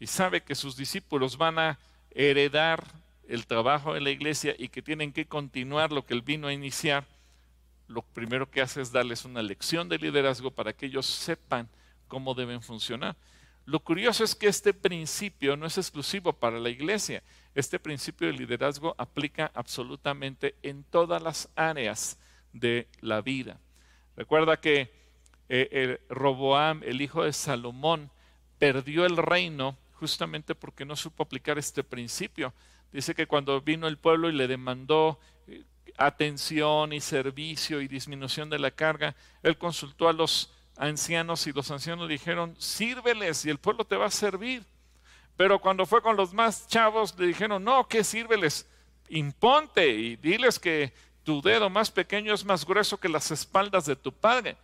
y 0.00 0.06
sabe 0.06 0.42
que 0.42 0.54
sus 0.54 0.76
discípulos 0.76 1.36
van 1.36 1.58
a 1.58 1.78
heredar 2.10 2.84
el 3.28 3.46
trabajo 3.46 3.94
de 3.94 4.00
la 4.00 4.10
iglesia 4.10 4.54
y 4.58 4.68
que 4.68 4.82
tienen 4.82 5.12
que 5.12 5.26
continuar 5.26 5.92
lo 5.92 6.04
que 6.04 6.14
él 6.14 6.22
vino 6.22 6.48
a 6.48 6.52
iniciar, 6.52 7.06
lo 7.92 8.02
primero 8.02 8.50
que 8.50 8.62
hace 8.62 8.80
es 8.80 8.90
darles 8.90 9.24
una 9.24 9.42
lección 9.42 9.88
de 9.88 9.98
liderazgo 9.98 10.50
para 10.50 10.72
que 10.72 10.86
ellos 10.86 11.06
sepan 11.06 11.68
cómo 12.08 12.34
deben 12.34 12.62
funcionar. 12.62 13.16
Lo 13.64 13.80
curioso 13.80 14.24
es 14.24 14.34
que 14.34 14.48
este 14.48 14.74
principio 14.74 15.56
no 15.56 15.66
es 15.66 15.78
exclusivo 15.78 16.32
para 16.32 16.58
la 16.58 16.68
iglesia. 16.68 17.22
Este 17.54 17.78
principio 17.78 18.26
de 18.26 18.32
liderazgo 18.32 18.94
aplica 18.98 19.52
absolutamente 19.54 20.56
en 20.62 20.82
todas 20.84 21.22
las 21.22 21.48
áreas 21.54 22.18
de 22.52 22.88
la 23.00 23.20
vida. 23.20 23.60
Recuerda 24.16 24.60
que 24.60 24.90
eh, 25.48 25.68
el 25.70 26.00
Roboam, 26.08 26.82
el 26.82 27.00
hijo 27.00 27.24
de 27.24 27.32
Salomón, 27.32 28.10
perdió 28.58 29.06
el 29.06 29.16
reino 29.16 29.76
justamente 29.92 30.54
porque 30.54 30.84
no 30.84 30.96
supo 30.96 31.22
aplicar 31.22 31.58
este 31.58 31.84
principio. 31.84 32.52
Dice 32.92 33.14
que 33.14 33.26
cuando 33.26 33.60
vino 33.60 33.86
el 33.86 33.96
pueblo 33.96 34.28
y 34.28 34.32
le 34.32 34.48
demandó 34.48 35.20
atención 35.96 36.92
y 36.92 37.00
servicio 37.00 37.80
y 37.80 37.88
disminución 37.88 38.50
de 38.50 38.58
la 38.58 38.70
carga, 38.70 39.14
él 39.42 39.56
consultó 39.58 40.08
a 40.08 40.12
los 40.12 40.52
ancianos 40.76 41.46
y 41.46 41.52
los 41.52 41.70
ancianos 41.70 42.08
dijeron, 42.08 42.54
sírveles 42.58 43.44
y 43.44 43.50
el 43.50 43.58
pueblo 43.58 43.84
te 43.84 43.96
va 43.96 44.06
a 44.06 44.10
servir. 44.10 44.64
Pero 45.36 45.60
cuando 45.60 45.86
fue 45.86 46.02
con 46.02 46.16
los 46.16 46.32
más 46.32 46.66
chavos, 46.66 47.18
le 47.18 47.26
dijeron, 47.26 47.64
no, 47.64 47.86
¿qué 47.88 48.04
sírveles? 48.04 48.68
Imponte 49.08 49.88
y 49.88 50.16
diles 50.16 50.58
que 50.58 50.92
tu 51.24 51.40
dedo 51.40 51.70
más 51.70 51.90
pequeño 51.90 52.34
es 52.34 52.44
más 52.44 52.66
grueso 52.66 52.98
que 52.98 53.08
las 53.08 53.30
espaldas 53.30 53.86
de 53.86 53.96
tu 53.96 54.12
padre. 54.12 54.56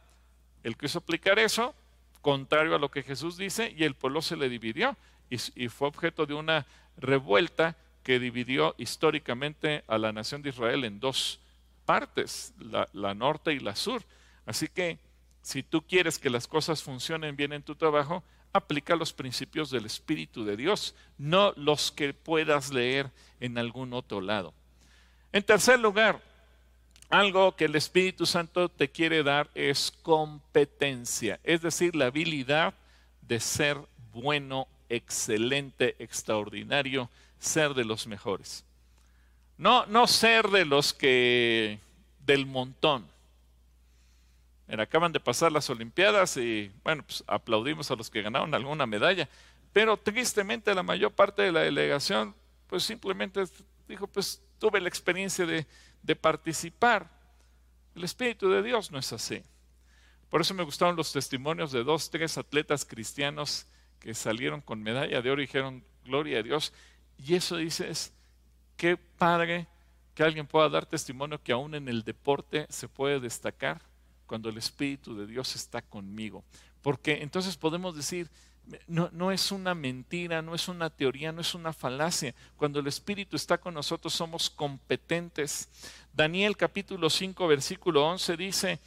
Él 0.63 0.77
quiso 0.77 0.99
aplicar 0.99 1.39
eso, 1.39 1.75
contrario 2.21 2.75
a 2.75 2.79
lo 2.79 2.91
que 2.91 3.03
Jesús 3.03 3.37
dice, 3.37 3.75
y 3.77 3.85
el 3.85 3.95
pueblo 3.95 4.23
se 4.23 4.37
le 4.37 4.49
dividió 4.49 4.97
y, 5.31 5.69
fue 5.69 5.89
objeto 5.89 6.27
de 6.27 6.35
una 6.35 6.67
revuelta 6.97 7.77
que 8.09 8.19
dividió 8.19 8.75
históricamente 8.79 9.85
a 9.87 9.99
la 9.99 10.13
nación 10.13 10.41
de 10.41 10.49
Israel 10.49 10.87
en 10.87 10.99
dos 10.99 11.41
partes, 11.85 12.55
la, 12.59 12.89
la 12.95 13.13
norte 13.13 13.53
y 13.53 13.59
la 13.59 13.77
sur. 13.77 14.03
Así 14.47 14.67
que 14.67 14.99
si 15.43 15.63
tú 15.63 15.83
quieres 15.87 16.19
que 16.19 16.31
las 16.31 16.47
cosas 16.47 16.83
funcionen 16.83 17.37
bien 17.37 17.53
en 17.53 17.63
tu 17.63 17.75
trabajo, 17.75 18.25
aplica 18.55 18.97
los 18.97 19.13
principios 19.13 19.69
del 19.71 19.85
Espíritu 19.85 20.43
de 20.43 20.57
Dios, 20.57 20.95
no 21.19 21.53
los 21.57 21.93
que 21.93 22.15
puedas 22.15 22.73
leer 22.73 23.11
en 23.41 23.59
algún 23.59 23.93
otro 23.93 24.23
lado. 24.23 24.55
En 25.31 25.43
tercer 25.43 25.79
lugar, 25.79 26.23
algo 27.11 27.57
que 27.57 27.67
el 27.67 27.77
Espíritu 27.77 28.25
Santo 28.25 28.71
te 28.71 28.89
quiere 28.89 29.23
dar 29.23 29.51
es 29.55 29.91
competencia, 30.01 31.41
es 31.45 31.61
decir, 31.61 31.95
la 31.95 32.07
habilidad 32.07 32.73
de 33.21 33.39
ser 33.39 33.77
bueno, 34.15 34.67
excelente, 34.89 35.97
extraordinario, 35.99 37.11
ser 37.39 37.75
de 37.75 37.85
los 37.85 38.07
mejores. 38.07 38.65
No, 39.57 39.87
no 39.87 40.07
ser 40.07 40.49
de 40.49 40.65
los 40.65 40.93
que 40.93 41.81
del 42.25 42.47
montón 42.47 43.05
acaban 44.77 45.13
de 45.13 45.21
pasar 45.21 45.51
las 45.51 45.71
Olimpiadas 45.71 46.37
y 46.37 46.71
bueno, 46.85 47.03
pues 47.03 47.25
aplaudimos 47.27 47.91
a 47.91 47.97
los 47.97 48.11
que 48.11 48.23
ganaron 48.23 48.55
alguna 48.55 48.87
medalla, 48.87 49.29
pero 49.73 49.97
tristemente 49.97 50.75
la 50.75 50.83
mayor 50.83 51.13
parte 51.13 51.43
de 51.43 51.53
la 51.53 51.61
delegación 51.61 52.35
pues 52.67 52.83
simplemente 52.83 53.45
dijo, 53.89 54.07
pues 54.07 54.43
tuve 54.59 54.81
la 54.81 54.89
experiencia 54.89 55.47
de, 55.47 55.67
de 56.03 56.17
participar. 56.17 57.09
El 57.95 58.05
Espíritu 58.05 58.51
de 58.51 58.63
Dios 58.63 58.91
no 58.91 58.99
es 58.99 59.11
así. 59.13 59.43
Por 60.29 60.43
eso 60.43 60.53
me 60.53 60.65
gustaron 60.65 60.97
los 60.97 61.13
testimonios 61.13 61.73
de 61.73 61.83
dos, 61.83 62.11
tres 62.11 62.37
atletas 62.37 62.85
cristianos 62.85 63.67
que 64.01 64.15
salieron 64.15 64.61
con 64.61 64.83
medalla 64.83 65.21
de 65.21 65.31
oro 65.31 65.43
y 65.43 65.47
dijeron, 65.47 65.85
gloria 66.05 66.39
a 66.39 66.43
Dios. 66.43 66.73
Y 67.19 67.35
eso 67.35 67.57
dices, 67.57 68.13
qué 68.77 68.97
padre 68.97 69.67
que 70.15 70.23
alguien 70.23 70.47
pueda 70.47 70.69
dar 70.69 70.87
testimonio 70.87 71.43
que 71.43 71.53
aún 71.53 71.75
en 71.75 71.89
el 71.89 72.03
deporte 72.03 72.67
se 72.71 72.89
puede 72.89 73.21
destacar 73.21 73.81
cuando 74.27 74.49
el 74.49 74.59
Espíritu 74.59 75.17
de 75.17 75.27
Dios 75.27 75.55
está 75.57 75.83
conmigo. 75.83 76.45
Porque 76.83 77.23
entonces 77.23 77.57
podemos 77.57 77.97
decir, 77.97 78.31
no, 78.87 79.09
no, 79.13 79.33
es 79.33 79.51
una 79.51 79.75
mentira, 79.75 80.43
no 80.43 80.55
es 80.55 80.69
una 80.69 80.91
teoría, 80.91 81.33
no 81.33 81.41
es 81.41 81.55
una 81.55 81.73
falacia. 81.73 82.35
Cuando 82.57 82.81
el 82.81 82.87
Espíritu 82.87 83.37
está 83.37 83.59
con 83.59 83.75
nosotros 83.75 84.13
somos 84.13 84.51
competentes. 84.51 85.69
Daniel 86.13 86.57
capítulo 86.57 87.09
5 87.09 87.47
versículo 87.49 88.07
11 88.07 88.37
dice, 88.37 88.81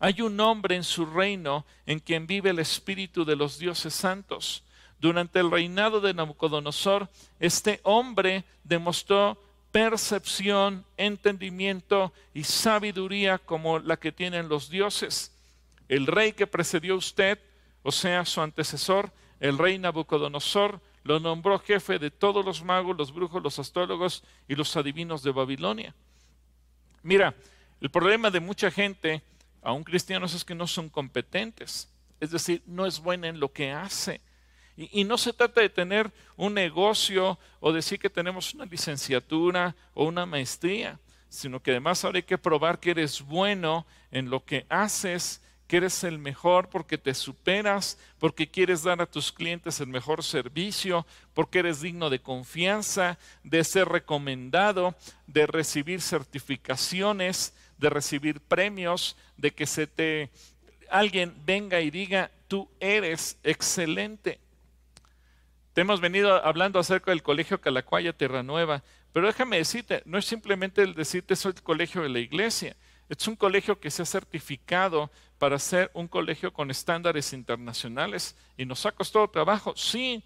hay 0.00 0.22
un 0.22 0.40
hombre 0.40 0.76
en 0.76 0.84
su 0.84 1.04
reino 1.04 1.66
en 1.86 2.00
quien 2.00 2.26
vive 2.26 2.50
el 2.50 2.58
Espíritu 2.58 3.24
de 3.24 3.36
los 3.36 3.58
dioses 3.58 3.94
santos. 3.94 4.64
Durante 4.98 5.38
el 5.38 5.50
reinado 5.50 6.00
de 6.00 6.14
Nabucodonosor, 6.14 7.08
este 7.38 7.80
hombre 7.84 8.44
demostró 8.64 9.38
percepción, 9.70 10.84
entendimiento 10.96 12.12
y 12.34 12.44
sabiduría 12.44 13.38
como 13.38 13.78
la 13.78 13.98
que 13.98 14.10
tienen 14.10 14.48
los 14.48 14.70
dioses. 14.70 15.36
El 15.88 16.06
rey 16.06 16.32
que 16.32 16.46
precedió 16.46 16.94
a 16.94 16.98
usted, 16.98 17.38
o 17.82 17.92
sea, 17.92 18.24
su 18.24 18.40
antecesor, 18.40 19.12
el 19.38 19.58
rey 19.58 19.78
Nabucodonosor, 19.78 20.80
lo 21.02 21.20
nombró 21.20 21.58
jefe 21.58 21.98
de 21.98 22.10
todos 22.10 22.44
los 22.44 22.62
magos, 22.62 22.96
los 22.96 23.12
brujos, 23.12 23.42
los 23.42 23.58
astrólogos 23.58 24.22
y 24.48 24.54
los 24.54 24.76
adivinos 24.76 25.22
de 25.22 25.30
Babilonia. 25.30 25.94
Mira, 27.02 27.34
el 27.80 27.90
problema 27.90 28.30
de 28.30 28.40
mucha 28.40 28.70
gente, 28.70 29.22
aún 29.62 29.84
cristianos, 29.84 30.34
es 30.34 30.44
que 30.44 30.54
no 30.54 30.66
son 30.66 30.88
competentes. 30.88 31.88
Es 32.20 32.30
decir, 32.30 32.62
no 32.66 32.86
es 32.86 33.00
buena 33.00 33.28
en 33.28 33.40
lo 33.40 33.52
que 33.52 33.72
hace. 33.72 34.20
Y, 34.76 35.04
no 35.04 35.18
se 35.18 35.34
trata 35.34 35.60
de 35.60 35.68
tener 35.68 36.10
un 36.36 36.54
negocio 36.54 37.38
o 37.60 37.72
decir 37.72 37.98
que 37.98 38.08
tenemos 38.08 38.54
una 38.54 38.64
licenciatura 38.64 39.76
o 39.92 40.06
una 40.06 40.24
maestría, 40.24 40.98
sino 41.28 41.60
que 41.60 41.72
además 41.72 42.02
ahora 42.02 42.16
hay 42.16 42.22
que 42.22 42.38
probar 42.38 42.78
que 42.78 42.92
eres 42.92 43.20
bueno 43.20 43.86
en 44.10 44.30
lo 44.30 44.42
que 44.42 44.64
haces, 44.70 45.42
que 45.70 45.76
eres 45.76 46.02
el 46.02 46.18
mejor 46.18 46.68
porque 46.68 46.98
te 46.98 47.14
superas, 47.14 47.96
porque 48.18 48.50
quieres 48.50 48.82
dar 48.82 49.00
a 49.00 49.06
tus 49.06 49.30
clientes 49.30 49.78
el 49.78 49.86
mejor 49.86 50.24
servicio, 50.24 51.06
porque 51.32 51.60
eres 51.60 51.80
digno 51.80 52.10
de 52.10 52.18
confianza, 52.18 53.20
de 53.44 53.62
ser 53.62 53.88
recomendado, 53.88 54.96
de 55.28 55.46
recibir 55.46 56.00
certificaciones, 56.00 57.54
de 57.78 57.88
recibir 57.88 58.40
premios, 58.40 59.16
de 59.36 59.52
que 59.52 59.64
se 59.64 59.86
te 59.86 60.30
alguien 60.90 61.36
venga 61.46 61.80
y 61.80 61.92
diga, 61.92 62.32
tú 62.48 62.68
eres 62.80 63.38
excelente. 63.44 64.40
Te 65.72 65.82
hemos 65.82 66.00
venido 66.00 66.44
hablando 66.44 66.80
acerca 66.80 67.12
del 67.12 67.22
Colegio 67.22 67.60
Calacuaya 67.60 68.12
Nueva, 68.42 68.82
pero 69.12 69.28
déjame 69.28 69.58
decirte, 69.58 70.02
no 70.04 70.18
es 70.18 70.24
simplemente 70.24 70.82
el 70.82 70.94
decirte 70.94 71.36
soy 71.36 71.52
el 71.54 71.62
colegio 71.62 72.02
de 72.02 72.08
la 72.08 72.18
iglesia, 72.18 72.74
es 73.08 73.26
un 73.26 73.36
colegio 73.36 73.78
que 73.78 73.90
se 73.90 74.02
ha 74.02 74.06
certificado 74.06 75.10
para 75.40 75.58
ser 75.58 75.90
un 75.94 76.06
colegio 76.06 76.52
con 76.52 76.70
estándares 76.70 77.32
internacionales 77.32 78.36
y 78.58 78.66
nos 78.66 78.84
ha 78.84 78.92
costado 78.92 79.26
trabajo, 79.26 79.72
sí, 79.74 80.22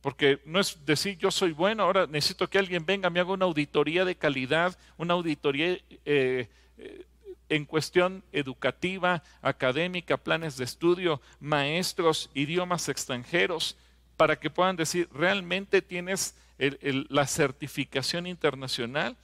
porque 0.00 0.40
no 0.46 0.58
es 0.58 0.86
decir 0.86 1.18
yo 1.18 1.30
soy 1.30 1.52
bueno, 1.52 1.82
ahora 1.82 2.06
necesito 2.06 2.48
que 2.48 2.58
alguien 2.58 2.86
venga, 2.86 3.10
me 3.10 3.20
haga 3.20 3.32
una 3.32 3.44
auditoría 3.44 4.06
de 4.06 4.16
calidad, 4.16 4.78
una 4.96 5.12
auditoría 5.12 5.72
eh, 6.06 6.48
eh, 6.78 7.06
en 7.50 7.66
cuestión 7.66 8.24
educativa, 8.32 9.22
académica, 9.42 10.16
planes 10.16 10.56
de 10.56 10.64
estudio, 10.64 11.20
maestros, 11.38 12.30
idiomas 12.32 12.88
extranjeros 12.88 13.76
para 14.16 14.40
que 14.40 14.48
puedan 14.48 14.76
decir, 14.76 15.10
realmente 15.12 15.82
tienes 15.82 16.34
la 16.56 17.26
certificación 17.26 18.26
internacional 18.26 19.14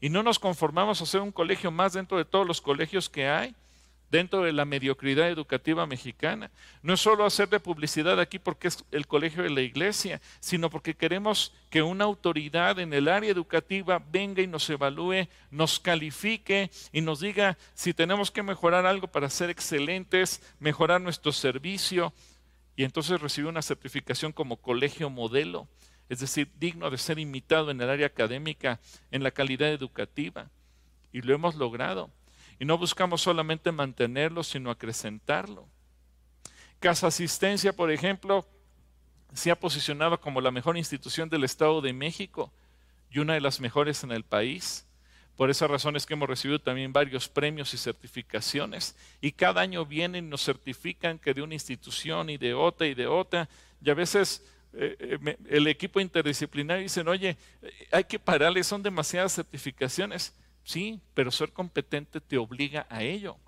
y 0.00 0.08
no 0.08 0.22
nos 0.22 0.38
conformamos 0.38 1.02
a 1.02 1.06
ser 1.06 1.20
un 1.20 1.32
colegio 1.32 1.70
más 1.70 1.92
dentro 1.92 2.16
de 2.16 2.24
todos 2.24 2.46
los 2.46 2.62
colegios 2.62 3.10
que 3.10 3.28
hay, 3.28 3.54
dentro 4.10 4.42
de 4.42 4.52
la 4.52 4.64
mediocridad 4.64 5.28
educativa 5.28 5.86
mexicana. 5.86 6.50
No 6.82 6.94
es 6.94 7.00
solo 7.00 7.24
hacerle 7.24 7.60
publicidad 7.60 8.18
aquí 8.20 8.38
porque 8.38 8.68
es 8.68 8.84
el 8.90 9.06
colegio 9.06 9.42
de 9.42 9.50
la 9.50 9.60
iglesia, 9.60 10.20
sino 10.40 10.70
porque 10.70 10.94
queremos 10.94 11.52
que 11.70 11.82
una 11.82 12.04
autoridad 12.04 12.78
en 12.78 12.92
el 12.92 13.08
área 13.08 13.30
educativa 13.30 14.02
venga 14.10 14.42
y 14.42 14.46
nos 14.46 14.68
evalúe, 14.70 15.28
nos 15.50 15.78
califique 15.78 16.70
y 16.92 17.00
nos 17.00 17.20
diga 17.20 17.58
si 17.74 17.92
tenemos 17.92 18.30
que 18.30 18.42
mejorar 18.42 18.86
algo 18.86 19.08
para 19.08 19.30
ser 19.30 19.50
excelentes, 19.50 20.42
mejorar 20.58 21.00
nuestro 21.00 21.32
servicio, 21.32 22.12
y 22.78 22.84
entonces 22.84 23.20
recibió 23.20 23.50
una 23.50 23.60
certificación 23.60 24.30
como 24.30 24.56
colegio 24.56 25.10
modelo, 25.10 25.66
es 26.08 26.20
decir, 26.20 26.48
digno 26.60 26.88
de 26.90 26.96
ser 26.96 27.18
imitado 27.18 27.72
en 27.72 27.80
el 27.80 27.90
área 27.90 28.06
académica, 28.06 28.78
en 29.10 29.24
la 29.24 29.32
calidad 29.32 29.72
educativa. 29.72 30.48
Y 31.12 31.22
lo 31.22 31.34
hemos 31.34 31.56
logrado. 31.56 32.08
Y 32.58 32.64
no 32.64 32.76
buscamos 32.76 33.22
solamente 33.22 33.70
mantenerlo, 33.72 34.42
sino 34.42 34.70
acrecentarlo. 34.70 35.66
Casa 36.80 37.08
Asistencia, 37.08 37.72
por 37.72 37.90
ejemplo, 37.90 38.46
se 39.32 39.50
ha 39.50 39.58
posicionado 39.58 40.20
como 40.20 40.40
la 40.40 40.50
mejor 40.50 40.76
institución 40.76 41.28
del 41.28 41.44
Estado 41.44 41.80
de 41.80 41.92
México 41.92 42.52
y 43.10 43.18
una 43.18 43.34
de 43.34 43.40
las 43.40 43.60
mejores 43.60 44.02
en 44.04 44.12
el 44.12 44.24
país. 44.24 44.86
Por 45.36 45.50
esas 45.50 45.70
razones 45.70 46.04
que 46.04 46.14
hemos 46.14 46.28
recibido 46.28 46.58
también 46.58 46.92
varios 46.92 47.28
premios 47.28 47.72
y 47.72 47.78
certificaciones. 47.78 48.96
Y 49.20 49.30
cada 49.30 49.60
año 49.60 49.86
vienen 49.86 50.26
y 50.26 50.28
nos 50.28 50.44
certifican 50.44 51.18
que 51.18 51.32
de 51.32 51.42
una 51.42 51.54
institución 51.54 52.28
y 52.28 52.38
de 52.38 52.54
otra 52.54 52.88
y 52.88 52.94
de 52.94 53.06
otra. 53.06 53.48
Y 53.80 53.88
a 53.88 53.94
veces 53.94 54.44
eh, 54.72 54.96
eh, 54.98 55.36
el 55.48 55.68
equipo 55.68 56.00
interdisciplinario 56.00 56.82
dicen, 56.82 57.06
oye, 57.06 57.36
hay 57.92 58.04
que 58.04 58.18
pararle, 58.18 58.64
son 58.64 58.82
demasiadas 58.82 59.34
certificaciones. 59.34 60.34
Sí, 60.68 61.00
pero 61.14 61.30
ser 61.30 61.54
competente 61.54 62.20
te 62.20 62.36
obliga 62.36 62.86
a 62.90 63.02
ello. 63.02 63.38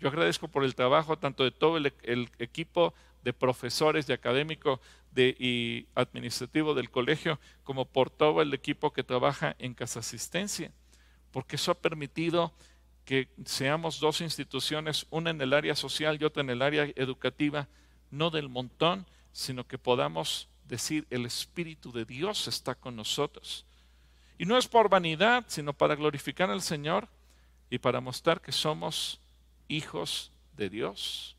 Yo 0.00 0.08
agradezco 0.08 0.48
por 0.48 0.64
el 0.64 0.74
trabajo 0.74 1.16
tanto 1.16 1.44
de 1.44 1.52
todo 1.52 1.76
el, 1.76 1.86
equipo 2.40 2.94
de 3.22 3.32
profesores, 3.32 4.08
de 4.08 4.14
académico 4.14 4.80
de, 5.12 5.36
y 5.38 5.86
administrativo 5.94 6.74
del 6.74 6.90
colegio, 6.90 7.38
como 7.62 7.84
por 7.84 8.10
todo 8.10 8.42
el 8.42 8.52
equipo 8.52 8.92
que 8.92 9.04
trabaja 9.04 9.54
en 9.60 9.72
Casa 9.72 10.00
Asistencia, 10.00 10.72
porque 11.30 11.54
eso 11.54 11.70
ha 11.70 11.78
permitido 11.78 12.52
que 13.04 13.28
seamos 13.44 14.00
dos 14.00 14.20
instituciones, 14.20 15.06
una 15.10 15.30
en 15.30 15.40
el 15.40 15.52
área 15.52 15.76
social 15.76 16.18
y 16.20 16.24
otra 16.24 16.42
en 16.42 16.50
el 16.50 16.60
área 16.60 16.90
educativa, 16.96 17.68
no 18.10 18.30
del 18.30 18.48
montón, 18.48 19.06
sino 19.30 19.64
que 19.68 19.78
podamos 19.78 20.48
decir, 20.64 21.06
el 21.08 21.24
Espíritu 21.24 21.92
de 21.92 22.04
Dios 22.04 22.48
está 22.48 22.74
con 22.74 22.96
nosotros. 22.96 23.64
Y 24.38 24.44
no 24.44 24.58
es 24.58 24.68
por 24.68 24.88
vanidad, 24.88 25.44
sino 25.48 25.72
para 25.72 25.94
glorificar 25.94 26.50
al 26.50 26.62
Señor 26.62 27.08
y 27.70 27.78
para 27.78 28.00
mostrar 28.00 28.40
que 28.40 28.52
somos 28.52 29.18
hijos 29.68 30.30
de 30.56 30.68
Dios. 30.68 31.36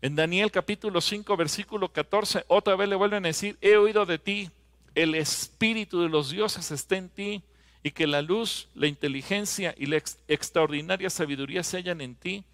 En 0.00 0.14
Daniel 0.14 0.52
capítulo 0.52 1.00
5, 1.00 1.36
versículo 1.36 1.92
14, 1.92 2.44
otra 2.46 2.76
vez 2.76 2.88
le 2.88 2.94
vuelven 2.94 3.24
a 3.24 3.28
decir, 3.28 3.58
he 3.60 3.76
oído 3.76 4.06
de 4.06 4.18
ti, 4.18 4.50
el 4.94 5.14
Espíritu 5.14 6.02
de 6.02 6.08
los 6.08 6.30
dioses 6.30 6.70
está 6.70 6.96
en 6.96 7.08
ti 7.08 7.42
y 7.82 7.90
que 7.90 8.06
la 8.06 8.22
luz, 8.22 8.68
la 8.74 8.86
inteligencia 8.86 9.74
y 9.76 9.86
la 9.86 9.96
extraordinaria 10.28 11.10
sabiduría 11.10 11.62
se 11.62 11.78
hallan 11.78 12.00
en 12.00 12.14
ti. 12.14 12.44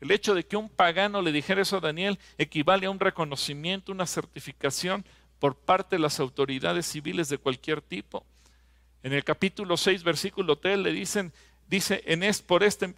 El 0.00 0.10
hecho 0.10 0.34
de 0.34 0.44
que 0.44 0.56
un 0.56 0.68
pagano 0.68 1.22
le 1.22 1.32
dijera 1.32 1.62
eso 1.62 1.78
a 1.78 1.80
Daniel 1.80 2.18
equivale 2.38 2.86
a 2.86 2.90
un 2.90 3.00
reconocimiento, 3.00 3.92
una 3.92 4.06
certificación 4.06 5.04
por 5.38 5.56
parte 5.56 5.96
de 5.96 6.00
las 6.00 6.20
autoridades 6.20 6.86
civiles 6.86 7.28
de 7.28 7.38
cualquier 7.38 7.80
tipo. 7.80 8.24
En 9.02 9.12
el 9.12 9.24
capítulo 9.24 9.76
6, 9.76 10.02
versículo 10.02 10.56
3 10.58 10.78
le 10.78 10.92
dicen, 10.92 11.32
dice, 11.68 12.02
en 12.06 12.22
es 12.22 12.42
por 12.42 12.62
este, 12.62 12.94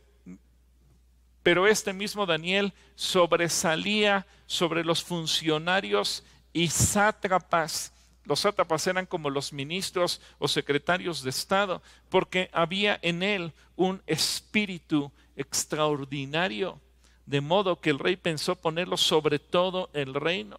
pero 1.42 1.66
este 1.66 1.92
mismo 1.92 2.26
Daniel 2.26 2.72
sobresalía 2.94 4.26
sobre 4.46 4.84
los 4.84 5.02
funcionarios 5.02 6.24
y 6.52 6.68
sátrapas 6.68 7.92
los 8.28 8.40
sátrapas 8.40 8.86
eran 8.86 9.06
como 9.06 9.30
los 9.30 9.54
ministros 9.54 10.20
o 10.38 10.48
secretarios 10.48 11.22
de 11.22 11.30
Estado, 11.30 11.82
porque 12.10 12.50
había 12.52 12.98
en 13.00 13.22
él 13.22 13.54
un 13.74 14.02
espíritu 14.06 15.10
extraordinario, 15.34 16.78
de 17.24 17.40
modo 17.40 17.80
que 17.80 17.88
el 17.88 17.98
rey 17.98 18.16
pensó 18.16 18.54
ponerlo 18.54 18.98
sobre 18.98 19.38
todo 19.38 19.88
el 19.94 20.12
reino. 20.12 20.58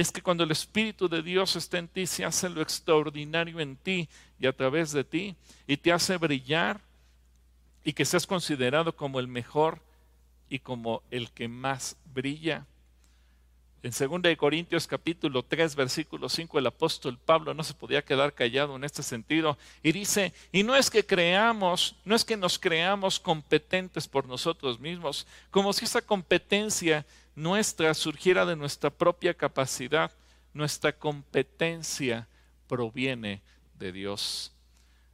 Es 0.00 0.12
que 0.12 0.22
cuando 0.22 0.44
el 0.44 0.50
Espíritu 0.50 1.08
de 1.08 1.22
Dios 1.22 1.56
está 1.56 1.78
en 1.78 1.88
ti, 1.88 2.06
se 2.06 2.24
hace 2.24 2.48
lo 2.48 2.60
extraordinario 2.60 3.60
en 3.60 3.76
ti 3.76 4.08
y 4.38 4.46
a 4.46 4.52
través 4.52 4.92
de 4.92 5.04
ti, 5.04 5.34
y 5.66 5.76
te 5.76 5.92
hace 5.92 6.16
brillar 6.16 6.80
y 7.84 7.92
que 7.92 8.04
seas 8.04 8.26
considerado 8.26 8.94
como 8.94 9.18
el 9.18 9.28
mejor 9.28 9.80
y 10.48 10.58
como 10.58 11.02
el 11.10 11.30
que 11.30 11.48
más 11.48 11.96
brilla. 12.12 12.66
En 13.82 13.92
2 13.92 14.36
Corintios 14.36 14.88
capítulo 14.88 15.44
3 15.44 15.76
versículo 15.76 16.28
5 16.28 16.58
el 16.58 16.66
apóstol 16.66 17.16
Pablo 17.16 17.54
no 17.54 17.62
se 17.62 17.74
podía 17.74 18.04
quedar 18.04 18.34
callado 18.34 18.74
en 18.74 18.82
este 18.82 19.04
sentido 19.04 19.56
y 19.84 19.92
dice, 19.92 20.32
y 20.50 20.64
no 20.64 20.74
es 20.74 20.90
que 20.90 21.06
creamos, 21.06 21.94
no 22.04 22.16
es 22.16 22.24
que 22.24 22.36
nos 22.36 22.58
creamos 22.58 23.20
competentes 23.20 24.08
por 24.08 24.26
nosotros 24.26 24.80
mismos, 24.80 25.28
como 25.52 25.72
si 25.72 25.84
esa 25.84 26.02
competencia 26.02 27.06
nuestra 27.38 27.94
surgiera 27.94 28.44
de 28.44 28.56
nuestra 28.56 28.90
propia 28.90 29.32
capacidad, 29.32 30.10
nuestra 30.52 30.92
competencia 30.92 32.26
proviene 32.66 33.42
de 33.78 33.92
Dios. 33.92 34.52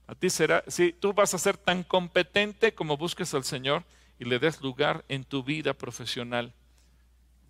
A 0.06 0.14
ti 0.14 0.30
será, 0.30 0.64
si 0.66 0.92
tú 0.92 1.12
vas 1.12 1.34
a 1.34 1.38
ser 1.38 1.56
tan 1.56 1.82
competente 1.82 2.74
como 2.74 2.96
busques 2.96 3.34
al 3.34 3.44
Señor 3.44 3.84
y 4.18 4.24
le 4.24 4.38
des 4.38 4.60
lugar 4.62 5.04
en 5.08 5.24
tu 5.24 5.42
vida 5.42 5.74
profesional 5.74 6.52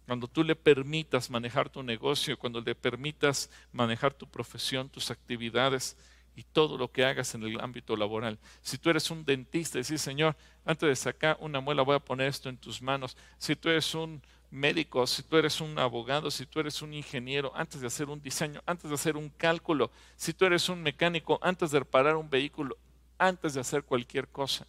cuando 0.07 0.29
tú 0.29 0.45
le 0.45 0.55
permitas 0.55 1.31
manejar 1.31 1.71
tu 1.71 1.83
negocio, 1.83 2.39
cuando 2.39 2.61
le 2.61 2.75
permitas 2.75 3.51
manejar 3.73 4.13
tu 4.13 4.27
profesión, 4.27 4.89
tus 4.89 5.11
actividades 5.11 5.97
y 6.37 6.43
todo 6.43 6.77
lo 6.77 6.91
que 6.91 7.05
hagas 7.05 7.35
en 7.35 7.45
el 7.45 7.61
ámbito 7.61 7.97
laboral. 7.97 8.39
Si 8.61 8.77
tú 8.77 8.91
eres 8.91 9.11
un 9.11 9.25
dentista, 9.25 9.79
decir, 9.79 9.99
Señor, 9.99 10.37
antes 10.65 10.89
de 10.89 10.97
sacar 10.97 11.39
una 11.41 11.61
muela 11.61 11.83
voy 11.83 11.97
a 11.97 12.01
poner 12.01 12.29
esto 12.29 12.49
en 12.49 12.59
tus 12.59 12.83
manos. 12.83 13.17
Si 13.39 13.57
tú 13.57 13.71
eres 13.71 13.95
un 13.95 14.21
médico, 14.55 15.07
si 15.07 15.23
tú 15.23 15.37
eres 15.37 15.61
un 15.61 15.79
abogado, 15.79 16.31
si 16.31 16.47
tú 16.47 16.61
eres 16.61 16.81
un 16.81 16.95
ingeniero, 16.95 17.53
antes 17.55 17.81
de 17.81 17.87
hacer 17.87 18.09
un 18.09 18.23
diseño, 18.23 18.63
antes 18.67 18.89
de 18.89 18.95
hacer 18.95 19.17
un 19.17 19.29
cálculo, 19.29 19.91
si 20.17 20.33
tú 20.33 20.45
eres 20.45 20.69
un 20.69 20.83
mecánico, 20.83 21.39
antes 21.43 21.71
de 21.71 21.81
reparar 21.81 22.17
un 22.17 22.31
vehículo, 22.31 22.77
antes 23.19 23.55
de 23.55 23.61
hacer 23.61 23.83
cualquier 23.85 24.29
cosa, 24.29 24.67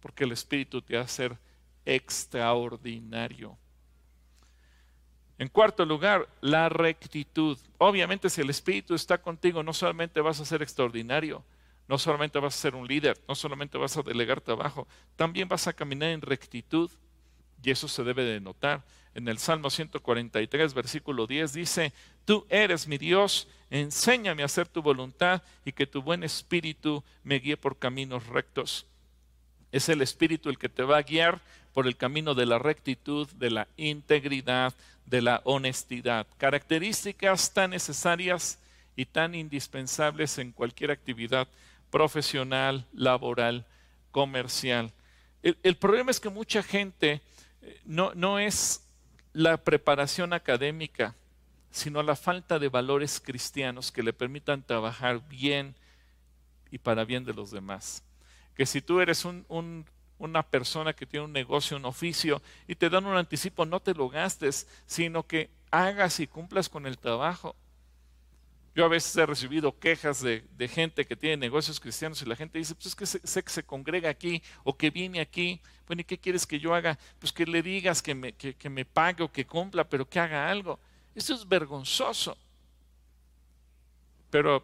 porque 0.00 0.24
el 0.24 0.32
Espíritu 0.32 0.82
te 0.82 0.96
a 0.96 1.02
hacer 1.02 1.36
extraordinario. 1.84 3.56
En 5.38 5.48
cuarto 5.48 5.84
lugar, 5.84 6.28
la 6.40 6.68
rectitud. 6.68 7.58
Obviamente 7.78 8.30
si 8.30 8.40
el 8.40 8.50
Espíritu 8.50 8.94
está 8.94 9.18
contigo, 9.18 9.62
no 9.62 9.74
solamente 9.74 10.20
vas 10.20 10.40
a 10.40 10.46
ser 10.46 10.62
extraordinario, 10.62 11.44
no 11.88 11.98
solamente 11.98 12.38
vas 12.38 12.54
a 12.54 12.58
ser 12.58 12.74
un 12.74 12.86
líder, 12.86 13.18
no 13.28 13.34
solamente 13.34 13.78
vas 13.78 13.96
a 13.96 14.02
delegar 14.02 14.40
trabajo, 14.40 14.88
también 15.14 15.48
vas 15.48 15.66
a 15.66 15.72
caminar 15.72 16.10
en 16.10 16.22
rectitud. 16.22 16.90
Y 17.62 17.70
eso 17.70 17.88
se 17.88 18.04
debe 18.04 18.22
de 18.22 18.40
notar. 18.40 18.84
En 19.16 19.28
el 19.28 19.38
Salmo 19.38 19.70
143, 19.70 20.74
versículo 20.74 21.26
10 21.26 21.54
dice, 21.54 21.94
Tú 22.26 22.44
eres 22.50 22.86
mi 22.86 22.98
Dios, 22.98 23.48
enséñame 23.70 24.42
a 24.42 24.44
hacer 24.44 24.68
tu 24.68 24.82
voluntad 24.82 25.42
y 25.64 25.72
que 25.72 25.86
tu 25.86 26.02
buen 26.02 26.22
espíritu 26.22 27.02
me 27.24 27.38
guíe 27.38 27.56
por 27.56 27.78
caminos 27.78 28.26
rectos. 28.26 28.84
Es 29.72 29.88
el 29.88 30.02
espíritu 30.02 30.50
el 30.50 30.58
que 30.58 30.68
te 30.68 30.82
va 30.82 30.98
a 30.98 31.02
guiar 31.02 31.40
por 31.72 31.86
el 31.86 31.96
camino 31.96 32.34
de 32.34 32.44
la 32.44 32.58
rectitud, 32.58 33.26
de 33.36 33.48
la 33.48 33.68
integridad, 33.78 34.74
de 35.06 35.22
la 35.22 35.40
honestidad. 35.44 36.26
Características 36.36 37.54
tan 37.54 37.70
necesarias 37.70 38.58
y 38.96 39.06
tan 39.06 39.34
indispensables 39.34 40.36
en 40.36 40.52
cualquier 40.52 40.90
actividad 40.90 41.48
profesional, 41.90 42.84
laboral, 42.92 43.64
comercial. 44.10 44.92
El, 45.42 45.76
problema 45.76 46.10
es 46.10 46.20
que 46.20 46.28
mucha 46.28 46.62
gente 46.62 47.22
eh, 47.62 47.80
no, 47.86 48.12
no 48.14 48.38
es 48.38 48.82
la 49.36 49.58
preparación 49.58 50.32
académica, 50.32 51.14
sino 51.70 52.02
la 52.02 52.16
falta 52.16 52.58
de 52.58 52.70
valores 52.70 53.20
cristianos 53.20 53.92
que 53.92 54.02
le 54.02 54.14
permitan 54.14 54.62
trabajar 54.62 55.28
bien 55.28 55.74
y 56.70 56.78
para 56.78 57.04
bien 57.04 57.22
de 57.22 57.34
los 57.34 57.50
demás. 57.50 58.02
Que 58.54 58.64
si 58.64 58.80
tú 58.80 58.98
eres 58.98 59.26
un, 59.26 59.44
un 59.48 59.84
una 60.18 60.42
persona 60.42 60.94
que 60.94 61.04
tiene 61.04 61.26
un 61.26 61.34
negocio, 61.34 61.76
un 61.76 61.84
oficio, 61.84 62.40
y 62.66 62.76
te 62.76 62.88
dan 62.88 63.04
un 63.04 63.18
anticipo, 63.18 63.66
no 63.66 63.80
te 63.80 63.92
lo 63.92 64.08
gastes, 64.08 64.66
sino 64.86 65.26
que 65.26 65.50
hagas 65.70 66.18
y 66.20 66.26
cumplas 66.26 66.70
con 66.70 66.86
el 66.86 66.96
trabajo. 66.96 67.54
Yo 68.76 68.84
a 68.84 68.88
veces 68.88 69.16
he 69.16 69.24
recibido 69.24 69.78
quejas 69.78 70.20
de, 70.20 70.44
gente 70.68 71.06
que 71.06 71.16
tiene 71.16 71.38
negocios 71.38 71.80
cristianos 71.80 72.20
y 72.20 72.26
la 72.26 72.36
gente 72.36 72.58
dice, 72.58 72.74
pues 72.74 72.84
es 72.88 72.94
que 72.94 73.06
sé, 73.06 73.42
que 73.42 73.50
se 73.50 73.64
congrega 73.64 74.10
aquí 74.10 74.42
o 74.64 74.76
que 74.76 74.90
viene 74.90 75.18
aquí. 75.20 75.62
Bueno, 75.86 76.02
¿y 76.02 76.04
qué 76.04 76.18
quieres 76.18 76.46
que 76.46 76.60
yo 76.60 76.74
haga? 76.74 76.98
Pues 77.18 77.32
que 77.32 77.46
le 77.46 77.62
digas 77.62 78.02
que 78.02 78.14
me, 78.14 78.34
que, 78.34 78.54
que 78.54 78.68
me 78.68 78.84
pague 78.84 79.24
o 79.24 79.32
que 79.32 79.46
cumpla, 79.46 79.88
pero 79.88 80.06
que 80.06 80.20
haga 80.20 80.50
algo. 80.50 80.78
Eso 81.14 81.34
es 81.34 81.48
vergonzoso. 81.48 82.36
Pero 84.28 84.62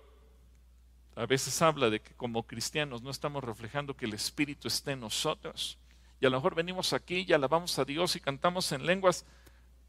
a 1.17 1.25
veces 1.25 1.63
habla 1.63 1.89
de 1.89 2.03
que 2.03 2.13
como 2.13 2.47
cristianos 2.47 3.01
no 3.01 3.11
estamos 3.11 3.43
reflejando 3.43 3.97
que 3.97 4.05
el 4.05 4.13
Espíritu 4.13 4.69
esté 4.69 4.93
en 4.93 5.01
nosotros. 5.01 5.79
Y 6.21 6.27
a 6.27 6.29
lo 6.29 6.37
mejor 6.37 6.55
venimos 6.55 6.93
aquí 6.93 7.25
y 7.27 7.33
alabamos 7.33 7.79
a 7.79 7.87
Dios 7.87 8.15
y 8.15 8.21
cantamos 8.21 8.73
en 8.73 8.85
lenguas, 8.85 9.25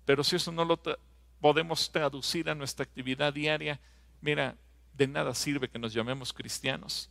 pero 0.06 0.24
si 0.24 0.38
eso 0.38 0.54
no 0.54 0.64
lo 0.64 0.80
podemos 1.42 1.92
traducir 1.92 2.50
a 2.50 2.56
nuestra 2.56 2.86
actividad 2.86 3.34
diaria, 3.34 3.82
mira, 4.24 4.56
de 4.94 5.06
nada 5.06 5.36
sirve 5.36 5.70
que 5.70 5.78
nos 5.78 5.94
llamemos 5.94 6.32
cristianos. 6.32 7.10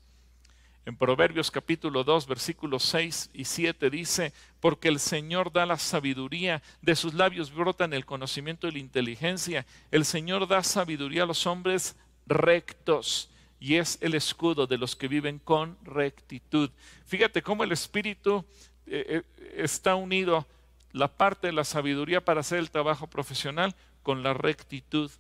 En 0.86 0.96
Proverbios 0.96 1.50
capítulo 1.50 2.02
2, 2.02 2.26
versículos 2.26 2.82
6 2.84 3.30
y 3.34 3.44
7 3.44 3.90
dice, 3.90 4.32
porque 4.60 4.88
el 4.88 4.98
Señor 4.98 5.52
da 5.52 5.66
la 5.66 5.78
sabiduría, 5.78 6.62
de 6.80 6.96
sus 6.96 7.14
labios 7.14 7.54
brotan 7.54 7.92
el 7.92 8.06
conocimiento 8.06 8.66
y 8.66 8.72
la 8.72 8.78
inteligencia. 8.78 9.66
El 9.90 10.04
Señor 10.04 10.48
da 10.48 10.62
sabiduría 10.64 11.24
a 11.24 11.26
los 11.26 11.46
hombres 11.46 11.96
rectos 12.26 13.30
y 13.60 13.76
es 13.76 13.98
el 14.00 14.14
escudo 14.14 14.66
de 14.66 14.78
los 14.78 14.96
que 14.96 15.06
viven 15.06 15.38
con 15.38 15.76
rectitud. 15.84 16.70
Fíjate 17.04 17.42
cómo 17.42 17.62
el 17.62 17.72
Espíritu 17.72 18.44
eh, 18.86 19.22
eh, 19.36 19.52
está 19.58 19.94
unido 19.94 20.48
la 20.92 21.08
parte 21.08 21.48
de 21.48 21.52
la 21.52 21.64
sabiduría 21.64 22.24
para 22.24 22.40
hacer 22.40 22.58
el 22.58 22.70
trabajo 22.70 23.06
profesional 23.06 23.76
con 24.02 24.22
la 24.22 24.32
rectitud. 24.34 25.10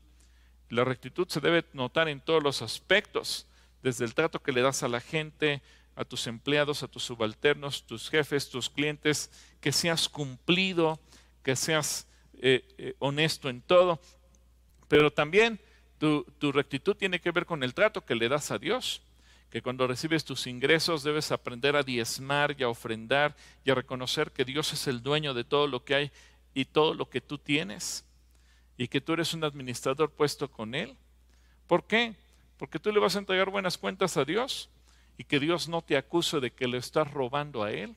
La 0.72 0.84
rectitud 0.84 1.28
se 1.28 1.40
debe 1.40 1.66
notar 1.74 2.08
en 2.08 2.22
todos 2.22 2.42
los 2.42 2.62
aspectos, 2.62 3.46
desde 3.82 4.06
el 4.06 4.14
trato 4.14 4.42
que 4.42 4.52
le 4.52 4.62
das 4.62 4.82
a 4.82 4.88
la 4.88 5.02
gente, 5.02 5.60
a 5.96 6.06
tus 6.06 6.26
empleados, 6.26 6.82
a 6.82 6.88
tus 6.88 7.02
subalternos, 7.04 7.84
tus 7.84 8.08
jefes, 8.08 8.48
tus 8.48 8.70
clientes, 8.70 9.30
que 9.60 9.70
seas 9.70 10.08
cumplido, 10.08 10.98
que 11.42 11.56
seas 11.56 12.06
eh, 12.40 12.94
honesto 13.00 13.50
en 13.50 13.60
todo, 13.60 14.00
pero 14.88 15.12
también 15.12 15.60
tu, 15.98 16.24
rectitud 16.52 16.96
tiene 16.96 17.20
que 17.20 17.32
ver 17.32 17.44
con 17.44 17.62
el 17.62 17.74
trato 17.74 18.06
que 18.06 18.14
le 18.14 18.30
das 18.30 18.50
a 18.50 18.58
Dios 18.58 19.02
que 19.50 19.60
cuando 19.60 19.86
recibes 19.86 20.24
tus 20.24 20.46
ingresos 20.46 21.02
debes 21.02 21.32
aprender 21.32 21.76
a 21.76 21.82
diezmar 21.82 22.56
y 22.58 22.62
a 22.62 22.70
ofrendar 22.70 23.36
y 23.62 23.70
a 23.70 23.74
reconocer 23.74 24.32
que 24.32 24.46
Dios 24.46 24.72
es 24.72 24.86
el 24.86 25.02
dueño 25.02 25.34
de 25.34 25.44
todo 25.44 25.66
lo 25.66 25.84
que 25.84 25.94
hay 25.94 26.12
y 26.54 26.64
todo 26.64 26.94
lo 26.94 27.10
que 27.10 27.20
tú 27.20 27.36
tienes 27.36 28.06
y 28.76 28.88
que 28.88 29.00
tú 29.00 29.12
eres 29.12 29.34
un 29.34 29.44
administrador 29.44 30.10
puesto 30.10 30.50
con 30.50 30.74
Él. 30.74 30.96
¿Por 31.66 31.84
qué? 31.84 32.14
Porque 32.58 32.78
tú 32.78 32.92
le 32.92 33.00
vas 33.00 33.16
a 33.16 33.18
entregar 33.18 33.50
buenas 33.50 33.78
cuentas 33.78 34.16
a 34.16 34.24
Dios 34.24 34.70
y 35.18 35.24
que 35.24 35.40
Dios 35.40 35.68
no 35.68 35.82
te 35.82 35.96
acuse 35.96 36.40
de 36.40 36.52
que 36.52 36.68
le 36.68 36.78
estás 36.78 37.10
robando 37.10 37.62
a 37.62 37.72
Él. 37.72 37.96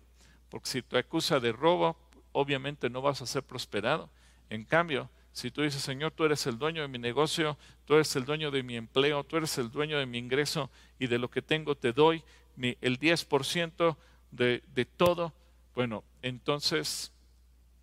Porque 0.50 0.70
si 0.70 0.82
te 0.82 0.98
acusa 0.98 1.40
de 1.40 1.52
robo, 1.52 1.98
obviamente 2.32 2.90
no 2.90 3.02
vas 3.02 3.22
a 3.22 3.26
ser 3.26 3.44
prosperado. 3.44 4.10
En 4.50 4.64
cambio, 4.64 5.10
si 5.32 5.52
tú 5.52 5.64
dices, 5.64 5.82
Señor, 5.82 6.12
tú 6.12 6.24
eres 6.24 6.46
el 6.48 6.58
dueño 6.58 6.82
de 6.82 6.88
mi 6.88 6.98
negocio, 6.98 7.58
tú 7.86 7.96
eres 7.96 8.16
el 8.16 8.26
dueño 8.26 8.52
de 8.52 8.64
mi 8.64 8.78
empleo, 8.78 9.24
tú 9.24 9.38
eres 9.38 9.58
el 9.58 9.70
dueño 9.70 10.00
de 10.00 10.06
mi 10.06 10.18
ingreso 10.18 10.70
y 11.00 11.08
de 11.08 11.20
lo 11.20 11.30
que 11.30 11.42
tengo 11.42 11.76
te 11.76 11.92
doy 11.92 12.24
el 12.58 13.00
10% 13.00 13.98
de, 14.32 14.64
de 14.74 14.86
todo, 14.86 15.34
bueno, 15.74 16.06
entonces 16.22 17.12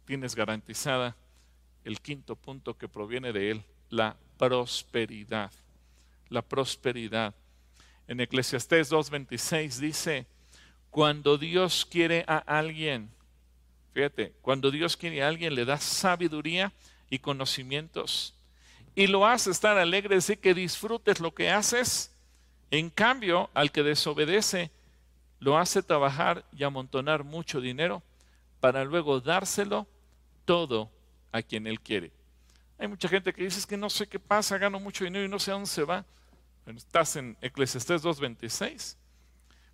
tienes 0.07 0.35
garantizada 0.35 1.17
el 1.85 2.01
quinto 2.01 2.37
punto 2.37 2.77
que 2.77 2.89
proviene 2.89 3.33
de 3.33 3.51
él, 3.51 3.65
la 3.91 4.17
prosperidad. 4.39 5.51
La 6.29 6.43
prosperidad. 6.43 7.35
En 8.09 8.21
Eclesiastés 8.21 8.91
2.26 8.91 9.79
dice, 9.79 10.27
cuando 10.91 11.39
Dios 11.39 11.87
quiere 11.87 12.25
a 12.27 12.39
alguien, 12.39 13.11
fíjate, 13.93 14.33
cuando 14.43 14.71
Dios 14.71 14.97
quiere 14.97 15.23
a 15.23 15.29
alguien 15.29 15.55
le 15.55 15.65
da 15.65 15.79
sabiduría 15.79 16.73
y 17.11 17.19
conocimientos 17.19 18.35
y 18.95 19.07
lo 19.07 19.27
hace 19.27 19.51
estar 19.51 19.79
alegre, 19.79 20.17
decir 20.17 20.39
que 20.39 20.55
disfrutes 20.55 21.21
lo 21.21 21.35
que 21.35 21.51
haces. 21.51 22.11
En 22.71 22.91
cambio, 22.91 23.51
al 23.55 23.73
que 23.73 23.83
desobedece, 23.83 24.71
lo 25.41 25.59
hace 25.59 25.83
trabajar 25.83 26.45
y 26.57 26.65
amontonar 26.65 27.25
mucho 27.25 27.61
dinero 27.61 28.03
para 28.61 28.85
luego 28.85 29.21
dárselo 29.21 29.87
todo 30.45 30.91
a 31.33 31.43
quien 31.43 31.67
él 31.67 31.81
quiere. 31.81 32.13
Hay 32.79 32.89
mucha 32.89 33.09
gente 33.09 33.33
que 33.33 33.45
dice 33.45 33.59
es 33.59 33.67
que 33.67 33.77
no 33.77 33.91
sé 33.91 34.07
qué 34.07 34.19
pasa, 34.19 34.59
gano 34.59 34.79
mucho 34.79 35.05
dinero 35.05 35.25
y 35.25 35.29
no 35.29 35.39
sé 35.39 35.51
a 35.51 35.55
dónde 35.55 35.69
se 35.69 35.83
va. 35.83 36.05
estás 36.67 37.17
en 37.17 37.37
Eclesiastés 37.41 38.05
2.26. 38.05 38.97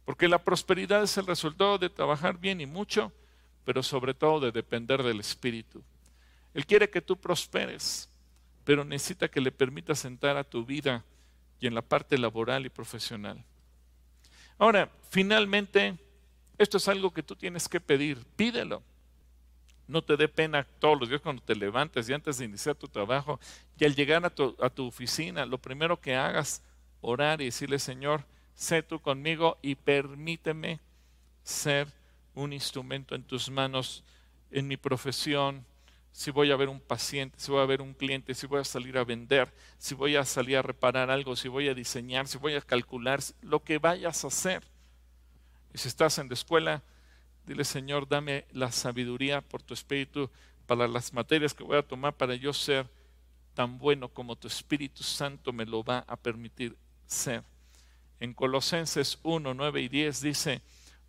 Porque 0.05 0.29
la 0.29 0.43
prosperidad 0.43 1.03
es 1.03 1.19
el 1.19 1.27
resultado 1.27 1.77
de 1.77 1.91
trabajar 1.91 2.39
bien 2.39 2.61
y 2.61 2.67
mucho, 2.67 3.13
pero 3.65 3.83
sobre 3.83 4.15
todo 4.15 4.41
de 4.41 4.53
depender 4.53 5.03
del 5.03 5.21
Espíritu. 5.21 5.83
Él 6.55 6.65
quiere 6.65 6.89
que 6.89 7.03
tú 7.03 7.17
prosperes, 7.17 8.09
pero 8.65 8.85
necesita 8.85 9.29
que 9.29 9.41
le 9.41 9.53
permitas 9.53 10.05
entrar 10.05 10.37
a 10.37 10.45
tu 10.45 10.65
vida 10.65 11.05
y 11.61 11.67
en 11.67 11.75
la 11.75 11.83
parte 11.83 12.17
laboral 12.17 12.65
y 12.65 12.71
profesional. 12.71 13.45
Ahora, 14.59 14.91
finalmente, 15.11 15.97
esto 16.57 16.79
es 16.79 16.89
algo 16.89 17.13
que 17.13 17.23
tú 17.23 17.37
tienes 17.37 17.69
que 17.69 17.81
pedir, 17.81 18.25
pídelo. 18.37 18.83
No 19.89 20.03
te 20.03 20.17
dé 20.17 20.29
pena 20.29 20.65
todos 20.79 21.01
los 21.01 21.09
días 21.09 21.23
cuando 21.23 21.43
te 21.43 21.57
levantes 21.57 22.09
y 22.09 22.13
antes 22.13 22.39
de 22.39 22.45
iniciar 22.45 22.77
tu 22.77 22.89
trabajo 22.89 23.41
y 23.79 23.87
al 23.87 23.95
llegar 23.95 24.25
a 24.25 24.31
tu, 24.31 24.87
oficina, 24.87 25.47
lo 25.47 25.59
primero 25.59 25.99
que 25.99 26.15
hagas, 26.15 26.63
orar 27.01 27.41
y 27.41 27.47
decirle, 27.47 27.79
Señor, 27.79 28.25
sé 28.55 28.83
tú 28.83 29.01
conmigo 29.01 29.57
y 29.63 29.75
permíteme 29.75 30.79
ser 31.43 31.89
un 32.35 32.53
instrumento 32.53 33.15
en 33.15 33.23
tus 33.23 33.51
manos 33.51 34.05
en 34.51 34.69
mi 34.69 34.77
profesión, 34.77 35.65
si 36.13 36.31
voy 36.31 36.51
a 36.51 36.57
ver 36.57 36.69
un 36.69 36.81
paciente, 36.81 37.39
si 37.39 37.51
voy 37.51 37.63
a 37.63 37.67
ver 37.67 37.81
un 37.81 37.95
cliente, 37.95 38.35
si 38.35 38.47
voy 38.47 38.61
a 38.61 38.65
salir 38.65 38.99
a 38.99 39.05
vender, 39.05 39.53
si 39.79 39.95
voy 39.95 40.17
a 40.17 40.25
salir 40.25 40.57
a 40.57 40.63
reparar 40.63 41.11
algo, 41.11 41.37
si 41.37 41.49
voy 41.49 41.69
a 41.69 41.75
diseñar, 41.75 42.27
si 42.27 42.39
voy 42.39 42.55
a 42.55 42.61
calcular, 42.61 43.21
lo 43.41 43.63
que 43.63 43.79
vayas 43.79 44.25
a 44.25 44.29
hacer. 44.29 44.63
Y 45.73 45.79
si 45.79 45.89
estás 45.89 46.19
en 46.19 46.29
la 46.29 46.35
escuela, 46.35 46.83
Dile, 47.49 47.65
Señor, 47.65 48.07
dame 48.07 48.45
la 48.53 48.71
sabiduría 48.71 49.41
por 49.41 49.63
tu 49.63 49.73
Espíritu 49.73 50.29
para 50.67 50.87
las 50.87 51.15
materias 51.15 51.55
que 51.55 51.65
voy 51.65 51.79
a 51.79 51.83
tomar 51.83 52.15
para 52.15 52.35
yo 52.35 52.53
ser 52.53 52.87
tan 53.55 53.79
bueno 53.79 54.11
como 54.11 54.37
tu 54.37 54.49
Espíritu 54.49 55.03
Santo 55.03 55.51
me 55.51 55.65
lo 55.65 55.83
va 55.83 56.05
a 56.07 56.15
permitir 56.17 56.77
ser. 57.07 57.43
En 58.21 58.35
Colosenses 58.35 59.19
1, 59.23 59.55
9 59.55 59.81
y 59.81 59.89
10 59.89 60.21
dice, 60.21 60.61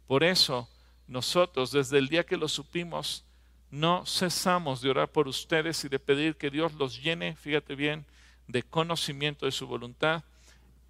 por 0.07 0.23
eso 0.23 0.69
nosotros 1.09 1.73
desde 1.73 1.97
el 1.97 2.07
día 2.07 2.25
que 2.25 2.37
lo 2.37 2.47
supimos, 2.47 3.25
no 3.69 4.05
cesamos 4.05 4.79
de 4.79 4.91
orar 4.91 5.11
por 5.11 5.27
ustedes 5.27 5.83
y 5.83 5.89
de 5.89 5.99
pedir 5.99 6.37
que 6.37 6.49
Dios 6.49 6.71
los 6.75 7.03
llene, 7.03 7.35
fíjate 7.35 7.75
bien, 7.75 8.05
de 8.47 8.63
conocimiento 8.63 9.45
de 9.45 9.51
su 9.51 9.67
voluntad 9.67 10.23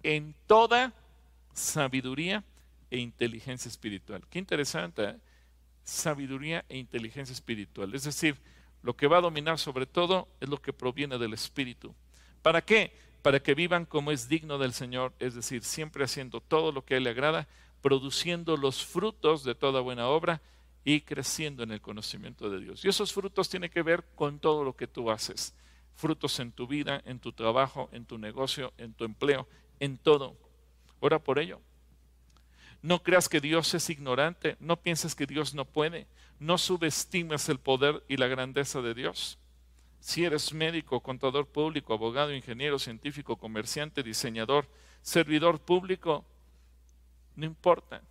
en 0.04 0.32
toda 0.46 0.92
sabiduría 1.52 2.44
e 2.88 2.98
inteligencia 2.98 3.68
espiritual. 3.68 4.22
Qué 4.30 4.38
interesante. 4.38 5.02
¿eh? 5.02 5.16
Sabiduría 5.90 6.64
e 6.68 6.78
inteligencia 6.78 7.32
espiritual. 7.32 7.94
Es 7.94 8.04
decir, 8.04 8.36
lo 8.82 8.96
que 8.96 9.08
va 9.08 9.18
a 9.18 9.22
dominar 9.22 9.58
sobre 9.58 9.86
todo 9.86 10.28
es 10.40 10.48
lo 10.48 10.62
que 10.62 10.72
proviene 10.72 11.18
del 11.18 11.34
Espíritu. 11.34 11.94
¿Para 12.42 12.62
qué? 12.62 12.92
Para 13.22 13.40
que 13.40 13.54
vivan 13.54 13.84
como 13.84 14.12
es 14.12 14.28
digno 14.28 14.56
del 14.56 14.72
Señor, 14.72 15.12
es 15.18 15.34
decir, 15.34 15.64
siempre 15.64 16.04
haciendo 16.04 16.40
todo 16.40 16.72
lo 16.72 16.84
que 16.84 16.94
a 16.94 16.96
Él 16.96 17.04
le 17.04 17.10
agrada, 17.10 17.48
produciendo 17.82 18.56
los 18.56 18.84
frutos 18.84 19.42
de 19.44 19.54
toda 19.54 19.80
buena 19.80 20.06
obra 20.06 20.40
y 20.84 21.00
creciendo 21.02 21.62
en 21.64 21.72
el 21.72 21.80
conocimiento 21.80 22.48
de 22.48 22.60
Dios. 22.60 22.84
Y 22.84 22.88
esos 22.88 23.12
frutos 23.12 23.50
tienen 23.50 23.70
que 23.70 23.82
ver 23.82 24.04
con 24.14 24.38
todo 24.38 24.64
lo 24.64 24.76
que 24.76 24.86
tú 24.86 25.10
haces. 25.10 25.54
Frutos 25.96 26.38
en 26.40 26.52
tu 26.52 26.66
vida, 26.66 27.02
en 27.04 27.18
tu 27.18 27.32
trabajo, 27.32 27.90
en 27.92 28.06
tu 28.06 28.16
negocio, 28.16 28.72
en 28.78 28.94
tu 28.94 29.04
empleo, 29.04 29.46
en 29.80 29.98
todo. 29.98 30.36
Ora 31.00 31.18
por 31.18 31.38
ello. 31.38 31.60
No 32.82 33.02
creas 33.02 33.28
que 33.28 33.40
Dios 33.40 33.74
es 33.74 33.90
ignorante, 33.90 34.56
no 34.58 34.76
pienses 34.76 35.14
que 35.14 35.26
Dios 35.26 35.54
no 35.54 35.66
puede, 35.66 36.06
no 36.38 36.56
subestimes 36.56 37.48
el 37.48 37.58
poder 37.58 38.02
y 38.08 38.16
la 38.16 38.26
grandeza 38.26 38.80
de 38.80 38.94
Dios. 38.94 39.38
Si 40.00 40.24
eres 40.24 40.54
médico, 40.54 41.00
contador 41.00 41.46
público, 41.46 41.92
abogado, 41.92 42.34
ingeniero, 42.34 42.78
científico, 42.78 43.36
comerciante, 43.36 44.02
diseñador, 44.02 44.66
servidor 45.02 45.60
público, 45.60 46.24
no 47.36 47.44
importa. 47.44 48.02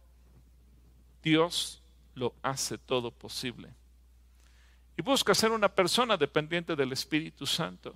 Dios 1.24 1.82
lo 2.14 2.36
hace 2.44 2.78
todo 2.78 3.10
posible. 3.10 3.74
Y 4.98 5.02
busca 5.02 5.34
ser 5.34 5.52
una 5.52 5.70
persona 5.70 6.16
dependiente 6.16 6.76
del 6.76 6.92
Espíritu 6.92 7.48
Santo, 7.48 7.96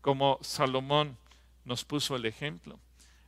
como 0.00 0.38
Salomón 0.40 1.16
nos 1.64 1.84
puso 1.84 2.14
el 2.14 2.26
ejemplo 2.26 2.78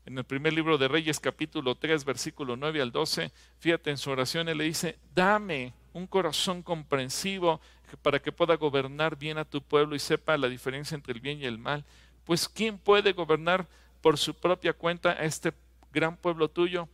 en 0.09 0.17
el 0.17 0.25
primer 0.25 0.55
libro 0.55 0.79
de 0.79 0.89
Reyes 0.89 1.21
capítulo 1.21 1.75
3 1.75 2.07
versículo 2.07 2.57
9 2.57 2.81
al 2.81 2.93
12, 2.93 3.31
fíjate 3.59 3.91
en 3.91 3.99
su 3.99 4.11
oración, 4.11 4.49
él 4.49 4.57
le 4.57 4.65
dice, 4.65 4.99
dame 5.15 5.75
un 5.93 6.07
corazón 6.07 6.63
comprensivo 6.63 7.61
para 8.01 8.19
que 8.19 8.33
pueda 8.33 8.57
gobernar 8.57 9.17
bien 9.17 9.37
a 9.37 9.45
tu 9.45 9.61
pueblo 9.61 9.95
y 9.95 9.99
sepa 9.99 10.39
la 10.39 10.49
diferencia 10.49 10.95
entre 10.95 11.13
el 11.13 11.21
bien 11.21 11.43
y 11.43 11.45
el 11.45 11.59
mal. 11.59 11.85
Pues 12.25 12.49
¿quién 12.49 12.79
puede 12.79 13.13
gobernar 13.13 13.67
por 14.01 14.17
su 14.17 14.33
propia 14.33 14.73
cuenta 14.73 15.11
a 15.11 15.25
este 15.25 15.53
gran 15.93 16.17
pueblo 16.17 16.49
tuyo? 16.49 16.89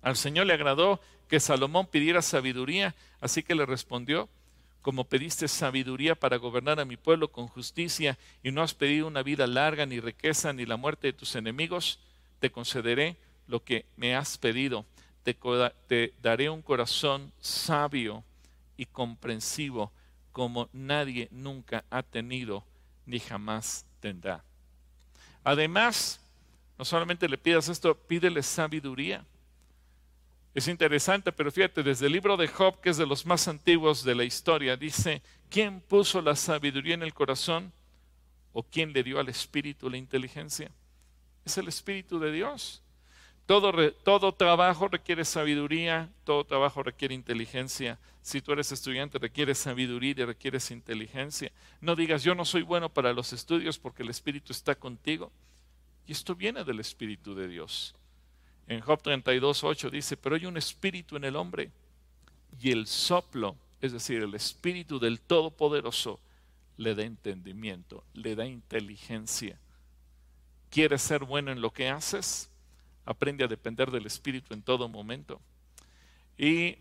Al 0.00 0.16
Señor 0.16 0.46
le 0.46 0.54
agradó 0.54 1.02
que 1.28 1.38
Salomón 1.38 1.86
pidiera 1.86 2.22
sabiduría, 2.22 2.94
así 3.20 3.42
que 3.42 3.54
le 3.54 3.66
respondió, 3.66 4.30
como 4.80 5.04
pediste 5.04 5.48
sabiduría 5.48 6.14
para 6.14 6.38
gobernar 6.38 6.80
a 6.80 6.86
mi 6.86 6.96
pueblo 6.96 7.30
con 7.30 7.46
justicia 7.46 8.18
y 8.42 8.52
no 8.52 8.62
has 8.62 8.72
pedido 8.72 9.06
una 9.06 9.22
vida 9.22 9.46
larga, 9.46 9.84
ni 9.84 10.00
riqueza, 10.00 10.54
ni 10.54 10.64
la 10.64 10.78
muerte 10.78 11.08
de 11.08 11.12
tus 11.12 11.36
enemigos, 11.36 12.00
te 12.42 12.50
concederé 12.50 13.16
lo 13.46 13.62
que 13.62 13.86
me 13.94 14.16
has 14.16 14.36
pedido. 14.36 14.84
Te, 15.22 16.12
daré 16.20 16.50
un 16.50 16.60
corazón 16.60 17.32
sabio 17.40 18.24
y 18.76 18.84
comprensivo 18.84 19.92
como 20.32 20.68
nadie 20.72 21.28
nunca 21.30 21.84
ha 21.88 22.02
tenido 22.02 22.64
ni 23.06 23.20
jamás 23.20 23.86
tendrá. 24.00 24.42
Además, 25.44 26.20
no 26.76 26.84
solamente 26.84 27.28
le 27.28 27.38
pidas 27.38 27.68
esto, 27.68 27.96
pídele 27.96 28.42
sabiduría. 28.42 29.24
Es 30.52 30.66
interesante, 30.66 31.30
pero 31.30 31.52
fíjate, 31.52 31.84
desde 31.84 32.06
el 32.06 32.12
libro 32.12 32.36
de 32.36 32.48
Job, 32.48 32.80
que 32.80 32.90
es 32.90 32.96
de 32.96 33.06
los 33.06 33.24
más 33.24 33.46
antiguos 33.46 34.02
de 34.02 34.16
la 34.16 34.24
historia, 34.24 34.76
dice, 34.76 35.22
¿quién 35.48 35.80
puso 35.80 36.20
la 36.20 36.34
sabiduría 36.34 36.94
en 36.94 37.04
el 37.04 37.14
corazón? 37.14 37.72
¿O 38.52 38.64
quién 38.64 38.92
le 38.92 39.04
dio 39.04 39.20
al 39.20 39.28
espíritu 39.28 39.88
la 39.88 39.96
inteligencia? 39.96 40.72
Es 41.44 41.58
el 41.58 41.68
Espíritu 41.68 42.18
de 42.18 42.32
Dios. 42.32 42.82
Todo, 43.46 44.32
trabajo 44.32 44.88
requiere 44.88 45.24
sabiduría, 45.24 46.08
todo 46.24 46.44
trabajo 46.44 46.82
requiere 46.82 47.14
inteligencia. 47.14 47.98
Si 48.22 48.40
tú 48.40 48.52
eres 48.52 48.70
estudiante, 48.70 49.18
requiere 49.18 49.54
sabiduría 49.54 50.14
y 50.16 50.24
requieres 50.24 50.70
inteligencia. 50.70 51.50
No 51.80 51.96
digas, 51.96 52.22
yo 52.22 52.34
no 52.34 52.44
soy 52.44 52.62
bueno 52.62 52.88
para 52.88 53.12
los 53.12 53.32
estudios 53.32 53.78
porque 53.78 54.04
el 54.04 54.10
Espíritu 54.10 54.52
está 54.52 54.74
contigo. 54.76 55.32
Y 56.06 56.12
esto 56.12 56.34
viene 56.34 56.64
del 56.64 56.80
Espíritu 56.80 57.34
de 57.34 57.48
Dios. 57.48 57.94
En 58.68 58.80
Job 58.80 59.02
32, 59.02 59.64
8 59.64 59.90
dice, 59.90 60.16
pero 60.16 60.36
hay 60.36 60.46
un 60.46 60.56
Espíritu 60.56 61.16
en 61.16 61.24
el 61.24 61.36
hombre 61.36 61.70
y 62.60 62.70
el 62.70 62.86
soplo, 62.86 63.56
es 63.80 63.92
decir, 63.92 64.22
el 64.22 64.34
Espíritu 64.34 65.00
del 65.00 65.20
Todopoderoso, 65.20 66.20
le 66.76 66.94
da 66.94 67.02
entendimiento, 67.02 68.04
le 68.14 68.34
da 68.34 68.46
inteligencia 68.46 69.58
¿Quieres 70.72 71.02
ser 71.02 71.24
bueno 71.24 71.52
en 71.52 71.60
lo 71.60 71.70
que 71.70 71.90
haces? 71.90 72.50
Aprende 73.04 73.44
a 73.44 73.46
depender 73.46 73.90
del 73.90 74.06
Espíritu 74.06 74.54
en 74.54 74.62
todo 74.62 74.88
momento. 74.88 75.38
Y 76.38 76.78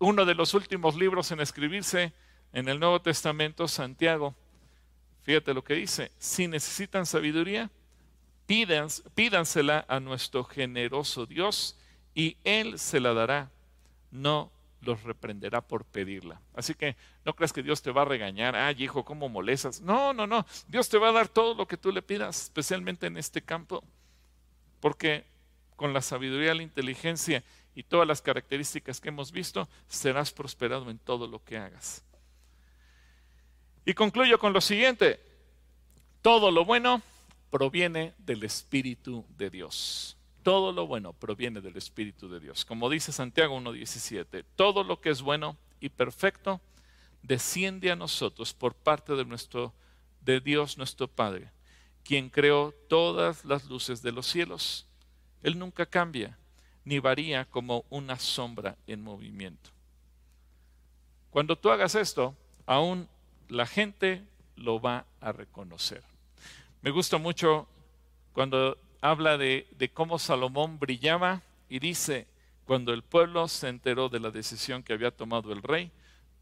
uno 0.00 0.24
de 0.24 0.34
los 0.34 0.52
últimos 0.54 0.96
libros 0.96 1.30
en 1.30 1.38
escribirse 1.38 2.12
en 2.52 2.68
el 2.68 2.80
Nuevo 2.80 3.00
Testamento, 3.00 3.68
Santiago, 3.68 4.34
fíjate 5.22 5.54
lo 5.54 5.62
que 5.62 5.74
dice, 5.74 6.10
si 6.18 6.48
necesitan 6.48 7.06
sabiduría, 7.06 7.70
pídansela 9.14 9.84
a 9.86 10.00
nuestro 10.00 10.42
generoso 10.42 11.26
Dios 11.26 11.78
y 12.12 12.38
Él 12.42 12.80
se 12.80 12.98
la 12.98 13.14
dará. 13.14 13.52
No 14.10 14.50
los 14.80 15.02
reprenderá 15.02 15.60
por 15.60 15.84
pedirla. 15.84 16.40
Así 16.54 16.74
que 16.74 16.96
no 17.24 17.34
creas 17.34 17.52
que 17.52 17.62
Dios 17.62 17.82
te 17.82 17.90
va 17.90 18.02
a 18.02 18.06
regañar, 18.06 18.56
ay 18.56 18.84
hijo, 18.84 19.04
¿cómo 19.04 19.28
molestas? 19.28 19.80
No, 19.80 20.12
no, 20.12 20.26
no, 20.26 20.46
Dios 20.68 20.88
te 20.88 20.98
va 20.98 21.10
a 21.10 21.12
dar 21.12 21.28
todo 21.28 21.54
lo 21.54 21.66
que 21.66 21.76
tú 21.76 21.92
le 21.92 22.02
pidas, 22.02 22.44
especialmente 22.44 23.06
en 23.06 23.16
este 23.16 23.42
campo, 23.42 23.84
porque 24.80 25.24
con 25.76 25.92
la 25.92 26.02
sabiduría, 26.02 26.54
la 26.54 26.62
inteligencia 26.62 27.42
y 27.74 27.82
todas 27.82 28.06
las 28.06 28.20
características 28.20 29.00
que 29.00 29.08
hemos 29.08 29.32
visto, 29.32 29.68
serás 29.88 30.32
prosperado 30.32 30.90
en 30.90 30.98
todo 30.98 31.26
lo 31.26 31.42
que 31.42 31.56
hagas. 31.56 32.04
Y 33.84 33.94
concluyo 33.94 34.38
con 34.38 34.52
lo 34.52 34.60
siguiente, 34.60 35.20
todo 36.22 36.50
lo 36.50 36.64
bueno 36.64 37.02
proviene 37.50 38.14
del 38.18 38.44
Espíritu 38.44 39.24
de 39.36 39.50
Dios. 39.50 40.16
Todo 40.42 40.72
lo 40.72 40.86
bueno 40.86 41.12
proviene 41.12 41.60
del 41.60 41.76
Espíritu 41.76 42.28
de 42.28 42.40
Dios. 42.40 42.64
Como 42.64 42.88
dice 42.88 43.12
Santiago 43.12 43.58
1.17, 43.58 44.44
todo 44.56 44.84
lo 44.84 45.00
que 45.00 45.10
es 45.10 45.20
bueno 45.20 45.56
y 45.80 45.90
perfecto 45.90 46.60
desciende 47.22 47.90
a 47.90 47.96
nosotros 47.96 48.54
por 48.54 48.74
parte 48.74 49.14
de, 49.14 49.24
nuestro, 49.24 49.74
de 50.22 50.40
Dios 50.40 50.78
nuestro 50.78 51.08
Padre, 51.08 51.50
quien 52.04 52.30
creó 52.30 52.72
todas 52.88 53.44
las 53.44 53.66
luces 53.66 54.02
de 54.02 54.12
los 54.12 54.26
cielos. 54.26 54.86
Él 55.42 55.58
nunca 55.58 55.84
cambia 55.86 56.38
ni 56.84 56.98
varía 56.98 57.44
como 57.44 57.84
una 57.90 58.18
sombra 58.18 58.76
en 58.86 59.02
movimiento. 59.02 59.70
Cuando 61.30 61.56
tú 61.56 61.70
hagas 61.70 61.94
esto, 61.94 62.34
aún 62.66 63.08
la 63.48 63.66
gente 63.66 64.24
lo 64.56 64.80
va 64.80 65.06
a 65.20 65.32
reconocer. 65.32 66.02
Me 66.82 66.90
gusta 66.90 67.18
mucho 67.18 67.68
cuando 68.32 68.76
habla 69.00 69.38
de, 69.38 69.90
cómo 69.94 70.18
Salomón 70.18 70.78
brillaba 70.78 71.42
y 71.68 71.78
dice, 71.78 72.26
cuando 72.64 72.92
el 72.92 73.02
pueblo 73.02 73.48
se 73.48 73.68
enteró 73.68 74.08
de 74.08 74.20
la 74.20 74.30
decisión 74.30 74.82
que 74.82 74.92
había 74.92 75.10
tomado 75.10 75.52
el 75.52 75.62
rey, 75.62 75.90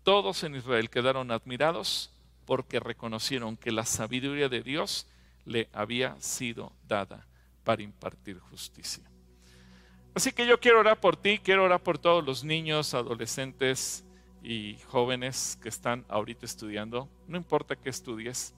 todos 0.02 0.42
en 0.44 0.54
Israel 0.54 0.90
quedaron 0.90 1.30
admirados 1.30 2.10
porque 2.44 2.80
reconocieron 2.80 3.56
que 3.56 3.72
la 3.72 3.84
sabiduría 3.84 4.48
de 4.48 4.62
Dios 4.62 5.06
le 5.44 5.68
había 5.72 6.16
sido 6.20 6.72
dada 6.86 7.26
para 7.64 7.82
impartir 7.82 8.38
justicia. 8.38 9.04
Así 10.14 10.32
que 10.32 10.46
yo 10.46 10.58
quiero 10.58 10.80
orar 10.80 10.98
por 10.98 11.16
ti, 11.16 11.38
quiero 11.38 11.64
orar 11.64 11.82
por 11.82 11.98
todos 11.98 12.24
los 12.24 12.42
niños, 12.42 12.94
adolescentes 12.94 14.04
y 14.42 14.76
jóvenes 14.86 15.58
que 15.62 15.68
están 15.68 16.04
ahorita 16.08 16.46
estudiando, 16.46 17.08
no 17.26 17.36
importa 17.36 17.76
qué 17.76 17.90
estudies, 17.90 18.54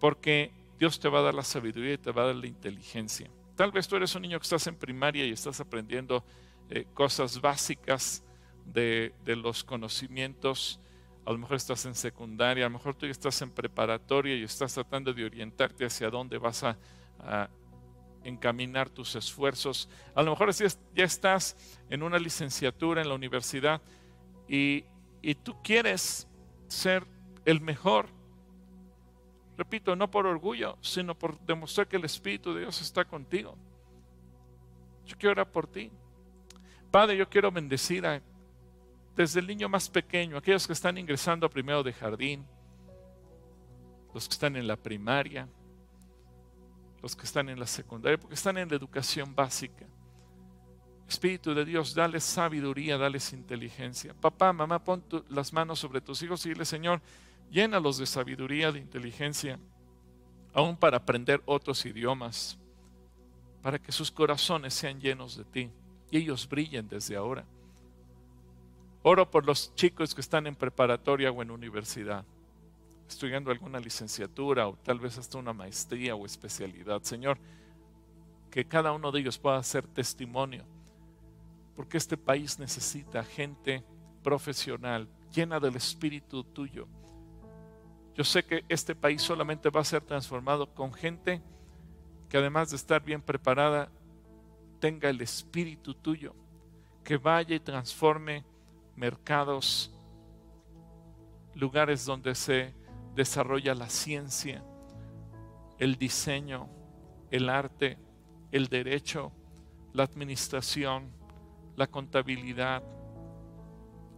porque 0.00 0.50
Dios 0.78 1.00
te 1.00 1.08
va 1.08 1.20
a 1.20 1.22
dar 1.22 1.34
la 1.34 1.42
sabiduría 1.42 1.94
y 1.94 1.98
te 1.98 2.12
va 2.12 2.22
a 2.22 2.26
dar 2.26 2.36
la 2.36 2.46
inteligencia. 2.46 3.30
Tal 3.56 3.72
vez 3.72 3.88
tú 3.88 3.96
eres 3.96 4.14
un 4.14 4.22
niño 4.22 4.38
que 4.38 4.44
estás 4.44 4.66
en 4.66 4.76
primaria 4.76 5.24
y 5.24 5.32
estás 5.32 5.60
aprendiendo 5.60 6.24
eh, 6.68 6.86
cosas 6.92 7.40
básicas 7.40 8.22
de, 8.66 9.14
los 9.24 9.64
conocimientos. 9.64 10.80
A 11.24 11.32
lo 11.32 11.38
mejor 11.38 11.56
estás 11.56 11.86
en 11.86 11.94
secundaria, 11.94 12.66
a 12.66 12.68
lo 12.68 12.74
mejor 12.74 12.94
tú 12.94 13.06
estás 13.06 13.40
en 13.42 13.50
preparatoria 13.50 14.36
y 14.36 14.42
estás 14.42 14.74
tratando 14.74 15.12
de 15.12 15.24
orientarte 15.24 15.86
hacia 15.86 16.10
dónde 16.10 16.38
vas 16.38 16.62
a, 16.62 16.78
encaminar 18.24 18.90
tus 18.90 19.14
esfuerzos. 19.14 19.88
A 20.14 20.22
lo 20.22 20.32
mejor 20.32 20.50
ya 20.52 21.04
estás 21.04 21.56
en 21.88 22.02
una 22.02 22.18
licenciatura 22.18 23.00
en 23.00 23.08
la 23.08 23.14
universidad 23.14 23.80
y, 24.48 24.84
y 25.22 25.36
tú 25.36 25.54
quieres 25.62 26.26
ser 26.66 27.06
el 27.44 27.60
mejor 27.60 28.08
Repito, 29.56 29.96
no 29.96 30.10
por 30.10 30.26
orgullo, 30.26 30.76
sino 30.82 31.14
por 31.14 31.38
demostrar 31.40 31.88
que 31.88 31.96
el 31.96 32.04
Espíritu 32.04 32.52
de 32.52 32.60
Dios 32.60 32.80
está 32.80 33.04
contigo. 33.04 33.56
Yo 35.06 35.16
quiero 35.16 35.32
orar 35.32 35.50
por 35.50 35.66
ti. 35.66 35.90
Padre, 36.90 37.16
yo 37.16 37.28
quiero 37.28 37.50
bendecir 37.50 38.06
a, 38.06 38.20
desde 39.14 39.40
el 39.40 39.46
niño 39.46 39.68
más 39.68 39.88
pequeño, 39.88 40.36
aquellos 40.36 40.66
que 40.66 40.74
están 40.74 40.98
ingresando 40.98 41.48
primero 41.48 41.82
de 41.82 41.92
jardín, 41.92 42.46
los 44.12 44.28
que 44.28 44.32
están 44.32 44.56
en 44.56 44.66
la 44.66 44.76
primaria, 44.76 45.48
los 47.02 47.16
que 47.16 47.24
están 47.24 47.48
en 47.48 47.58
la 47.58 47.66
secundaria, 47.66 48.18
porque 48.18 48.34
están 48.34 48.58
en 48.58 48.68
la 48.68 48.76
educación 48.76 49.34
básica. 49.34 49.86
Espíritu 51.08 51.54
de 51.54 51.64
Dios, 51.64 51.94
dale 51.94 52.18
sabiduría, 52.20 52.98
dale 52.98 53.18
inteligencia. 53.32 54.12
Papá, 54.12 54.52
mamá, 54.52 54.82
pon 54.82 55.04
las 55.28 55.52
manos 55.52 55.78
sobre 55.78 56.00
tus 56.00 56.20
hijos 56.22 56.44
y 56.44 56.50
dile, 56.50 56.64
Señor, 56.64 57.00
Llénalos 57.50 57.98
de 57.98 58.06
sabiduría, 58.06 58.72
de 58.72 58.80
inteligencia, 58.80 59.58
aún 60.52 60.76
para 60.76 60.96
aprender 60.96 61.42
otros 61.46 61.84
idiomas, 61.86 62.58
para 63.62 63.78
que 63.78 63.92
sus 63.92 64.10
corazones 64.10 64.74
sean 64.74 65.00
llenos 65.00 65.36
de 65.36 65.44
ti 65.44 65.70
y 66.10 66.18
ellos 66.18 66.48
brillen 66.48 66.88
desde 66.88 67.16
ahora. 67.16 67.44
Oro 69.02 69.30
por 69.30 69.46
los 69.46 69.74
chicos 69.74 70.14
que 70.14 70.20
están 70.20 70.46
en 70.46 70.56
preparatoria 70.56 71.30
o 71.30 71.42
en 71.42 71.50
universidad, 71.50 72.24
estudiando 73.08 73.50
alguna 73.50 73.78
licenciatura 73.78 74.66
o 74.66 74.76
tal 74.76 74.98
vez 74.98 75.16
hasta 75.18 75.38
una 75.38 75.52
maestría 75.52 76.16
o 76.16 76.26
especialidad. 76.26 77.02
Señor, 77.02 77.38
que 78.50 78.64
cada 78.64 78.92
uno 78.92 79.12
de 79.12 79.20
ellos 79.20 79.38
pueda 79.38 79.62
ser 79.62 79.86
testimonio, 79.86 80.64
porque 81.76 81.98
este 81.98 82.16
país 82.16 82.58
necesita 82.58 83.22
gente 83.22 83.84
profesional, 84.22 85.08
llena 85.32 85.60
del 85.60 85.76
Espíritu 85.76 86.42
tuyo 86.42 86.88
yo 88.16 88.24
sé 88.24 88.44
que 88.44 88.64
este 88.68 88.94
país 88.94 89.20
solamente 89.20 89.68
va 89.68 89.82
a 89.82 89.84
ser 89.84 90.02
transformado 90.02 90.74
con 90.74 90.92
gente 90.92 91.42
que 92.28 92.38
además 92.38 92.70
de 92.70 92.76
estar 92.76 93.02
bien 93.02 93.22
preparada, 93.22 93.90
tenga 94.80 95.08
el 95.08 95.20
espíritu 95.20 95.94
tuyo, 95.94 96.34
que 97.04 97.16
vaya 97.16 97.54
y 97.54 97.60
transforme 97.60 98.44
mercados, 98.96 99.92
lugares 101.54 102.04
donde 102.04 102.34
se 102.34 102.74
desarrolla 103.14 103.74
la 103.74 103.88
ciencia, 103.88 104.64
el 105.78 105.96
diseño, 105.96 106.68
el 107.30 107.48
arte, 107.48 107.98
el 108.50 108.68
derecho, 108.68 109.32
la 109.92 110.04
administración, 110.04 111.12
la 111.76 111.86
contabilidad, 111.86 112.82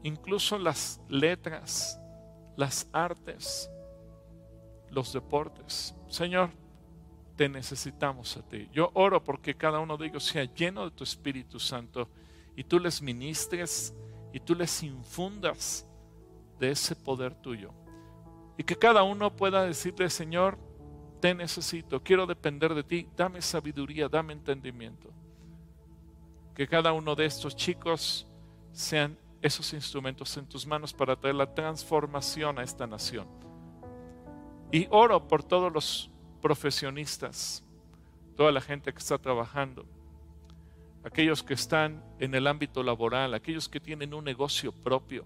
incluso 0.03 0.59
las 0.59 1.01
letras, 1.09 2.01
las 2.57 2.89
artes 2.93 3.71
los 4.91 5.13
deportes. 5.13 5.95
Señor, 6.09 6.51
te 7.37 7.49
necesitamos 7.49 8.37
a 8.37 8.43
ti. 8.43 8.69
Yo 8.73 8.91
oro 8.95 9.23
porque 9.23 9.55
cada 9.55 9.79
uno 9.79 9.97
de 9.97 10.09
ellos 10.09 10.25
sea 10.25 10.45
lleno 10.45 10.85
de 10.85 10.91
tu 10.91 11.05
Espíritu 11.05 11.61
Santo 11.61 12.09
y 12.57 12.65
tú 12.65 12.81
les 12.81 13.01
ministres 13.01 13.95
y 14.33 14.41
tú 14.41 14.55
les 14.55 14.83
infundas 14.83 15.87
de 16.59 16.73
ese 16.73 16.97
poder 16.97 17.35
tuyo. 17.35 17.73
Y 18.57 18.65
que 18.65 18.77
cada 18.77 19.05
uno 19.05 19.35
pueda 19.35 19.65
decirle, 19.65 20.11
Señor, 20.11 20.59
te 21.21 21.35
necesito, 21.35 22.03
quiero 22.03 22.27
depender 22.27 22.75
de 22.75 22.83
ti, 22.83 23.09
dame 23.17 23.41
sabiduría, 23.41 24.09
dame 24.09 24.33
entendimiento. 24.33 25.11
Que 26.55 26.67
cada 26.67 26.93
uno 26.93 27.15
de 27.15 27.27
estos 27.27 27.55
chicos 27.55 28.27
sean 28.73 29.17
esos 29.41 29.73
instrumentos 29.73 30.37
en 30.37 30.47
tus 30.47 30.67
manos 30.67 30.93
para 30.93 31.15
traer 31.15 31.37
la 31.37 31.55
transformación 31.55 32.59
a 32.59 32.65
esta 32.65 32.87
nación. 32.87 33.29
Y 34.71 34.87
oro 34.91 35.27
por 35.27 35.43
todos 35.43 35.73
los 35.73 36.11
profesionistas, 36.43 37.65
toda 38.37 38.53
la 38.53 38.61
gente 38.61 38.93
que 38.93 38.99
está 38.99 39.19
trabajando, 39.19 39.87
aquellos 41.05 41.43
que 41.43 41.55
están 41.55 42.05
en 42.19 42.35
el 42.35 42.47
ámbito 42.47 42.83
laboral, 42.83 43.35
aquellos 43.35 43.69
que 43.69 43.81
tienen 43.81 44.13
un 44.13 44.25
negocio 44.25 44.73
propio, 44.73 45.25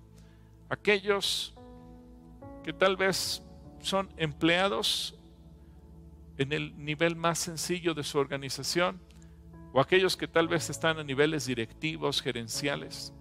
aquellos 0.68 1.55
que 2.62 2.72
tal 2.72 2.97
vez 2.97 3.43
son 3.80 4.09
empleados 4.16 5.18
en 6.38 6.53
el 6.53 6.76
nivel 6.82 7.16
más 7.16 7.38
sencillo 7.38 7.95
de 7.95 8.05
su 8.05 8.18
organización, 8.18 9.01
o 9.72 9.80
aquellos 9.80 10.16
que 10.16 10.28
tal 10.28 10.49
vez 10.49 10.70
están 10.70 10.99
a 10.99 11.05
niveles 11.05 11.47
directivos, 11.47 12.20
gerenciales. 12.20 13.12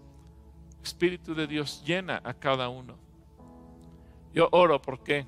Espíritu 0.83 1.33
de 1.33 1.47
Dios 1.47 1.83
llena 1.85 2.21
a 2.23 2.33
cada 2.33 2.69
uno. 2.69 2.97
Yo 4.33 4.49
oro 4.51 4.81
porque 4.81 5.25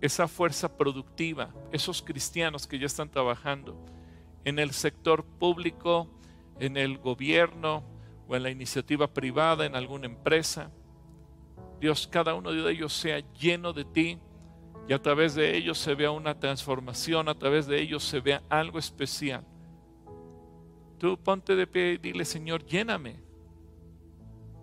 esa 0.00 0.28
fuerza 0.28 0.76
productiva, 0.76 1.54
esos 1.72 2.02
cristianos 2.02 2.66
que 2.66 2.78
ya 2.78 2.86
están 2.86 3.10
trabajando 3.10 3.76
en 4.44 4.58
el 4.58 4.72
sector 4.72 5.24
público, 5.24 6.08
en 6.58 6.76
el 6.76 6.98
gobierno 6.98 7.84
o 8.28 8.36
en 8.36 8.42
la 8.42 8.50
iniciativa 8.50 9.12
privada, 9.12 9.66
en 9.66 9.74
alguna 9.74 10.06
empresa. 10.06 10.70
Dios, 11.80 12.06
cada 12.06 12.34
uno 12.34 12.52
de 12.52 12.70
ellos 12.70 12.92
sea 12.92 13.20
lleno 13.32 13.72
de 13.72 13.84
ti 13.84 14.18
y 14.88 14.92
a 14.92 15.00
través 15.00 15.34
de 15.34 15.56
ellos 15.56 15.78
se 15.78 15.94
vea 15.94 16.10
una 16.10 16.38
transformación, 16.38 17.28
a 17.28 17.34
través 17.34 17.66
de 17.66 17.80
ellos 17.80 18.04
se 18.04 18.20
vea 18.20 18.42
algo 18.48 18.78
especial. 18.78 19.44
Tú 20.98 21.18
ponte 21.18 21.56
de 21.56 21.66
pie 21.66 21.92
y 21.92 21.98
dile, 21.98 22.24
Señor, 22.24 22.64
lléname, 22.64 23.20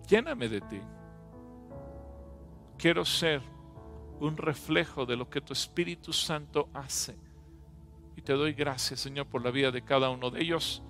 lléname 0.08 0.48
de 0.48 0.60
ti. 0.60 0.80
Quiero 2.78 3.04
ser 3.04 3.42
un 4.22 4.36
reflejo 4.36 5.04
de 5.04 5.16
lo 5.16 5.28
que 5.28 5.40
tu 5.40 5.52
Espíritu 5.52 6.12
Santo 6.12 6.68
hace. 6.74 7.16
Y 8.16 8.22
te 8.22 8.34
doy 8.34 8.52
gracias, 8.52 9.00
Señor, 9.00 9.26
por 9.26 9.42
la 9.42 9.50
vida 9.50 9.72
de 9.72 9.82
cada 9.82 10.10
uno 10.10 10.30
de 10.30 10.42
ellos. 10.42 10.82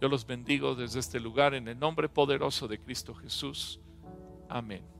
Yo 0.00 0.08
los 0.08 0.26
bendigo 0.26 0.76
desde 0.76 1.00
este 1.00 1.18
lugar 1.18 1.54
en 1.54 1.66
el 1.66 1.78
nombre 1.78 2.08
poderoso 2.08 2.68
de 2.68 2.78
Cristo 2.78 3.14
Jesús. 3.14 3.80
Amén. 4.48 4.95